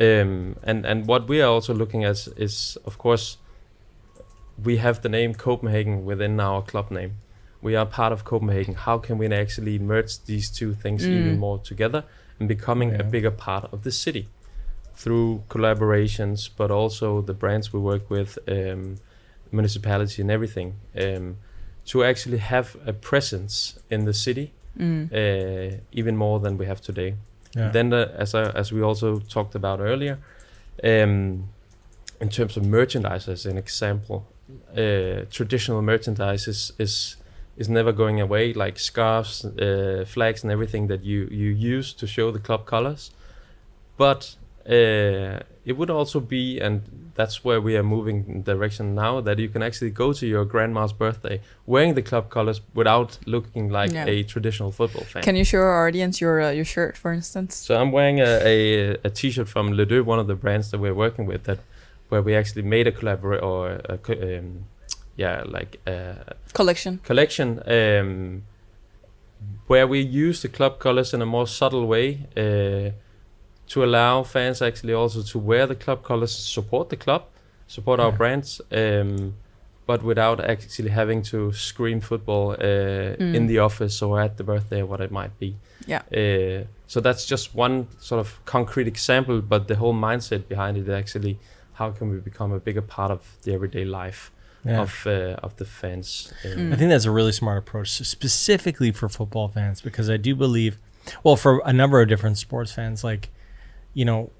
Um, 0.00 0.56
and, 0.62 0.84
and 0.84 1.06
what 1.06 1.28
we 1.28 1.40
are 1.40 1.48
also 1.48 1.72
looking 1.72 2.02
at 2.04 2.26
is, 2.36 2.76
of 2.84 2.98
course, 2.98 3.38
we 4.62 4.78
have 4.78 5.02
the 5.02 5.08
name 5.08 5.34
Copenhagen 5.34 6.04
within 6.04 6.40
our 6.40 6.62
club 6.62 6.90
name. 6.90 7.12
We 7.62 7.76
are 7.76 7.86
part 7.86 8.12
of 8.12 8.24
Copenhagen. 8.24 8.74
How 8.74 8.98
can 8.98 9.18
we 9.18 9.26
actually 9.26 9.78
merge 9.78 10.24
these 10.24 10.50
two 10.50 10.74
things 10.74 11.04
Mm. 11.04 11.12
even 11.18 11.38
more 11.38 11.58
together 11.58 12.04
and 12.38 12.48
becoming 12.48 12.98
a 13.00 13.04
bigger 13.04 13.30
part 13.30 13.64
of 13.72 13.82
the 13.82 13.90
city 13.90 14.28
through 14.94 15.42
collaborations, 15.48 16.48
but 16.56 16.70
also 16.70 17.20
the 17.20 17.34
brands 17.34 17.72
we 17.72 17.80
work 17.80 18.10
with, 18.10 18.38
um, 18.48 18.96
municipality 19.52 20.22
and 20.22 20.30
everything, 20.30 20.74
um, 20.98 21.36
to 21.87 22.05
actually 22.05 22.38
have 22.38 22.77
a 22.87 22.92
presence 22.92 23.79
in 23.90 24.05
the 24.05 24.12
city 24.12 24.53
Mm. 24.79 25.09
uh, 25.11 25.77
even 25.92 26.16
more 26.16 26.38
than 26.40 26.59
we 26.59 26.66
have 26.66 26.81
today. 26.83 27.14
Then, 27.72 27.92
uh, 27.92 28.12
as 28.18 28.35
I, 28.35 28.42
as 28.55 28.70
we 28.72 28.83
also 28.83 29.20
talked 29.20 29.55
about 29.55 29.81
earlier, 29.81 30.18
um, 30.85 31.49
in 32.20 32.29
terms 32.29 32.57
of 32.57 32.62
merchandise, 32.66 33.27
as 33.33 33.46
an 33.46 33.57
example, 33.57 34.27
uh, 34.77 35.25
traditional 35.31 35.83
merchandise 35.83 36.46
is, 36.51 36.72
is 36.79 37.16
is 37.57 37.68
never 37.68 37.92
going 37.92 38.20
away, 38.20 38.53
like 38.53 38.79
scarves, 38.79 39.44
uh, 39.44 40.05
flags, 40.07 40.42
and 40.44 40.53
everything 40.53 40.88
that 40.88 41.03
you 41.03 41.27
you 41.31 41.77
use 41.79 41.94
to 41.94 42.07
show 42.07 42.31
the 42.31 42.38
club 42.38 42.66
colors. 42.66 43.11
But 43.96 44.37
uh, 44.68 45.40
it 45.64 45.76
would 45.76 45.90
also 45.90 46.20
be, 46.20 46.61
and 46.61 46.83
that's 47.14 47.44
where 47.44 47.61
we 47.61 47.76
are 47.76 47.83
moving 47.83 48.24
in 48.29 48.42
direction 48.42 48.94
now, 48.94 49.20
that 49.22 49.38
you 49.38 49.48
can 49.48 49.62
actually 49.62 49.90
go 49.90 50.12
to 50.12 50.26
your 50.26 50.44
grandma's 50.44 50.92
birthday 50.92 51.40
wearing 51.66 51.94
the 51.94 52.02
club 52.02 52.29
colors 52.31 52.61
without 52.74 53.18
looking 53.26 53.70
like 53.70 53.92
Yeah. 53.92 54.07
a 54.07 54.22
traditional 54.24 54.70
football 54.70 55.05
fan. 55.05 55.22
Can 55.22 55.35
you 55.37 55.44
show 55.44 55.59
our 55.61 55.87
audience 55.88 56.20
your 56.20 56.40
uh, 56.42 56.50
your 56.50 56.64
shirt, 56.64 56.96
for 56.96 57.12
instance? 57.12 57.55
So 57.57 57.74
I'm 57.81 57.90
wearing 57.92 58.20
a, 58.20 58.40
a, 58.44 58.96
a 59.05 59.11
t-shirt 59.11 59.48
from 59.48 59.72
Les 59.72 59.87
Deux, 59.87 60.02
one 60.05 60.18
of 60.20 60.26
the 60.26 60.35
brands 60.37 60.70
that 60.70 60.79
we're 60.81 60.94
working 60.94 61.26
with, 61.26 61.44
that 61.44 61.59
where 62.11 62.22
we 62.22 62.37
actually 62.37 62.62
made 62.62 62.87
a 62.87 62.92
collaborate 62.92 63.42
or 63.42 63.81
a, 63.88 63.98
co- 63.98 64.38
um, 64.38 64.64
yeah, 65.16 65.42
like 65.46 65.81
a 65.87 66.35
Collection. 66.52 66.98
collection 67.05 67.61
um, 67.66 68.42
where 69.66 69.87
we 69.87 70.00
use 70.00 70.42
the 70.42 70.48
club 70.48 70.79
colors 70.79 71.12
in 71.14 71.22
a 71.22 71.26
more 71.26 71.46
subtle 71.46 71.87
way 71.87 72.26
uh, 72.37 72.90
to 73.68 73.85
allow 73.85 74.22
fans 74.22 74.62
actually 74.62 74.92
also 74.94 75.22
to 75.22 75.38
wear 75.38 75.66
the 75.66 75.74
club 75.74 76.02
colors, 76.02 76.33
support 76.35 76.88
the 76.88 76.96
club, 76.96 77.24
support 77.66 77.98
our 78.00 78.12
brands, 78.12 78.61
um, 78.72 79.35
but 79.87 80.02
without 80.02 80.40
actually 80.40 80.90
having 80.90 81.22
to 81.22 81.52
scream 81.52 82.00
football 82.00 82.52
uh, 82.52 82.57
Mm. 83.18 83.35
in 83.35 83.46
the 83.46 83.59
office 83.59 84.02
or 84.02 84.20
at 84.20 84.37
the 84.37 84.44
birthday 84.44 84.81
or 84.83 84.87
what 84.87 85.00
it 85.00 85.11
might 85.11 85.37
be. 85.38 85.57
Yeah. 85.87 86.02
Uh, 86.12 86.64
so 86.87 87.00
that's 87.00 87.24
just 87.26 87.55
one 87.55 87.87
sort 88.00 88.20
of 88.20 88.38
concrete 88.44 88.87
example, 88.88 89.40
but 89.40 89.66
the 89.68 89.74
whole 89.76 89.94
mindset 89.94 90.48
behind 90.48 90.76
it 90.76 90.88
actually, 90.88 91.38
how 91.74 91.90
can 91.90 92.11
we 92.11 92.18
become 92.18 92.52
a 92.52 92.59
bigger 92.61 92.83
part 92.83 93.11
of 93.11 93.20
the 93.42 93.52
everyday 93.52 93.85
life 93.85 94.31
Yeah. 94.64 94.83
of 94.83 95.07
uh, 95.07 95.37
of 95.46 95.55
the 95.57 95.64
fans? 95.64 96.33
Um, 96.44 96.50
Mm. 96.59 96.72
I 96.72 96.76
think 96.76 96.90
that's 96.90 97.07
a 97.07 97.11
really 97.12 97.33
smart 97.33 97.59
approach, 97.59 97.88
specifically 98.16 98.92
for 98.92 99.09
football 99.09 99.48
fans, 99.48 99.81
because 99.83 100.09
I 100.14 100.16
do 100.18 100.35
believe, 100.35 100.79
well, 101.24 101.37
for 101.37 101.62
a 101.64 101.72
number 101.72 102.00
of 102.02 102.09
different 102.09 102.38
sports 102.38 102.72
fans, 102.72 103.05
like, 103.05 103.29
you 103.96 104.04
know, 104.04 104.30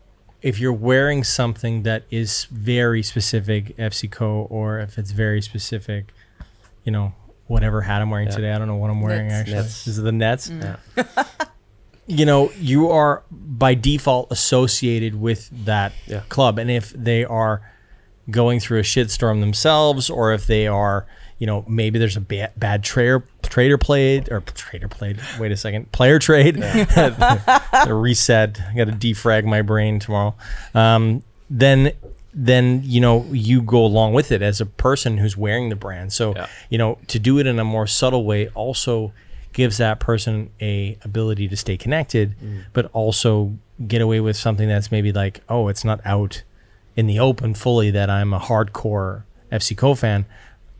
if 0.42 0.61
you're 0.61 0.73
wearing 0.90 1.25
something 1.25 1.83
that 1.85 2.05
is 2.11 2.45
very 2.53 3.03
specific 3.03 3.75
FCK, 3.79 4.21
or 4.51 4.79
if 4.81 4.99
it's 4.99 5.12
very 5.12 5.40
specific, 5.40 6.12
you 6.85 6.92
know, 6.92 7.14
whatever 7.47 7.81
hat 7.81 8.03
I'm 8.03 8.11
wearing 8.11 8.29
Yeah. 8.29 8.35
today, 8.37 8.53
I 8.53 8.59
don't 8.59 8.69
know 8.69 8.77
what 8.77 8.90
I'm 8.90 9.01
wearing 9.01 9.29
Nets. 9.29 9.40
actually. 9.40 9.55
Nets. 9.57 9.87
Is 9.87 9.99
it 9.99 10.03
the 10.03 10.12
Nets? 10.12 10.51
Mm. 10.51 10.77
Yeah. 10.99 11.05
you 12.07 12.27
know, 12.27 12.53
you 12.61 12.90
are 12.90 13.23
by 13.31 13.73
default 13.75 14.31
associated 14.31 15.19
with 15.19 15.49
that 15.64 15.92
Yeah. 16.07 16.21
club. 16.29 16.59
And 16.59 16.71
if 16.71 16.90
they 16.92 17.25
are 17.25 17.62
going 18.31 18.61
through 18.61 18.81
a 18.81 18.83
shitstorm 18.83 19.40
themselves, 19.40 20.11
or 20.11 20.33
if 20.35 20.47
they 20.47 20.66
are, 20.66 21.07
you 21.38 21.46
know, 21.46 21.64
maybe 21.68 21.99
there's 21.99 22.16
a 22.16 22.20
ba- 22.20 22.53
bad 22.57 22.83
trader 22.83 23.22
trader 23.42 23.77
played 23.79 24.31
or 24.33 24.40
trader 24.40 24.88
played. 24.88 25.20
Wait 25.38 25.53
a 25.53 25.57
second, 25.57 25.92
player 25.92 26.18
trade. 26.18 26.57
the 27.05 27.94
reset. 27.94 28.61
I 28.61 28.75
got 28.75 28.87
to 28.87 28.92
defrag 28.92 29.44
my 29.44 29.62
brain 29.62 29.99
tomorrow. 29.99 30.35
Um, 30.75 31.22
then 31.51 31.92
then 32.38 32.83
you 32.85 33.01
know 33.01 33.25
you 33.31 33.62
go 33.62 33.85
along 33.85 34.12
with 34.12 34.31
it 34.31 34.42
as 34.42 34.61
a 34.61 34.66
person 34.66 35.18
who's 35.18 35.37
wearing 35.37 35.68
the 35.68 35.77
brand. 35.77 36.12
So 36.12 36.35
Yeah. 36.35 36.46
you 36.70 36.79
know 36.79 36.99
to 37.09 37.18
do 37.18 37.38
it 37.38 37.46
in 37.46 37.59
a 37.59 37.64
more 37.64 37.87
subtle 37.87 38.25
way 38.25 38.49
also 38.49 39.12
gives 39.53 39.79
that 39.79 40.01
person 40.01 40.51
a 40.61 40.99
ability 41.03 41.49
to 41.49 41.57
stay 41.57 41.77
connected, 41.79 42.35
but 42.75 42.90
also 42.92 43.57
get 43.87 44.03
away 44.03 44.20
with 44.20 44.37
something 44.37 44.68
that's 44.68 44.90
maybe 44.92 45.12
like, 45.12 45.40
oh, 45.49 45.68
it's 45.68 45.83
not 45.85 45.99
out 46.05 46.42
in 46.94 47.07
the 47.07 47.18
open 47.18 47.55
fully 47.55 47.90
that 47.90 48.11
I'm 48.11 48.35
a 48.35 48.38
hardcore 48.40 49.22
FCK 49.51 49.96
fan. 49.99 50.27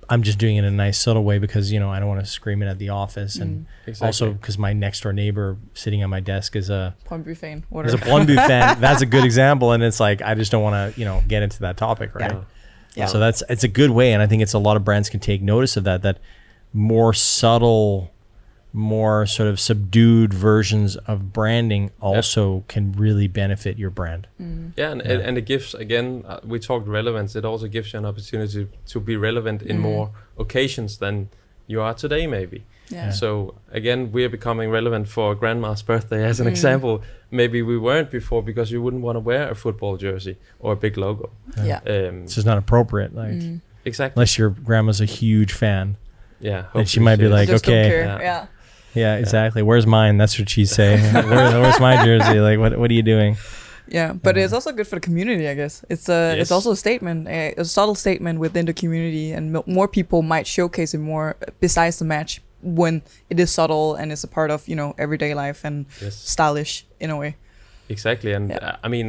I'm 0.09 0.23
just 0.23 0.39
doing 0.39 0.57
it 0.57 0.61
in 0.61 0.65
a 0.67 0.71
nice 0.71 1.01
subtle 1.01 1.25
way 1.25 1.39
because 1.39 1.73
you 1.73 1.81
know 1.81 1.91
I 1.91 1.99
don't 1.99 2.09
want 2.09 2.21
to 2.21 2.27
scream 2.27 2.63
it 2.63 2.67
at 2.67 2.79
the 2.79 2.91
office, 2.91 3.37
and 3.37 3.67
mm. 3.67 3.89
Exactly. 3.89 4.07
also 4.07 4.33
because 4.33 4.59
my 4.59 4.73
next 4.73 5.01
door 5.03 5.13
neighbor 5.13 5.57
sitting 5.75 6.03
on 6.05 6.11
my 6.11 6.21
desk 6.21 6.57
is 6.57 6.71
a 6.71 6.95
Point 7.05 7.25
fan. 7.37 7.59
is 7.59 7.65
Whatever. 7.71 7.97
a 7.97 7.99
Brøndby 8.01 8.37
fan. 8.47 8.81
That's 8.81 9.03
a 9.03 9.07
good 9.07 9.25
example, 9.25 9.73
and 9.73 9.83
it's 9.83 10.01
like 10.01 10.23
I 10.23 10.35
just 10.35 10.53
don't 10.53 10.63
want 10.63 10.95
to 10.95 11.01
you 11.01 11.05
know 11.05 11.23
get 11.27 11.43
into 11.43 11.61
that 11.61 11.77
topic, 11.77 12.15
right? 12.15 12.33
Yeah. 12.33 12.43
Yeah. 12.95 13.07
So 13.07 13.19
that's 13.19 13.43
it's 13.49 13.65
a 13.65 13.69
good 13.69 13.91
way, 13.91 14.13
and 14.13 14.23
I 14.23 14.27
think 14.27 14.43
it's 14.43 14.55
a 14.55 14.59
lot 14.59 14.77
of 14.77 14.85
brands 14.85 15.09
can 15.09 15.21
take 15.21 15.43
notice 15.43 15.77
of 15.77 15.85
that. 15.85 16.03
That 16.03 16.19
more 16.73 17.13
subtle, 17.13 18.11
more 18.77 19.25
sort 19.27 19.49
of 19.49 19.59
subdued 19.59 20.35
versions 20.35 20.97
of 21.07 21.33
branding 21.33 21.91
also 22.01 22.63
can 22.69 22.93
really 22.93 23.27
benefit 23.27 23.79
your 23.79 23.91
brand. 23.91 24.27
Yeah, 24.39 24.91
and, 24.93 25.03
Yeah. 25.05 25.13
and 25.27 25.39
it 25.39 25.47
gives 25.47 25.75
again. 25.75 26.23
Uh, 26.29 26.41
we 26.45 26.59
talked 26.59 26.87
relevance. 26.87 27.35
It 27.37 27.45
also 27.45 27.67
gives 27.69 27.93
you 27.93 27.99
an 27.99 28.05
opportunity 28.05 28.69
to 28.93 29.01
be 29.01 29.17
relevant 29.17 29.63
in 29.63 29.79
Mm. 29.79 29.81
more 29.81 30.11
occasions 30.39 30.99
than 30.99 31.29
you 31.67 31.81
are 31.81 31.95
today, 31.95 32.27
maybe. 32.27 32.65
yeah. 32.89 33.11
So 33.11 33.55
again, 33.73 34.13
we 34.13 34.23
are 34.25 34.29
becoming 34.29 34.71
relevant 34.71 35.09
for 35.09 35.35
grandma's 35.35 35.83
birthday 35.93 36.23
as 36.25 36.39
an 36.39 36.47
Mm. 36.47 36.51
example. 36.51 37.03
Maybe 37.31 37.61
we 37.63 37.77
weren't 37.79 38.11
before 38.11 38.43
because 38.45 38.71
you 38.71 38.81
wouldn't 38.83 39.03
want 39.03 39.17
to 39.17 39.21
wear 39.21 39.51
a 39.51 39.55
football 39.55 39.97
jersey 39.97 40.37
or 40.61 40.73
a 40.75 40.77
big 40.77 40.97
logo. 40.97 41.31
Yeah. 41.65 41.81
Um, 41.87 42.23
It's 42.25 42.35
just 42.37 42.47
not 42.47 42.59
appropriate, 42.59 43.13
like 43.15 43.33
Mm. 43.41 43.61
exactly. 43.85 44.21
unless 44.21 44.39
your 44.39 44.51
grandma's 44.51 45.01
a 45.01 45.05
huge 45.07 45.53
fan. 45.53 45.97
Yeah. 46.39 46.67
And 46.75 46.87
she 46.89 47.01
hopefully 47.01 47.05
might 47.07 47.19
be 47.19 47.25
is. 47.25 47.31
like, 47.33 47.49
Just 47.49 47.65
okay. 47.65 47.89
care. 47.89 48.01
Yeah. 48.05 48.21
Yeah. 48.21 48.47
Yeah, 48.97 49.17
exactly. 49.17 49.63
Where's 49.63 49.87
mine? 49.87 50.17
That's 50.19 50.39
what 50.39 50.49
she's 50.49 50.71
saying. 50.71 51.03
Where, 51.31 51.61
where's 51.61 51.81
my 51.81 52.03
jersey? 52.05 52.41
Like, 52.41 52.59
what 52.59 52.79
what 52.79 52.91
are 52.91 52.95
you 52.95 53.03
doing? 53.03 53.37
Yeah, 53.89 54.15
but 54.15 54.37
it's 54.37 54.53
also 54.53 54.73
good 54.73 54.87
for 54.89 54.97
the 54.97 55.01
community, 55.01 55.47
I 55.49 55.55
guess. 55.55 55.85
It's 55.89 56.09
a 56.09 56.13
Yes. 56.35 56.43
it's 56.43 56.51
also 56.51 56.71
a 56.73 56.77
statement, 56.77 57.29
a, 57.29 57.55
a 57.57 57.65
subtle 57.65 57.95
statement 57.95 58.41
within 58.41 58.67
the 58.67 58.73
community, 58.75 59.31
and 59.37 59.53
mo- 59.53 59.65
more 59.67 59.87
people 59.89 60.23
might 60.23 60.47
showcase 60.47 60.93
it 60.97 60.99
more 61.01 61.37
besides 61.61 61.99
the 61.99 62.05
match 62.05 62.41
when 62.63 63.03
it 63.31 63.39
is 63.39 63.51
subtle 63.53 63.95
and 63.95 64.11
it's 64.11 64.25
a 64.25 64.29
part 64.29 64.51
of 64.51 64.67
you 64.67 64.75
know 64.75 64.95
everyday 64.99 65.35
life 65.35 65.65
and 65.65 65.87
Yes. 66.03 66.15
stylish 66.17 66.85
in 66.99 67.11
a 67.11 67.17
way. 67.17 67.37
Exactly, 67.89 68.33
and 68.33 68.51
Yeah. 68.51 68.59
uh, 68.59 68.77
I 68.87 68.89
mean, 68.89 69.07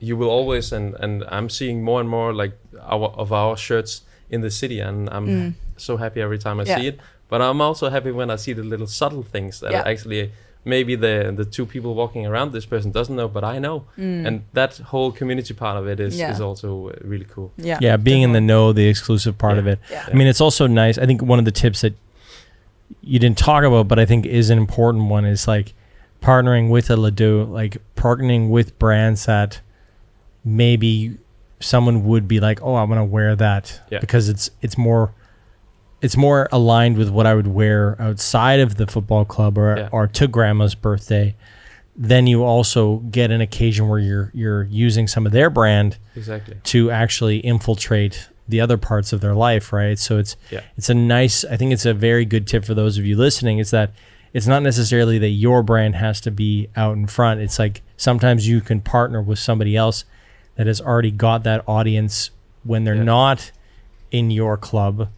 you 0.00 0.16
will 0.18 0.28
always, 0.30 0.72
and 0.72 0.94
and 1.00 1.24
I'm 1.30 1.48
seeing 1.48 1.82
more 1.82 2.00
and 2.00 2.08
more 2.08 2.34
like 2.34 2.52
our 2.82 3.08
of 3.16 3.32
our 3.32 3.56
shirts 3.56 4.02
in 4.28 4.42
the 4.42 4.50
city, 4.50 4.80
and 4.80 5.08
I'm 5.08 5.54
so 5.76 5.96
happy 5.96 6.20
every 6.20 6.38
time 6.38 6.60
I 6.60 6.64
Mm. 6.64 6.68
Yeah. 6.68 6.76
see 6.80 6.86
it. 6.88 7.00
But 7.28 7.40
I'm 7.42 7.60
also 7.60 7.88
happy 7.90 8.12
when 8.12 8.30
I 8.30 8.36
see 8.36 8.52
the 8.54 8.62
little 8.62 8.86
subtle 8.86 9.22
things 9.22 9.60
that 9.60 9.72
Yeah. 9.72 9.82
are 9.82 9.88
actually 9.88 10.30
maybe 10.64 10.96
the 10.96 11.32
the 11.36 11.44
two 11.44 11.64
people 11.66 11.94
walking 11.94 12.26
around 12.26 12.52
this 12.52 12.66
person 12.66 12.90
doesn't 12.92 13.14
know, 13.16 13.28
but 13.28 13.44
I 13.44 13.58
know, 13.58 13.84
and 13.96 14.42
that 14.52 14.78
whole 14.90 15.12
community 15.12 15.54
part 15.54 15.76
of 15.80 15.86
it 15.88 15.98
is 16.00 16.14
Mm. 16.14 16.18
Yeah. 16.18 16.32
is 16.34 16.40
also 16.40 16.88
uh, 16.88 16.92
really 17.12 17.26
cool. 17.34 17.50
Yeah, 17.56 17.78
yeah 17.80 17.96
being 17.96 18.22
in 18.22 18.32
the 18.32 18.40
know 18.40 18.72
the 18.72 18.86
exclusive 18.88 19.34
part 19.38 19.58
of 19.58 19.66
it 19.66 19.78
Yeah. 19.90 20.04
i 20.10 20.14
mean 20.14 20.26
it's 20.28 20.40
also 20.40 20.66
nice 20.66 20.98
i 21.02 21.06
think 21.06 21.22
one 21.22 21.38
of 21.38 21.44
the 21.44 21.52
tips 21.62 21.80
that 21.82 21.94
you 23.02 23.18
didn't 23.18 23.38
talk 23.38 23.62
about 23.64 23.86
but 23.88 23.98
i 23.98 24.06
think 24.06 24.26
is 24.26 24.50
an 24.50 24.58
important 24.58 25.04
one 25.16 25.24
is 25.34 25.46
like 25.48 25.72
partnering 26.20 26.68
with 26.70 26.90
a 26.90 26.96
Les 26.96 27.10
Deux, 27.12 27.44
like 27.60 27.76
partnering 27.96 28.48
with 28.50 28.76
brands 28.78 29.26
that 29.26 29.60
maybe 30.44 31.16
someone 31.60 32.04
would 32.04 32.26
be 32.28 32.38
like 32.40 32.60
oh 32.62 32.74
i'm 32.76 32.88
gonna 32.88 33.04
wear 33.04 33.34
that 33.36 33.80
Yeah. 33.90 34.00
because 34.00 34.28
it's 34.28 34.50
it's 34.62 34.76
more 34.78 35.10
it's 36.02 36.16
more 36.16 36.48
aligned 36.52 36.96
with 36.98 37.08
what 37.10 37.26
i 37.26 37.34
would 37.34 37.46
wear 37.46 37.96
outside 38.00 38.60
of 38.60 38.76
the 38.76 38.86
football 38.86 39.24
club 39.24 39.56
or, 39.58 39.76
Yeah. 39.76 39.88
or 39.92 40.06
to 40.06 40.28
grandma's 40.28 40.74
birthday 40.74 41.34
then 41.98 42.26
you 42.26 42.44
also 42.44 42.98
get 43.10 43.30
an 43.30 43.40
occasion 43.40 43.88
where 43.88 43.98
you're 43.98 44.30
you're 44.34 44.64
using 44.64 45.06
some 45.08 45.24
of 45.24 45.32
their 45.32 45.48
brand 45.48 45.96
Exactly. 46.14 46.56
to 46.64 46.90
actually 46.90 47.38
infiltrate 47.38 48.28
the 48.48 48.60
other 48.60 48.76
parts 48.76 49.12
of 49.12 49.20
their 49.22 49.34
life, 49.34 49.72
right? 49.72 49.98
So 49.98 50.18
it's 50.18 50.36
Yeah. 50.50 50.60
it's 50.76 50.90
a 50.90 50.94
nice 50.94 51.42
I 51.46 51.56
think 51.56 51.72
it's 51.72 51.86
a 51.86 51.94
very 51.94 52.24
good 52.26 52.46
tip 52.46 52.64
for 52.66 52.74
those 52.74 52.98
of 52.98 53.06
you 53.06 53.16
listening 53.16 53.58
is 53.58 53.70
that 53.70 53.92
it's 54.34 54.46
not 54.46 54.62
necessarily 54.62 55.18
that 55.18 55.30
your 55.30 55.62
brand 55.62 55.96
has 55.96 56.20
to 56.20 56.30
be 56.30 56.68
out 56.76 56.96
in 56.96 57.06
front. 57.06 57.40
It's 57.40 57.58
like 57.58 57.80
sometimes 57.96 58.46
you 58.46 58.60
can 58.60 58.80
partner 58.82 59.22
with 59.22 59.38
somebody 59.38 59.74
else 59.74 60.04
that 60.56 60.66
has 60.66 60.82
already 60.82 61.10
got 61.10 61.44
that 61.44 61.64
audience 61.66 62.30
when 62.62 62.84
they're 62.84 62.94
Yeah. 62.94 63.04
not 63.04 63.50
in 64.10 64.30
your 64.30 64.58
club, 64.58 65.08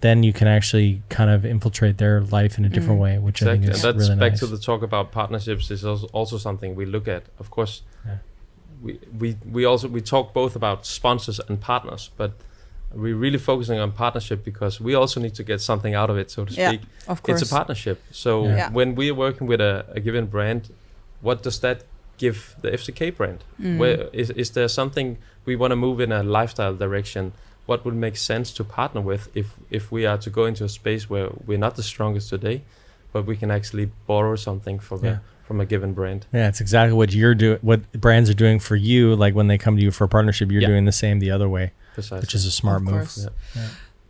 then 0.00 0.22
you 0.22 0.32
can 0.32 0.46
actually 0.46 1.02
kind 1.08 1.28
of 1.30 1.44
infiltrate 1.44 1.98
their 1.98 2.20
life 2.20 2.56
in 2.58 2.64
a 2.64 2.68
different 2.68 3.00
way, 3.00 3.18
which 3.18 3.42
I 3.42 3.46
Exactly, 3.52 3.58
think 3.58 3.64
and 3.66 3.74
is 3.76 3.82
that's 3.82 4.08
really 4.08 4.20
back 4.20 4.32
nice. 4.32 4.40
to 4.40 4.46
the 4.46 4.58
talk 4.58 4.82
about 4.82 5.10
partnerships. 5.12 5.70
Is 5.70 5.84
also, 5.84 6.06
also 6.12 6.38
something 6.38 6.76
we 6.76 6.86
look 6.86 7.08
at. 7.08 7.22
Of 7.38 7.50
course, 7.50 7.82
Yeah. 8.06 8.18
we, 8.82 8.98
we 9.18 9.36
we 9.52 9.64
also 9.64 9.88
we 9.88 10.00
talk 10.00 10.32
both 10.32 10.54
about 10.56 10.86
sponsors 10.86 11.40
and 11.48 11.60
partners, 11.60 12.10
but 12.16 12.30
we're 12.94 13.16
really 13.16 13.38
focusing 13.38 13.78
on 13.80 13.92
partnership 13.92 14.44
because 14.44 14.80
we 14.80 14.94
also 14.94 15.20
need 15.20 15.34
to 15.34 15.42
get 15.44 15.60
something 15.60 15.94
out 15.94 16.10
of 16.10 16.16
it, 16.16 16.30
so 16.30 16.44
to 16.44 16.52
Yeah, 16.54 16.68
speak. 16.70 16.82
of 17.08 17.22
course. 17.22 17.42
It's 17.42 17.50
a 17.50 17.54
partnership. 17.54 17.98
So 18.12 18.44
Yeah. 18.44 18.56
Yeah. 18.56 18.70
when 18.72 18.94
we 18.94 19.10
are 19.10 19.14
working 19.14 19.46
with 19.48 19.60
a, 19.60 19.84
a 19.94 20.00
given 20.00 20.26
brand, 20.26 20.70
what 21.20 21.42
does 21.42 21.58
that 21.60 21.82
give 22.18 22.54
the 22.62 22.70
FCK 22.70 23.10
brand? 23.16 23.38
Mm. 23.60 23.78
Where 23.78 24.08
is 24.12 24.30
is 24.30 24.50
there 24.50 24.68
something 24.68 25.18
we 25.44 25.56
want 25.56 25.72
to 25.72 25.76
move 25.76 26.00
in 26.04 26.12
a 26.12 26.22
lifestyle 26.22 26.74
direction? 26.76 27.32
What 27.68 27.84
would 27.84 27.94
make 28.06 28.16
sense 28.16 28.50
to 28.54 28.64
partner 28.64 29.02
with 29.02 29.28
if 29.34 29.46
if 29.78 29.92
we 29.92 30.06
are 30.10 30.16
to 30.26 30.30
go 30.30 30.46
into 30.46 30.64
a 30.64 30.68
space 30.80 31.02
where 31.12 31.28
we're 31.46 31.58
not 31.66 31.74
the 31.76 31.82
strongest 31.82 32.30
today, 32.30 32.62
but 33.12 33.26
we 33.26 33.36
can 33.36 33.50
actually 33.50 33.86
borrow 34.06 34.36
something 34.36 34.78
from 34.80 35.04
Yeah. 35.04 35.10
a 35.10 35.18
from 35.46 35.60
a 35.60 35.66
given 35.66 35.92
brand? 35.92 36.20
Yeah, 36.32 36.48
it's 36.48 36.60
exactly 36.62 36.94
what 37.00 37.12
you're 37.12 37.34
doing. 37.44 37.58
What 37.60 37.80
brands 37.92 38.28
are 38.30 38.38
doing 38.44 38.58
for 38.68 38.76
you. 38.76 39.14
Like 39.24 39.34
when 39.38 39.48
they 39.48 39.58
come 39.58 39.76
to 39.76 39.82
you 39.82 39.90
for 39.90 40.04
a 40.04 40.08
partnership, 40.08 40.50
you're 40.50 40.62
Yeah. 40.62 40.68
doing 40.74 40.86
the 40.86 40.98
same 41.04 41.16
the 41.20 41.30
other 41.30 41.48
way, 41.56 41.72
Precisely. 41.94 42.20
which 42.22 42.34
is 42.34 42.44
a 42.46 42.50
smart 42.50 42.78
Of 42.82 42.84
move. 42.88 43.10
Yeah. 43.54 43.62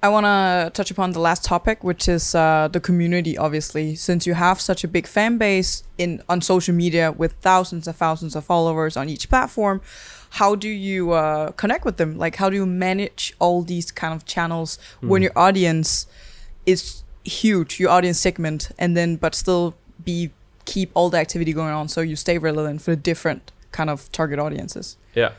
I 0.07 0.09
want 0.15 0.27
to 0.27 0.71
touch 0.79 0.91
upon 0.93 1.11
the 1.13 1.19
last 1.29 1.43
topic, 1.45 1.83
which 1.83 2.09
is 2.09 2.25
uh, 2.35 2.69
the 2.77 2.79
community. 2.89 3.37
Obviously, 3.37 3.97
since 3.97 4.21
you 4.29 4.35
have 4.35 4.61
such 4.61 4.85
a 4.85 4.89
big 4.97 5.07
fan 5.09 5.39
base 5.39 5.83
in 6.03 6.23
on 6.29 6.41
social 6.41 6.75
media 6.85 7.07
with 7.23 7.33
thousands 7.49 7.89
and 7.89 7.97
thousands 7.97 8.37
of 8.37 8.45
followers 8.45 8.97
on 8.97 9.09
each 9.09 9.29
platform, 9.29 9.81
how 10.31 10.55
do 10.55 10.69
you 10.69 11.13
uh, 11.13 11.53
connect 11.53 11.85
with 11.85 11.97
them? 11.97 12.19
Like, 12.19 12.37
how 12.37 12.51
do 12.51 12.57
you 12.57 12.67
manage 12.67 13.35
all 13.39 13.63
these 13.63 13.91
kind 13.91 14.15
of 14.15 14.25
channels 14.27 14.79
when 15.01 15.23
your 15.23 15.33
audience 15.37 16.07
is 16.67 17.03
huge, 17.25 17.81
your 17.81 17.91
audience 17.91 18.19
segment, 18.19 18.71
and 18.79 18.97
then 18.97 19.17
but 19.17 19.35
still 19.35 19.75
be 20.05 20.31
keep 20.65 20.91
all 20.95 21.09
the 21.09 21.19
activity 21.19 21.53
going 21.53 21.73
on 21.73 21.89
so 21.89 22.01
you 22.03 22.15
stay 22.15 22.37
relevant 22.37 22.83
for 22.83 22.91
the 22.91 22.97
different 22.97 23.53
kind 23.73 23.91
of 23.91 24.11
target 24.13 24.39
audiences? 24.39 24.97
Yeah. 25.15 25.33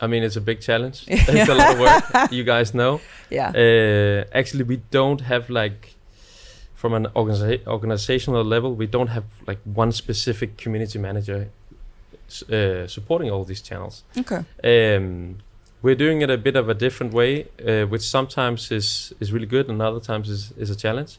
I 0.00 0.06
mean, 0.06 0.22
it's 0.22 0.36
a 0.36 0.40
big 0.40 0.60
challenge. 0.60 1.04
it's 1.08 1.48
a 1.48 1.54
lot 1.54 1.74
of 1.74 1.78
work. 1.78 2.32
You 2.32 2.44
guys 2.44 2.74
know. 2.74 3.00
Yeah. 3.30 3.50
Uh, 3.50 4.24
actually, 4.32 4.62
we 4.62 4.76
don't 4.92 5.22
have 5.22 5.50
like, 5.50 5.94
from 6.74 6.94
an 6.94 7.06
organiza- 7.16 7.66
organizational 7.66 8.44
level, 8.44 8.74
we 8.74 8.86
don't 8.86 9.08
have 9.08 9.24
like 9.46 9.58
one 9.64 9.90
specific 9.90 10.56
community 10.56 10.98
manager 11.00 11.50
uh, 12.50 12.86
supporting 12.86 13.30
all 13.30 13.44
these 13.44 13.62
channels. 13.62 14.02
okay. 14.18 14.44
Um, 14.64 15.36
we're 15.82 15.94
doing 15.98 16.22
it 16.22 16.30
a 16.30 16.38
bit 16.38 16.56
of 16.56 16.68
a 16.68 16.74
different 16.74 17.12
way, 17.12 17.46
uh, 17.66 17.86
which 17.90 18.02
sometimes 18.02 18.70
is 18.70 19.12
is 19.20 19.32
really 19.32 19.46
good 19.46 19.68
and 19.68 19.82
other 19.82 20.00
times 20.00 20.28
is, 20.28 20.52
is 20.56 20.70
a 20.70 20.76
challenge. 20.76 21.18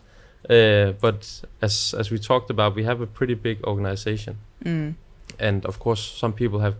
Uh, 0.49 0.93
but 1.01 1.41
as 1.61 1.93
as 1.99 2.09
we 2.11 2.17
talked 2.19 2.49
about, 2.49 2.75
we 2.75 2.83
have 2.85 3.01
a 3.01 3.07
pretty 3.07 3.35
big 3.35 3.57
organization, 3.63 4.35
Mm. 4.63 4.93
and 5.39 5.65
of 5.65 5.77
course, 5.79 6.01
some 6.19 6.33
people 6.33 6.59
have 6.59 6.75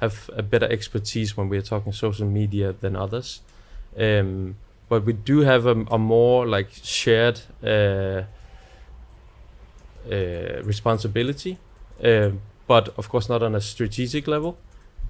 have 0.00 0.30
a 0.36 0.42
better 0.42 0.68
expertise 0.72 1.36
when 1.36 1.48
we 1.50 1.56
are 1.58 1.62
talking 1.68 1.92
social 1.92 2.26
media 2.26 2.72
than 2.80 2.96
others. 2.96 3.40
Um, 3.98 4.54
but 4.88 5.04
we 5.06 5.12
do 5.12 5.40
have 5.40 5.66
a, 5.66 5.74
a 5.90 5.98
more 5.98 6.46
like 6.46 6.68
shared 6.82 7.40
uh, 7.64 8.22
uh, 10.10 10.62
responsibility, 10.64 11.58
uh, 12.04 12.30
but 12.66 12.88
of 12.98 13.08
course 13.08 13.28
not 13.28 13.42
on 13.42 13.54
a 13.54 13.60
strategic 13.60 14.26
level, 14.26 14.56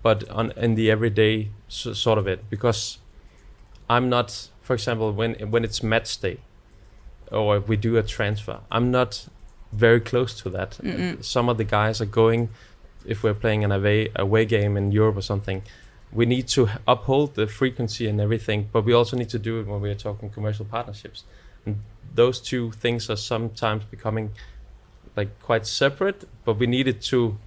but 0.02 0.28
on 0.30 0.52
in 0.56 0.74
the 0.74 0.90
everyday 0.90 1.50
s- 1.68 1.98
sort 1.98 2.18
of 2.18 2.26
it. 2.26 2.48
Because 2.50 2.98
I'm 3.88 4.08
not, 4.08 4.48
for 4.62 4.74
example, 4.74 5.12
when 5.12 5.34
when 5.50 5.64
it's 5.64 5.82
match 5.82 6.20
day, 6.20 6.38
or 7.32 7.60
we 7.60 7.76
do 7.76 7.96
a 7.96 8.02
transfer, 8.02 8.60
I'm 8.70 8.90
not 8.90 9.28
very 9.72 10.00
close 10.00 10.34
to 10.42 10.50
that. 10.50 10.78
Mm-mm. 10.82 11.24
Some 11.24 11.48
of 11.48 11.56
the 11.58 11.64
guys 11.64 12.00
are 12.00 12.06
going, 12.06 12.48
if 13.04 13.22
we're 13.22 13.34
playing 13.34 13.64
an 13.64 13.72
away 13.72 14.08
away 14.14 14.44
game 14.44 14.76
in 14.76 14.92
Europe 14.92 15.16
or 15.16 15.22
something, 15.22 15.62
we 16.12 16.26
need 16.26 16.48
to 16.48 16.68
uphold 16.86 17.34
the 17.34 17.46
frequency 17.46 18.06
and 18.06 18.20
everything, 18.20 18.68
but 18.72 18.84
we 18.84 18.92
also 18.92 19.16
need 19.16 19.28
to 19.30 19.38
do 19.38 19.60
it 19.60 19.66
when 19.66 19.80
we 19.80 19.90
are 19.90 19.94
talking 19.94 20.30
commercial 20.30 20.64
partnerships. 20.64 21.24
And 21.64 21.82
those 22.14 22.40
two 22.40 22.70
things 22.72 23.10
are 23.10 23.16
sometimes 23.16 23.84
becoming 23.84 24.30
like 25.16 25.40
quite 25.42 25.66
separate, 25.66 26.28
but 26.44 26.58
we 26.58 26.66
need 26.66 26.86
it 26.86 27.00
to 27.02 27.38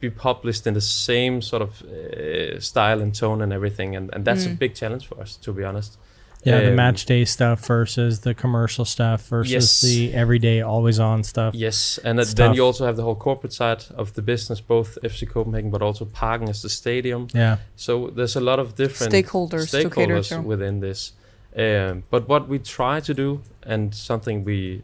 be 0.00 0.10
published 0.10 0.66
in 0.66 0.74
the 0.74 0.80
same 0.80 1.42
sort 1.42 1.62
of 1.62 1.82
uh, 1.82 2.58
style 2.60 3.00
and 3.02 3.14
tone 3.14 3.42
and 3.42 3.52
everything, 3.52 3.94
and, 3.96 4.10
and 4.14 4.24
that's 4.24 4.46
a 4.46 4.48
Mm. 4.48 4.58
big 4.58 4.74
challenge 4.74 5.06
for 5.06 5.20
us, 5.20 5.36
to 5.36 5.52
be 5.52 5.62
honest. 5.64 5.98
Yeah, 6.42 6.60
the 6.60 6.70
Um, 6.70 6.76
match 6.76 7.04
day 7.04 7.26
stuff 7.26 7.66
versus 7.66 8.20
the 8.20 8.32
commercial 8.32 8.86
stuff 8.86 9.28
versus 9.28 9.52
Yes. 9.52 9.80
the 9.82 10.14
everyday, 10.14 10.62
always 10.62 10.98
on 10.98 11.22
stuff. 11.22 11.54
Yes, 11.54 11.98
and 12.02 12.18
then 12.18 12.54
you 12.54 12.64
also 12.64 12.86
have 12.86 12.96
the 12.96 13.02
whole 13.02 13.14
corporate 13.14 13.52
side 13.52 13.84
of 13.94 14.14
the 14.14 14.22
business, 14.22 14.58
both 14.62 14.96
FC 15.02 15.26
Copenhagen, 15.26 15.70
but 15.70 15.82
also 15.82 16.06
Parken 16.06 16.48
as 16.48 16.62
the 16.62 16.70
stadium. 16.70 17.26
Yeah. 17.34 17.58
So 17.76 18.10
there's 18.16 18.36
a 18.36 18.40
lot 18.40 18.58
of 18.58 18.74
different 18.74 19.12
Stakeholders 19.12 19.70
to 19.70 19.90
cater 19.90 20.16
stakeholders 20.20 20.28
to. 20.28 20.40
within 20.40 20.80
this. 20.80 21.12
Um, 21.54 22.04
but 22.10 22.26
what 22.26 22.48
we 22.48 22.58
try 22.58 23.00
to 23.00 23.12
do, 23.12 23.42
and 23.66 23.94
something 23.94 24.42
we 24.44 24.82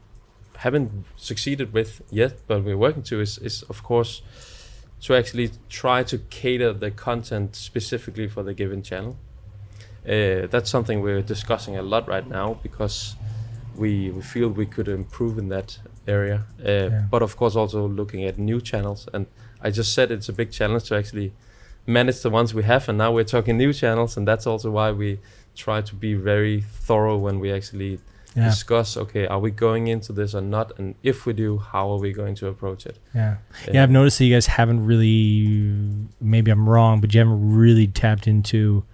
haven't 0.57 0.91
succeeded 1.17 1.73
with 1.73 2.03
yet, 2.11 2.33
but 2.47 2.65
we're 2.65 2.77
working 2.77 3.03
to, 3.05 3.21
is, 3.21 3.39
is 3.39 3.63
of 3.71 3.83
course 3.83 4.21
to 5.03 5.15
actually 5.15 5.51
try 5.69 6.03
to 6.03 6.19
cater 6.31 6.73
the 6.73 6.91
content 6.91 7.55
specifically 7.55 8.29
for 8.29 8.43
the 8.43 8.55
given 8.55 8.83
channel. 8.83 9.17
Uh, 10.05 10.47
that's 10.47 10.71
something 10.71 11.03
we're 11.03 11.23
discussing 11.23 11.77
a 11.77 11.83
lot 11.83 12.09
right 12.09 12.29
now 12.29 12.55
because 12.63 13.17
we, 13.77 14.11
we 14.11 14.23
feel 14.23 14.49
we 14.49 14.67
could 14.67 14.89
improve 14.89 15.37
in 15.39 15.49
that 15.49 15.79
area. 16.07 16.45
Uh, 16.61 16.69
Yeah. 16.69 17.05
But 17.11 17.23
of 17.23 17.37
course, 17.37 17.57
also 17.57 17.87
looking 17.89 18.25
at 18.25 18.39
new 18.39 18.61
channels. 18.61 19.09
And 19.13 19.27
I 19.61 19.71
just 19.71 19.93
said 19.93 20.11
it's 20.11 20.29
a 20.29 20.33
big 20.33 20.51
challenge 20.53 20.85
to 20.85 20.97
actually 20.97 21.33
manage 21.87 22.21
the 22.23 22.31
ones 22.31 22.55
we 22.55 22.63
have. 22.63 22.89
And 22.89 22.99
now 22.99 23.13
we're 23.13 23.25
talking 23.25 23.57
new 23.59 23.73
channels. 23.73 24.17
And 24.17 24.27
that's 24.27 24.47
also 24.47 24.71
why 24.71 24.93
we 24.93 25.19
try 25.55 25.83
to 25.83 25.95
be 25.95 26.15
very 26.15 26.61
thorough 26.61 27.17
when 27.17 27.41
we 27.41 27.53
actually 27.53 27.99
Yeah. 28.37 28.51
discuss 28.51 28.97
okay, 28.99 29.27
are 29.27 29.39
we 29.41 29.51
going 29.51 29.87
into 29.89 30.13
this 30.13 30.35
or 30.35 30.43
not? 30.43 30.79
And 30.79 30.95
if 31.03 31.25
we 31.27 31.33
do, 31.33 31.59
how 31.59 31.91
are 31.93 31.99
we 31.99 32.13
going 32.13 32.35
to 32.37 32.49
approach 32.49 32.85
it? 32.85 32.99
Yeah. 33.15 33.37
Yeah, 33.73 33.83
I've 33.83 33.91
noticed 33.91 34.19
that 34.19 34.27
you 34.27 34.35
guys 34.35 34.47
haven't 34.47 34.85
really, 34.85 35.81
maybe 36.21 36.51
I'm 36.51 36.69
wrong, 36.69 37.01
but 37.01 37.15
you 37.15 37.21
haven't 37.21 37.57
really 37.57 37.87
tapped 37.87 38.27
into 38.27 38.85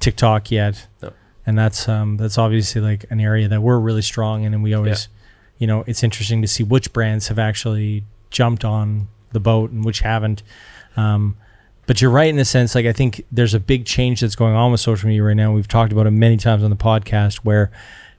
TikTok 0.00 0.50
yet. 0.50 0.86
No. 1.02 1.12
And 1.46 1.58
that's 1.58 1.88
um 1.88 2.16
that's 2.16 2.38
obviously 2.38 2.80
like 2.80 3.04
an 3.10 3.20
area 3.20 3.48
that 3.48 3.60
we're 3.62 3.78
really 3.78 4.02
strong 4.02 4.44
in, 4.44 4.54
and 4.54 4.62
we 4.62 4.74
always, 4.74 5.08
you 5.58 5.66
know, 5.66 5.84
it's 5.86 6.02
interesting 6.02 6.40
to 6.42 6.48
see 6.48 6.62
which 6.62 6.92
brands 6.92 7.28
have 7.28 7.38
actually 7.38 8.04
jumped 8.30 8.64
on 8.64 9.08
the 9.32 9.40
boat 9.40 9.70
and 9.70 9.84
which 9.84 10.00
haven't. 10.00 10.42
Um, 10.96 11.36
But 11.86 12.02
you're 12.02 12.10
right 12.10 12.28
in 12.28 12.36
the 12.36 12.44
sense, 12.44 12.74
like 12.74 12.84
I 12.84 12.92
think 12.92 13.24
there's 13.32 13.54
a 13.54 13.60
big 13.60 13.86
change 13.86 14.20
that's 14.20 14.36
going 14.36 14.54
on 14.54 14.70
with 14.72 14.80
social 14.80 15.08
media 15.08 15.22
right 15.22 15.36
now. 15.36 15.52
We've 15.52 15.66
talked 15.68 15.90
about 15.92 16.06
it 16.06 16.10
many 16.10 16.36
times 16.36 16.62
on 16.62 16.70
the 16.70 16.76
podcast, 16.76 17.36
where 17.44 17.70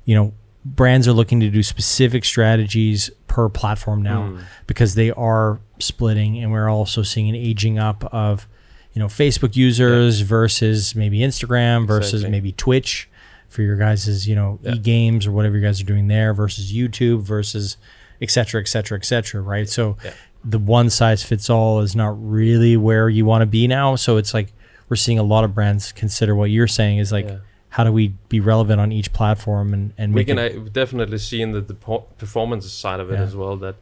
you 0.06 0.16
know 0.16 0.34
brands 0.76 1.08
are 1.08 1.14
looking 1.14 1.40
to 1.40 1.50
do 1.50 1.64
specific 1.64 2.26
strategies 2.26 3.10
per 3.28 3.50
platform 3.50 4.02
now 4.02 4.28
hmm. 4.28 4.40
because 4.68 4.96
they 4.96 5.12
are 5.12 5.60
splitting, 5.80 6.38
and 6.42 6.52
we're 6.52 6.70
also 6.70 7.04
seeing 7.04 7.30
an 7.30 7.36
aging 7.36 7.80
up 7.80 8.04
of 8.14 8.48
you 8.94 9.00
know 9.00 9.08
Facebook 9.08 9.56
users 9.56 10.22
versus 10.22 10.96
maybe 10.96 11.20
Instagram 11.20 11.88
versus 11.88 12.22
Exactly. 12.22 12.32
maybe 12.32 12.52
Twitch 12.54 13.10
for 13.48 13.62
your 13.62 13.76
guys' 13.78 14.28
you 14.28 14.36
know 14.36 14.60
Yeah. 14.62 14.74
e 14.76 14.80
games 14.80 15.26
or 15.26 15.32
whatever 15.32 15.58
you 15.58 15.64
guys 15.64 15.82
are 15.82 15.86
doing 15.86 16.08
there 16.08 16.34
versus 16.34 16.72
YouTube 16.72 17.22
versus 17.22 17.78
et 18.22 18.30
cetera, 18.30 18.62
et 18.62 18.68
cetera, 18.68 18.98
et 18.98 19.06
cetera, 19.06 19.42
right? 19.42 19.70
So 19.70 19.98
Yeah. 20.04 20.12
the 20.44 20.60
one 20.60 20.90
size 20.90 21.24
fits 21.24 21.50
all 21.50 21.80
is 21.82 21.96
not 21.96 22.16
really 22.22 22.78
where 22.78 23.10
you 23.10 23.26
want 23.26 23.42
to 23.42 23.46
be 23.46 23.68
now. 23.68 23.96
So 23.96 24.18
it's 24.18 24.34
like 24.34 24.52
we're 24.90 24.98
seeing 24.98 25.20
a 25.20 25.24
lot 25.24 25.44
of 25.44 25.54
brands 25.56 25.92
consider 25.92 26.36
what 26.36 26.50
you're 26.50 26.68
saying 26.68 26.98
is 26.98 27.12
like, 27.12 27.28
Yeah. 27.28 27.38
How 27.70 27.84
do 27.84 27.92
we 27.92 28.08
be 28.30 28.40
relevant 28.40 28.80
on 28.82 28.92
each 28.92 29.14
platform 29.14 29.74
and, 29.74 29.94
and 29.98 30.14
we 30.14 30.22
make 30.22 30.28
can 30.28 30.38
it, 30.40 30.74
definitely 30.74 31.18
see 31.20 31.42
in 31.42 31.52
the, 31.52 31.62
the 31.62 31.76
performance 32.18 32.72
side 32.72 33.00
of 33.00 33.12
it 33.12 33.16
Yeah. 33.16 33.22
as 33.28 33.36
well 33.36 33.56
that 33.58 33.76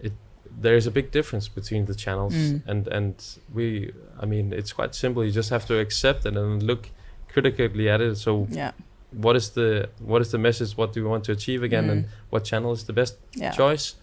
it 0.00 0.12
there 0.60 0.76
is 0.76 0.86
a 0.86 0.90
big 0.90 1.10
difference 1.12 1.46
between 1.48 1.84
the 1.86 1.94
channels 1.94 2.34
Mm. 2.34 2.62
and 2.66 2.88
and 2.88 3.14
we 3.54 3.92
I 4.22 4.26
mean 4.26 4.52
it's 4.52 4.72
quite 4.72 4.94
simple 4.94 5.24
you 5.24 5.30
just 5.30 5.50
have 5.50 5.66
to 5.66 5.78
accept 5.78 6.26
it 6.26 6.36
and 6.36 6.62
look 6.62 6.90
critically 7.32 7.88
at 7.88 8.00
it 8.00 8.16
so 8.16 8.46
Yeah. 8.50 8.72
what 9.12 9.36
is 9.36 9.50
the 9.50 9.88
what 10.00 10.20
is 10.22 10.30
the 10.30 10.38
message 10.38 10.76
what 10.76 10.92
do 10.92 11.02
we 11.04 11.08
want 11.08 11.24
to 11.24 11.32
achieve 11.32 11.62
again 11.62 11.88
and 11.90 12.06
what 12.30 12.44
channel 12.44 12.72
is 12.72 12.84
the 12.84 12.92
best 12.92 13.14
Yeah. 13.34 13.52
choice 13.52 13.94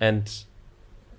and 0.00 0.22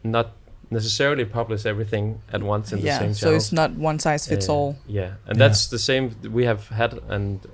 not 0.03 0.27
necessarily 0.71 1.25
publish 1.25 1.65
everything 1.65 2.21
at 2.31 2.41
once 2.41 2.71
in 2.71 2.79
the 2.79 2.85
yeah. 2.87 2.99
same 2.99 3.13
So 3.13 3.25
channel 3.25 3.35
it's 3.37 3.51
not 3.51 3.71
one 3.71 3.99
size 3.99 4.25
fits 4.27 4.47
uh, 4.49 4.53
all. 4.53 4.75
Yeah, 4.87 5.15
and 5.27 5.37
Yeah. 5.37 5.47
that's 5.47 5.67
the 5.67 5.77
same 5.77 6.15
we 6.31 6.45
have 6.45 6.69
had, 6.69 6.93
and 7.09 7.45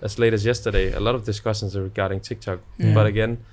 as 0.00 0.18
late 0.18 0.32
as 0.32 0.44
yesterday, 0.44 0.92
a 0.92 1.00
lot 1.00 1.14
of 1.14 1.24
discussions 1.24 1.76
regarding 1.76 2.20
TikTok. 2.20 2.60
Yeah. 2.78 2.94
But 2.94 3.06
again, 3.06 3.44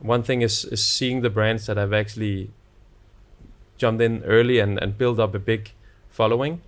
one 0.00 0.22
thing 0.22 0.42
is 0.42 0.64
is 0.64 0.82
seeing 0.84 1.22
the 1.22 1.30
brands 1.30 1.66
that 1.66 1.76
have 1.76 1.92
actually 1.92 2.50
jumped 3.76 4.02
in 4.02 4.22
early 4.24 4.58
and 4.58 4.78
and 4.82 4.98
built 4.98 5.18
up 5.18 5.34
a 5.34 5.38
big 5.38 5.70
following, 6.10 6.60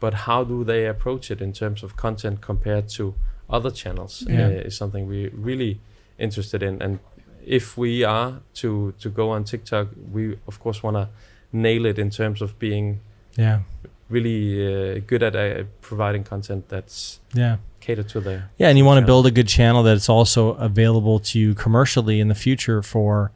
but 0.00 0.14
how 0.26 0.44
do 0.44 0.64
they 0.64 0.86
approach 0.86 1.30
it 1.30 1.40
in 1.40 1.52
terms 1.52 1.82
of 1.82 1.96
content 1.96 2.40
compared 2.40 2.88
to 2.96 3.14
other 3.50 3.70
channels? 3.70 4.24
Yeah. 4.26 4.46
Uh, 4.46 4.66
is 4.68 4.76
something 4.76 5.06
we're 5.06 5.30
really 5.34 5.78
interested 6.18 6.62
in, 6.62 6.80
and 6.82 6.98
if 7.46 7.76
we 7.78 8.04
are 8.04 8.40
to 8.54 8.92
to 9.00 9.08
go 9.08 9.30
on 9.30 9.44
TikTok, 9.44 9.88
we 10.12 10.36
of 10.46 10.58
course 10.60 10.82
want 10.82 10.96
to 10.96 11.08
nail 11.52 11.86
it 11.86 11.98
in 11.98 12.10
terms 12.10 12.42
of 12.42 12.58
being 12.58 13.00
yeah, 13.38 13.60
really 14.08 14.96
uh, 14.96 15.00
good 15.06 15.22
at 15.22 15.34
uh, 15.36 15.64
providing 15.80 16.24
content 16.24 16.68
that's 16.68 17.20
yeah. 17.34 17.56
catered 17.80 18.08
to 18.08 18.20
the 18.20 18.42
Yeah, 18.58 18.68
and 18.68 18.78
you 18.78 18.84
want 18.84 19.00
to 19.00 19.06
build 19.06 19.26
a 19.26 19.30
good 19.30 19.48
channel 19.48 19.82
that's 19.82 20.08
also 20.08 20.54
available 20.54 21.18
to 21.20 21.38
you 21.38 21.54
commercially 21.54 22.20
in 22.20 22.28
the 22.28 22.34
future 22.34 22.82
for 22.82 23.30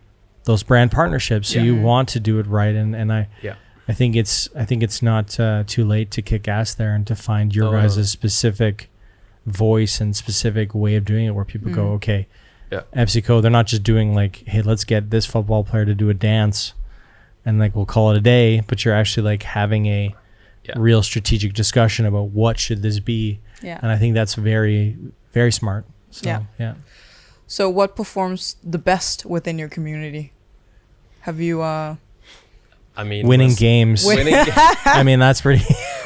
those 0.45 0.63
brand 0.65 0.91
partnerships. 0.91 1.49
So 1.49 1.59
Yeah. 1.59 1.65
you 1.67 1.81
want 1.81 2.09
to 2.11 2.21
do 2.21 2.39
it 2.41 2.47
right, 2.47 2.75
and 2.75 2.95
and 2.97 3.13
I, 3.13 3.29
Yeah. 3.43 3.55
I 3.89 3.95
think 3.95 4.17
it's 4.17 4.49
I 4.57 4.65
think 4.65 4.83
it's 4.83 5.03
not 5.03 5.39
uh, 5.41 5.65
too 5.67 5.85
late 5.85 6.11
to 6.13 6.23
kick 6.23 6.49
ass 6.49 6.75
there 6.75 6.95
and 6.95 7.07
to 7.07 7.15
find 7.15 7.55
your 7.55 7.67
No, 7.67 7.73
no, 7.73 7.81
guys' 7.83 7.97
no. 7.97 8.03
specific 8.05 8.89
voice 9.47 10.01
and 10.01 10.15
specific 10.17 10.75
way 10.75 10.97
of 10.97 11.05
doing 11.05 11.27
it, 11.27 11.35
where 11.35 11.45
people 11.45 11.73
go, 11.73 11.85
Mm. 11.87 11.95
okay, 11.97 12.27
Yeah. 12.71 12.83
FCK, 12.95 13.43
they're 13.43 13.51
not 13.51 13.67
just 13.67 13.83
doing 13.83 14.15
like, 14.15 14.45
hey, 14.47 14.63
let's 14.63 14.85
get 14.85 15.11
this 15.11 15.27
football 15.27 15.65
player 15.65 15.85
to 15.85 15.95
do 15.95 16.09
a 16.11 16.15
dance, 16.15 16.73
and 17.45 17.59
like 17.59 17.75
we'll 17.75 17.87
call 17.87 18.11
it 18.13 18.17
a 18.17 18.21
day, 18.21 18.63
but 18.67 18.85
you're 18.85 18.95
actually 18.95 19.25
like 19.25 19.43
having 19.43 19.87
a 19.87 20.15
Yeah. 20.65 20.75
real 20.77 21.03
strategic 21.03 21.53
discussion 21.55 22.07
about 22.07 22.29
what 22.31 22.59
should 22.59 22.83
this 22.83 23.01
be 23.01 23.41
Yeah. 23.63 23.79
and 23.83 23.91
I 23.91 23.97
think 23.97 24.15
that's 24.15 24.35
very 24.35 24.97
very 25.33 25.51
smart. 25.53 25.85
So, 26.11 26.29
Yeah. 26.29 26.43
yeah. 26.59 26.75
So 27.47 27.69
what 27.71 27.97
performs 27.97 28.57
the 28.63 28.79
best 28.79 29.25
within 29.25 29.59
your 29.59 29.69
community? 29.69 30.33
Have 31.23 31.41
you 31.41 31.63
uh 31.63 31.97
I 32.97 33.05
mean 33.05 33.27
Winning 33.27 33.55
games. 33.55 34.05
winning, 34.05 34.35
I 34.85 35.03
mean, 35.03 35.19
that's 35.19 35.41
pretty. 35.41 35.65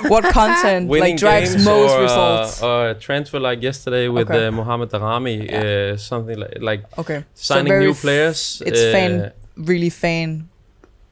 What 0.09 0.25
content 0.25 0.91
like 0.91 1.17
drives 1.17 1.57
most 1.65 1.93
or, 1.93 1.99
uh, 1.99 2.03
results? 2.03 2.63
or 2.63 2.89
a 2.91 2.95
transfer 2.95 3.41
like 3.41 3.63
yesterday 3.63 4.09
with 4.09 4.31
Okay. 4.31 4.47
uh, 4.47 4.51
Mohamed 4.53 4.91
Daramy, 4.91 5.39
uh, 5.53 5.97
something 5.97 6.39
like, 6.39 6.59
like 6.61 6.99
okay. 6.99 7.25
Signing 7.35 7.69
very 7.73 7.85
new 7.87 7.95
players. 7.95 8.63
It's 8.67 8.81
uh, 8.81 8.93
fan 8.93 9.33
really 9.57 9.91
fan 9.91 10.49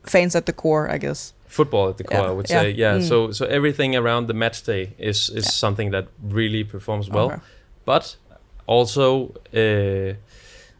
fans 0.07 0.35
at 0.35 0.45
the 0.47 0.53
core, 0.53 0.91
I 0.91 0.99
guess. 0.99 1.33
football 1.47 1.89
at 1.91 1.97
the 1.99 2.05
core. 2.05 2.21
Yeah, 2.21 2.31
I 2.31 2.35
would 2.37 2.49
yeah, 2.51 2.61
say, 2.63 2.71
yeah. 2.71 2.99
mm. 2.99 3.09
So 3.09 3.33
so 3.33 3.45
everything 3.47 3.95
around 3.97 4.27
the 4.29 4.35
match 4.35 4.63
day 4.65 4.83
is 4.99 5.29
is 5.31 5.45
Yeah. 5.45 5.51
something 5.65 5.93
that 5.93 6.07
really 6.39 6.65
performs 6.65 7.09
well. 7.11 7.27
Okay. 7.33 7.41
but 7.85 8.17
also 8.67 9.33
uh, 9.55 10.15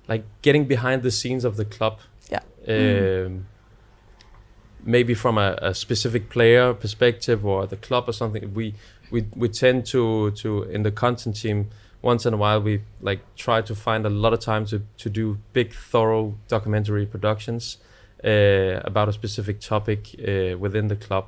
like 0.09 0.25
getting 0.43 0.65
behind 0.69 1.03
the 1.03 1.11
scenes 1.11 1.45
of 1.45 1.57
the 1.57 1.65
club. 1.65 1.95
Yeah. 2.31 2.43
Um, 2.69 3.47
maybe 4.85 5.15
from 5.15 5.39
a, 5.39 5.57
a 5.63 5.75
specific 5.75 6.29
player 6.29 6.75
perspective 6.75 7.47
or 7.47 7.67
the 7.67 7.77
club 7.77 8.09
or 8.09 8.13
something. 8.13 8.55
We 8.55 8.75
we 9.11 9.27
we 9.37 9.49
tend 9.49 9.87
to 9.87 10.31
to 10.33 10.63
in 10.65 10.83
the 10.83 10.91
content 10.91 11.37
team 11.37 11.71
once 12.03 12.27
in 12.27 12.35
a 12.35 12.37
while 12.37 12.61
we 12.61 12.81
like 13.01 13.21
try 13.37 13.63
to 13.63 13.75
find 13.75 14.05
a 14.05 14.11
lot 14.11 14.33
of 14.33 14.41
time 14.41 14.67
to 14.67 14.83
to 14.99 15.11
do 15.11 15.39
big 15.53 15.73
thorough 15.73 16.35
documentary 16.49 17.07
productions 17.07 17.79
uh, 18.25 18.81
about 18.85 19.09
a 19.09 19.13
specific 19.13 19.61
topic 19.61 20.15
uh, 20.19 20.59
within 20.59 20.89
the 20.89 20.97
club. 20.97 21.27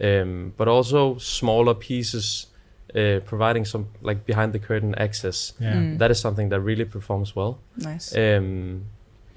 Um, 0.00 0.54
but 0.56 0.68
also 0.68 1.18
smaller 1.18 1.74
pieces 1.74 2.46
uh, 2.94 3.20
providing 3.24 3.64
some 3.64 3.88
like 4.00 4.26
behind 4.26 4.52
the 4.52 4.58
curtain 4.58 4.94
access. 4.96 5.52
Yeah. 5.60 5.74
Mm. 5.74 5.98
That 5.98 6.10
is 6.10 6.20
something 6.20 6.48
that 6.50 6.60
really 6.60 6.84
performs 6.84 7.36
well. 7.36 7.58
Nice. 7.76 8.16
Um, 8.16 8.86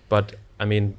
but 0.10 0.36
I 0.60 0.66
mean, 0.66 0.96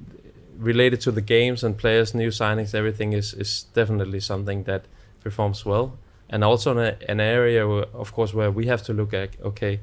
related 0.58 1.00
to 1.02 1.10
the 1.12 1.20
games 1.20 1.64
and 1.64 1.76
players, 1.76 2.14
new 2.14 2.30
signings, 2.30 2.74
everything 2.74 3.12
is 3.12 3.34
is 3.34 3.66
definitely 3.74 4.20
something 4.20 4.64
that 4.64 4.82
performs 5.22 5.64
well, 5.66 5.98
and 6.30 6.42
also 6.44 6.76
an, 6.78 6.96
an 7.08 7.20
area, 7.20 7.66
where, 7.68 7.86
of 7.94 8.12
course, 8.12 8.32
where 8.36 8.50
we 8.50 8.66
have 8.66 8.82
to 8.84 8.92
look 8.92 9.12
at 9.14 9.36
okay, 9.42 9.80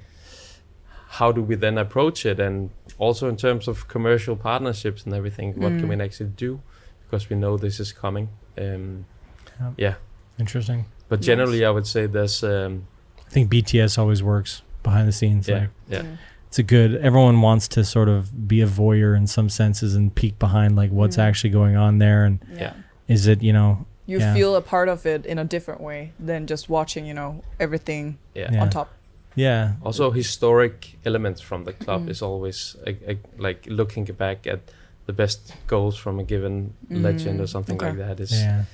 how 1.20 1.32
do 1.32 1.42
we 1.44 1.56
then 1.56 1.78
approach 1.78 2.26
it, 2.26 2.40
and 2.40 2.70
also 2.98 3.30
in 3.30 3.36
terms 3.38 3.68
of 3.68 3.88
commercial 3.88 4.36
partnerships 4.36 5.04
and 5.06 5.14
everything, 5.14 5.54
what 5.60 5.78
can 5.80 5.88
Mm. 5.90 5.98
we 5.98 6.04
actually 6.06 6.32
do, 6.36 6.60
because 7.06 7.30
we 7.30 7.36
know 7.36 7.58
this 7.58 7.80
is 7.80 7.94
coming. 7.94 8.30
Um, 8.58 9.06
Yeah. 9.60 9.72
yeah, 9.78 9.96
Interesting. 10.40 10.86
but 11.10 11.20
Nice. 11.20 11.26
generally, 11.28 11.64
I 11.66 11.70
would 11.70 11.86
say 11.88 12.08
there's 12.08 12.44
um, 12.44 12.88
I 13.28 13.30
think 13.30 13.50
BTS 13.52 13.98
always 13.98 14.22
works 14.24 14.62
behind 14.84 15.08
the 15.08 15.12
scenes. 15.12 15.48
yeah, 15.48 15.60
Like, 15.60 15.70
yeah, 15.90 16.04
it's 16.54 16.60
a 16.60 16.64
good. 16.78 16.96
Everyone 16.98 17.42
wants 17.42 17.68
to 17.70 17.84
sort 17.84 18.08
of 18.10 18.48
be 18.48 18.62
a 18.62 18.68
voyeur 18.68 19.18
in 19.18 19.26
some 19.26 19.50
senses 19.50 19.96
and 19.96 20.14
peek 20.14 20.38
behind 20.38 20.76
like 20.76 20.92
what's 20.92 21.18
Mm. 21.18 21.24
actually 21.28 21.50
going 21.50 21.76
on 21.76 21.98
there, 21.98 22.26
and 22.26 22.38
yeah. 22.56 22.74
is 23.08 23.26
it 23.26 23.42
you 23.42 23.52
know 23.52 23.86
You 24.06 24.20
yeah. 24.20 24.34
feel 24.36 24.56
a 24.56 24.62
part 24.62 24.88
of 24.88 25.06
it 25.08 25.26
in 25.26 25.40
a 25.40 25.46
different 25.46 25.82
way 25.82 26.12
than 26.20 26.46
just 26.46 26.70
watching, 26.70 27.08
you 27.08 27.14
know, 27.16 27.42
everything 27.60 28.18
yeah. 28.36 28.52
Yeah. 28.54 28.62
on 28.62 28.70
top. 28.70 28.90
yeah 29.36 29.72
Also, 29.82 30.12
historic 30.12 30.76
elements 31.06 31.42
from 31.42 31.64
the 31.66 31.74
club 31.74 32.02
Mm. 32.06 32.10
is 32.12 32.22
always 32.22 32.76
a, 32.86 32.92
a, 33.12 33.18
like 33.48 33.60
looking 33.80 34.06
back 34.18 34.46
at 34.46 34.60
the 35.08 35.14
best 35.14 35.56
goals 35.66 35.96
from 35.98 36.20
a 36.20 36.24
given 36.24 36.74
legend 36.90 37.40
or 37.40 37.46
Mm, 37.46 37.50
something 37.56 37.78
okay. 37.78 37.88
like 37.90 37.98
that. 38.08 38.20
Is 38.20 38.32
yeah 38.32 38.66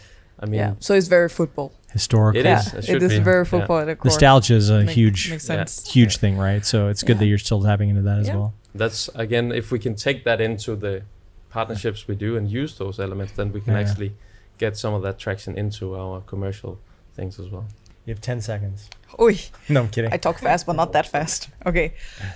I 0.42 0.46
mean, 0.48 0.60
yeah. 0.60 0.74
So 0.80 0.94
it's 0.96 1.08
very 1.08 1.30
football. 1.30 1.72
Historical 1.92 2.40
It 2.40 2.46
yeah. 2.46 2.62
it 2.62 2.74
it 2.76 2.86
should 2.86 3.04
is 3.04 3.14
be, 3.14 3.20
very 3.20 3.40
yeah. 3.46 3.52
football 3.52 3.84
core. 3.86 3.98
nostalgia 4.04 4.56
is 4.56 4.70
a 4.70 4.80
Make- 4.84 4.90
huge 4.96 5.40
sense. 5.42 5.88
huge 5.92 6.18
thing, 6.18 6.38
right? 6.38 6.66
So 6.66 6.88
it's 6.88 7.04
good 7.04 7.18
that 7.20 7.26
you're 7.26 7.38
still 7.38 7.62
tapping 7.64 7.90
into 7.90 8.02
that 8.04 8.20
as 8.20 8.28
well. 8.30 8.54
that's 8.76 9.10
again, 9.16 9.52
if 9.52 9.72
we 9.72 9.80
can 9.80 9.96
take 9.96 10.24
that 10.26 10.40
into 10.40 10.76
the 10.76 11.02
partnerships 11.50 12.08
we 12.08 12.16
do 12.16 12.38
and 12.38 12.50
use 12.50 12.78
those 12.78 13.00
elements, 13.00 13.34
then 13.34 13.52
we 13.52 13.62
can 13.62 13.74
Yeah. 13.74 13.80
actually 13.82 14.14
get 14.58 14.78
some 14.78 14.94
of 14.94 15.02
that 15.04 15.18
traction 15.18 15.58
into 15.58 15.96
our 15.96 16.22
commercial 16.22 16.78
things 17.16 17.40
as 17.40 17.48
well. 17.50 17.66
You 18.06 18.14
have 18.14 18.22
ten 18.22 18.42
seconds. 18.42 18.90
Oi. 19.20 19.40
No, 19.68 19.82
I'm 19.82 19.90
kidding. 19.90 20.12
I 20.14 20.18
talk 20.18 20.38
fast, 20.40 20.66
but 20.68 20.76
not 20.76 20.94
that 20.94 21.08
fast. 21.08 21.50
Okay. 21.66 21.94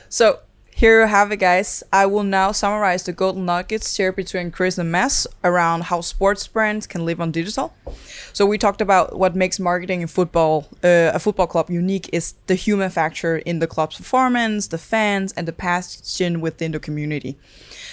So 0.09 0.39
here 0.75 1.01
you 1.01 1.07
have 1.07 1.31
it, 1.31 1.37
guys. 1.37 1.83
I 1.93 2.05
will 2.07 2.23
now 2.23 2.51
summarize 2.51 3.03
the 3.03 3.13
golden 3.13 3.45
nuggets 3.45 3.95
here 3.95 4.11
between 4.11 4.51
Chris 4.51 4.77
and 4.77 4.91
Mads 4.91 5.27
around 5.43 5.83
how 5.83 6.01
sports 6.01 6.47
brands 6.47 6.87
can 6.87 7.05
live 7.05 7.21
on 7.21 7.31
digital. 7.31 7.73
So 8.33 8.45
we 8.45 8.57
talked 8.57 8.81
about 8.81 9.17
what 9.17 9.35
makes 9.35 9.59
marketing 9.59 10.01
in 10.01 10.07
football, 10.07 10.67
uh, 10.83 11.11
a 11.13 11.19
football 11.19 11.47
club, 11.47 11.69
unique 11.69 12.09
is 12.11 12.33
the 12.47 12.55
human 12.55 12.89
factor 12.89 13.37
in 13.37 13.59
the 13.59 13.67
club's 13.67 13.97
performance, 13.97 14.67
the 14.67 14.77
fans, 14.77 15.31
and 15.33 15.47
the 15.47 15.53
passion 15.53 16.41
within 16.41 16.71
the 16.71 16.79
community. 16.79 17.37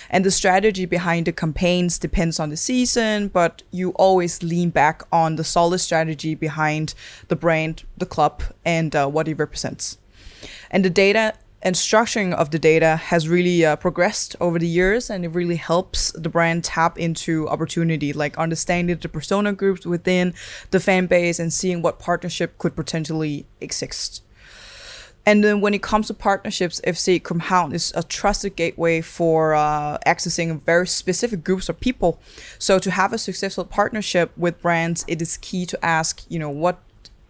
And 0.08 0.24
the 0.24 0.30
strategy 0.30 0.86
behind 0.86 1.26
the 1.26 1.32
campaigns 1.32 1.98
depends 1.98 2.40
on 2.40 2.48
the 2.48 2.56
season, 2.56 3.28
but 3.28 3.62
you 3.70 3.90
always 3.90 4.42
lean 4.42 4.70
back 4.70 5.02
on 5.12 5.36
the 5.36 5.44
solid 5.44 5.78
strategy 5.78 6.34
behind 6.34 6.94
the 7.28 7.36
brand, 7.36 7.84
the 7.98 8.06
club, 8.06 8.42
and 8.64 8.96
uh, 8.96 9.06
what 9.06 9.28
it 9.28 9.34
represents. 9.34 9.98
And 10.70 10.84
the 10.84 10.90
data 10.90 11.34
and 11.62 11.74
structuring 11.74 12.32
of 12.32 12.50
the 12.50 12.58
data 12.58 12.96
has 12.96 13.28
really 13.28 13.64
uh, 13.64 13.76
progressed 13.76 14.34
over 14.40 14.58
the 14.58 14.66
years 14.66 15.11
and 15.11 15.24
it 15.24 15.28
really 15.28 15.56
helps 15.56 16.12
the 16.12 16.28
brand 16.28 16.64
tap 16.64 16.98
into 16.98 17.48
opportunity 17.48 18.12
like 18.12 18.36
understanding 18.38 18.96
the 18.96 19.08
persona 19.08 19.52
groups 19.52 19.84
within 19.86 20.34
the 20.70 20.80
fan 20.80 21.06
base 21.06 21.38
and 21.38 21.52
seeing 21.52 21.82
what 21.82 21.98
partnership 21.98 22.56
could 22.58 22.74
potentially 22.74 23.46
exist 23.61 24.22
and 25.26 25.44
then 25.44 25.61
when 25.61 25.74
it 25.74 25.82
comes 25.82 26.06
to 26.06 26.14
partnerships, 26.14 26.80
FC 26.80 27.20
København 27.22 27.74
is 27.74 27.92
a 27.94 28.02
trusted 28.02 28.56
gateway 28.56 29.00
for 29.02 29.54
uh, 29.54 29.98
accessing 30.06 30.62
very 30.62 30.86
specific 30.86 31.44
groups 31.44 31.68
of 31.68 31.78
people. 31.78 32.18
So 32.58 32.78
to 32.78 32.90
have 32.90 33.12
a 33.12 33.18
successful 33.18 33.64
partnership 33.64 34.32
with 34.36 34.61
brands, 34.62 35.04
it 35.06 35.20
is 35.20 35.36
key 35.36 35.66
to 35.66 35.84
ask, 35.84 36.24
you 36.28 36.38
know, 36.38 36.48
what 36.48 36.78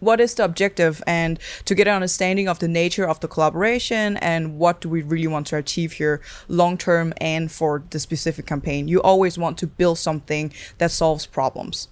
what 0.00 0.20
is 0.20 0.34
the 0.34 0.44
objective 0.44 1.02
and 1.06 1.38
to 1.64 1.74
get 1.74 1.86
an 1.86 1.94
understanding 1.94 2.48
of 2.48 2.58
the 2.58 2.68
nature 2.68 3.06
of 3.06 3.20
the 3.20 3.28
collaboration 3.28 4.16
and 4.18 4.58
what 4.58 4.80
do 4.80 4.88
we 4.88 5.02
really 5.02 5.26
want 5.26 5.46
to 5.48 5.56
achieve 5.56 5.92
here 5.92 6.20
long 6.48 6.76
term 6.76 7.12
and 7.18 7.52
for 7.52 7.82
the 7.90 8.00
specific 8.00 8.46
campaign. 8.46 8.88
You 8.88 9.00
always 9.00 9.38
want 9.38 9.58
to 9.58 9.66
build 9.66 9.98
something 9.98 10.52
that 10.78 10.90
solves 10.90 11.26
problems. 11.26 11.88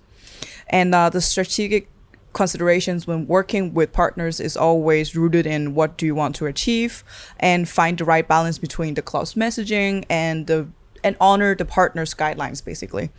And 0.69 0.95
uh, 0.95 1.11
the 1.11 1.21
strategic 1.21 1.89
considerations 2.33 3.07
when 3.07 3.27
working 3.27 3.75
with 3.75 3.93
partners 3.93 4.39
is 4.39 4.57
always 4.57 5.17
rooted 5.17 5.47
in 5.47 5.75
what 5.75 5.97
do 5.97 6.07
you 6.07 6.15
want 6.15 6.37
to 6.37 6.47
achieve 6.47 7.03
and 7.41 7.69
find 7.69 7.99
the 7.99 8.05
right 8.05 8.29
balance 8.29 8.59
between 8.59 8.95
the 8.95 9.03
close 9.03 9.35
messaging 9.35 10.05
and 10.09 10.47
the 10.47 10.69
and 11.05 11.17
honor 11.21 11.55
the 11.55 11.65
partner's 11.65 12.15
guidelines 12.15 12.65
basically. 12.65 13.11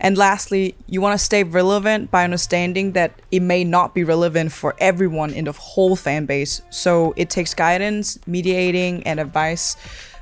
And 0.00 0.16
lastly 0.16 0.74
you 0.86 1.00
want 1.00 1.18
to 1.18 1.24
stay 1.24 1.42
relevant 1.44 2.10
by 2.10 2.24
understanding 2.24 2.92
that 2.92 3.20
it 3.30 3.40
may 3.40 3.64
not 3.64 3.94
be 3.94 4.04
relevant 4.04 4.52
for 4.52 4.74
everyone 4.78 5.32
in 5.32 5.44
the 5.44 5.52
whole 5.52 5.96
fan 5.96 6.26
base. 6.26 6.62
So 6.70 7.14
it 7.16 7.30
takes 7.30 7.54
guidance 7.54 8.18
mediating 8.26 9.02
and 9.04 9.20
advice 9.20 9.76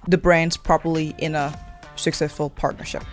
the 0.08 0.18
brands 0.18 0.56
properly 0.56 1.14
in 1.18 1.34
a 1.34 1.58
successful 1.96 2.50
partnership. 2.50 3.04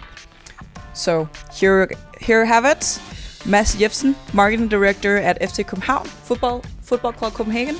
So 0.93 1.29
here 1.53 1.89
here 2.19 2.45
have 2.45 2.65
it. 2.65 2.99
Mads 3.45 3.75
Jefsen, 3.75 4.15
Marketing 4.33 4.67
Director 4.67 5.17
at 5.17 5.39
FC 5.39 5.63
København 5.65 6.05
Football, 6.05 6.63
Football 6.81 7.13
Club 7.13 7.33
Copenhagen, 7.33 7.77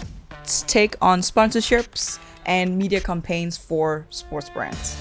take 0.68 0.96
on 1.02 1.22
sponsorships 1.22 2.20
and 2.46 2.78
media 2.78 3.02
campaigns 3.02 3.58
for 3.58 4.06
sports 4.10 4.50
brands. 4.50 4.96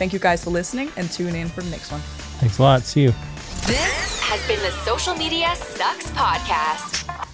Thank 0.00 0.14
you 0.14 0.18
guys 0.18 0.42
for 0.42 0.48
listening 0.48 0.90
and 0.96 1.10
tune 1.12 1.36
in 1.36 1.50
for 1.50 1.60
the 1.60 1.68
next 1.68 1.92
one. 1.92 2.00
Thanks 2.40 2.58
a 2.58 2.62
lot. 2.62 2.80
See 2.84 3.02
you. 3.02 3.12
This 3.66 4.18
has 4.22 4.40
been 4.48 4.58
the 4.62 4.70
Social 4.82 5.14
Media 5.14 5.54
Sucks 5.54 6.10
Podcast. 6.12 7.29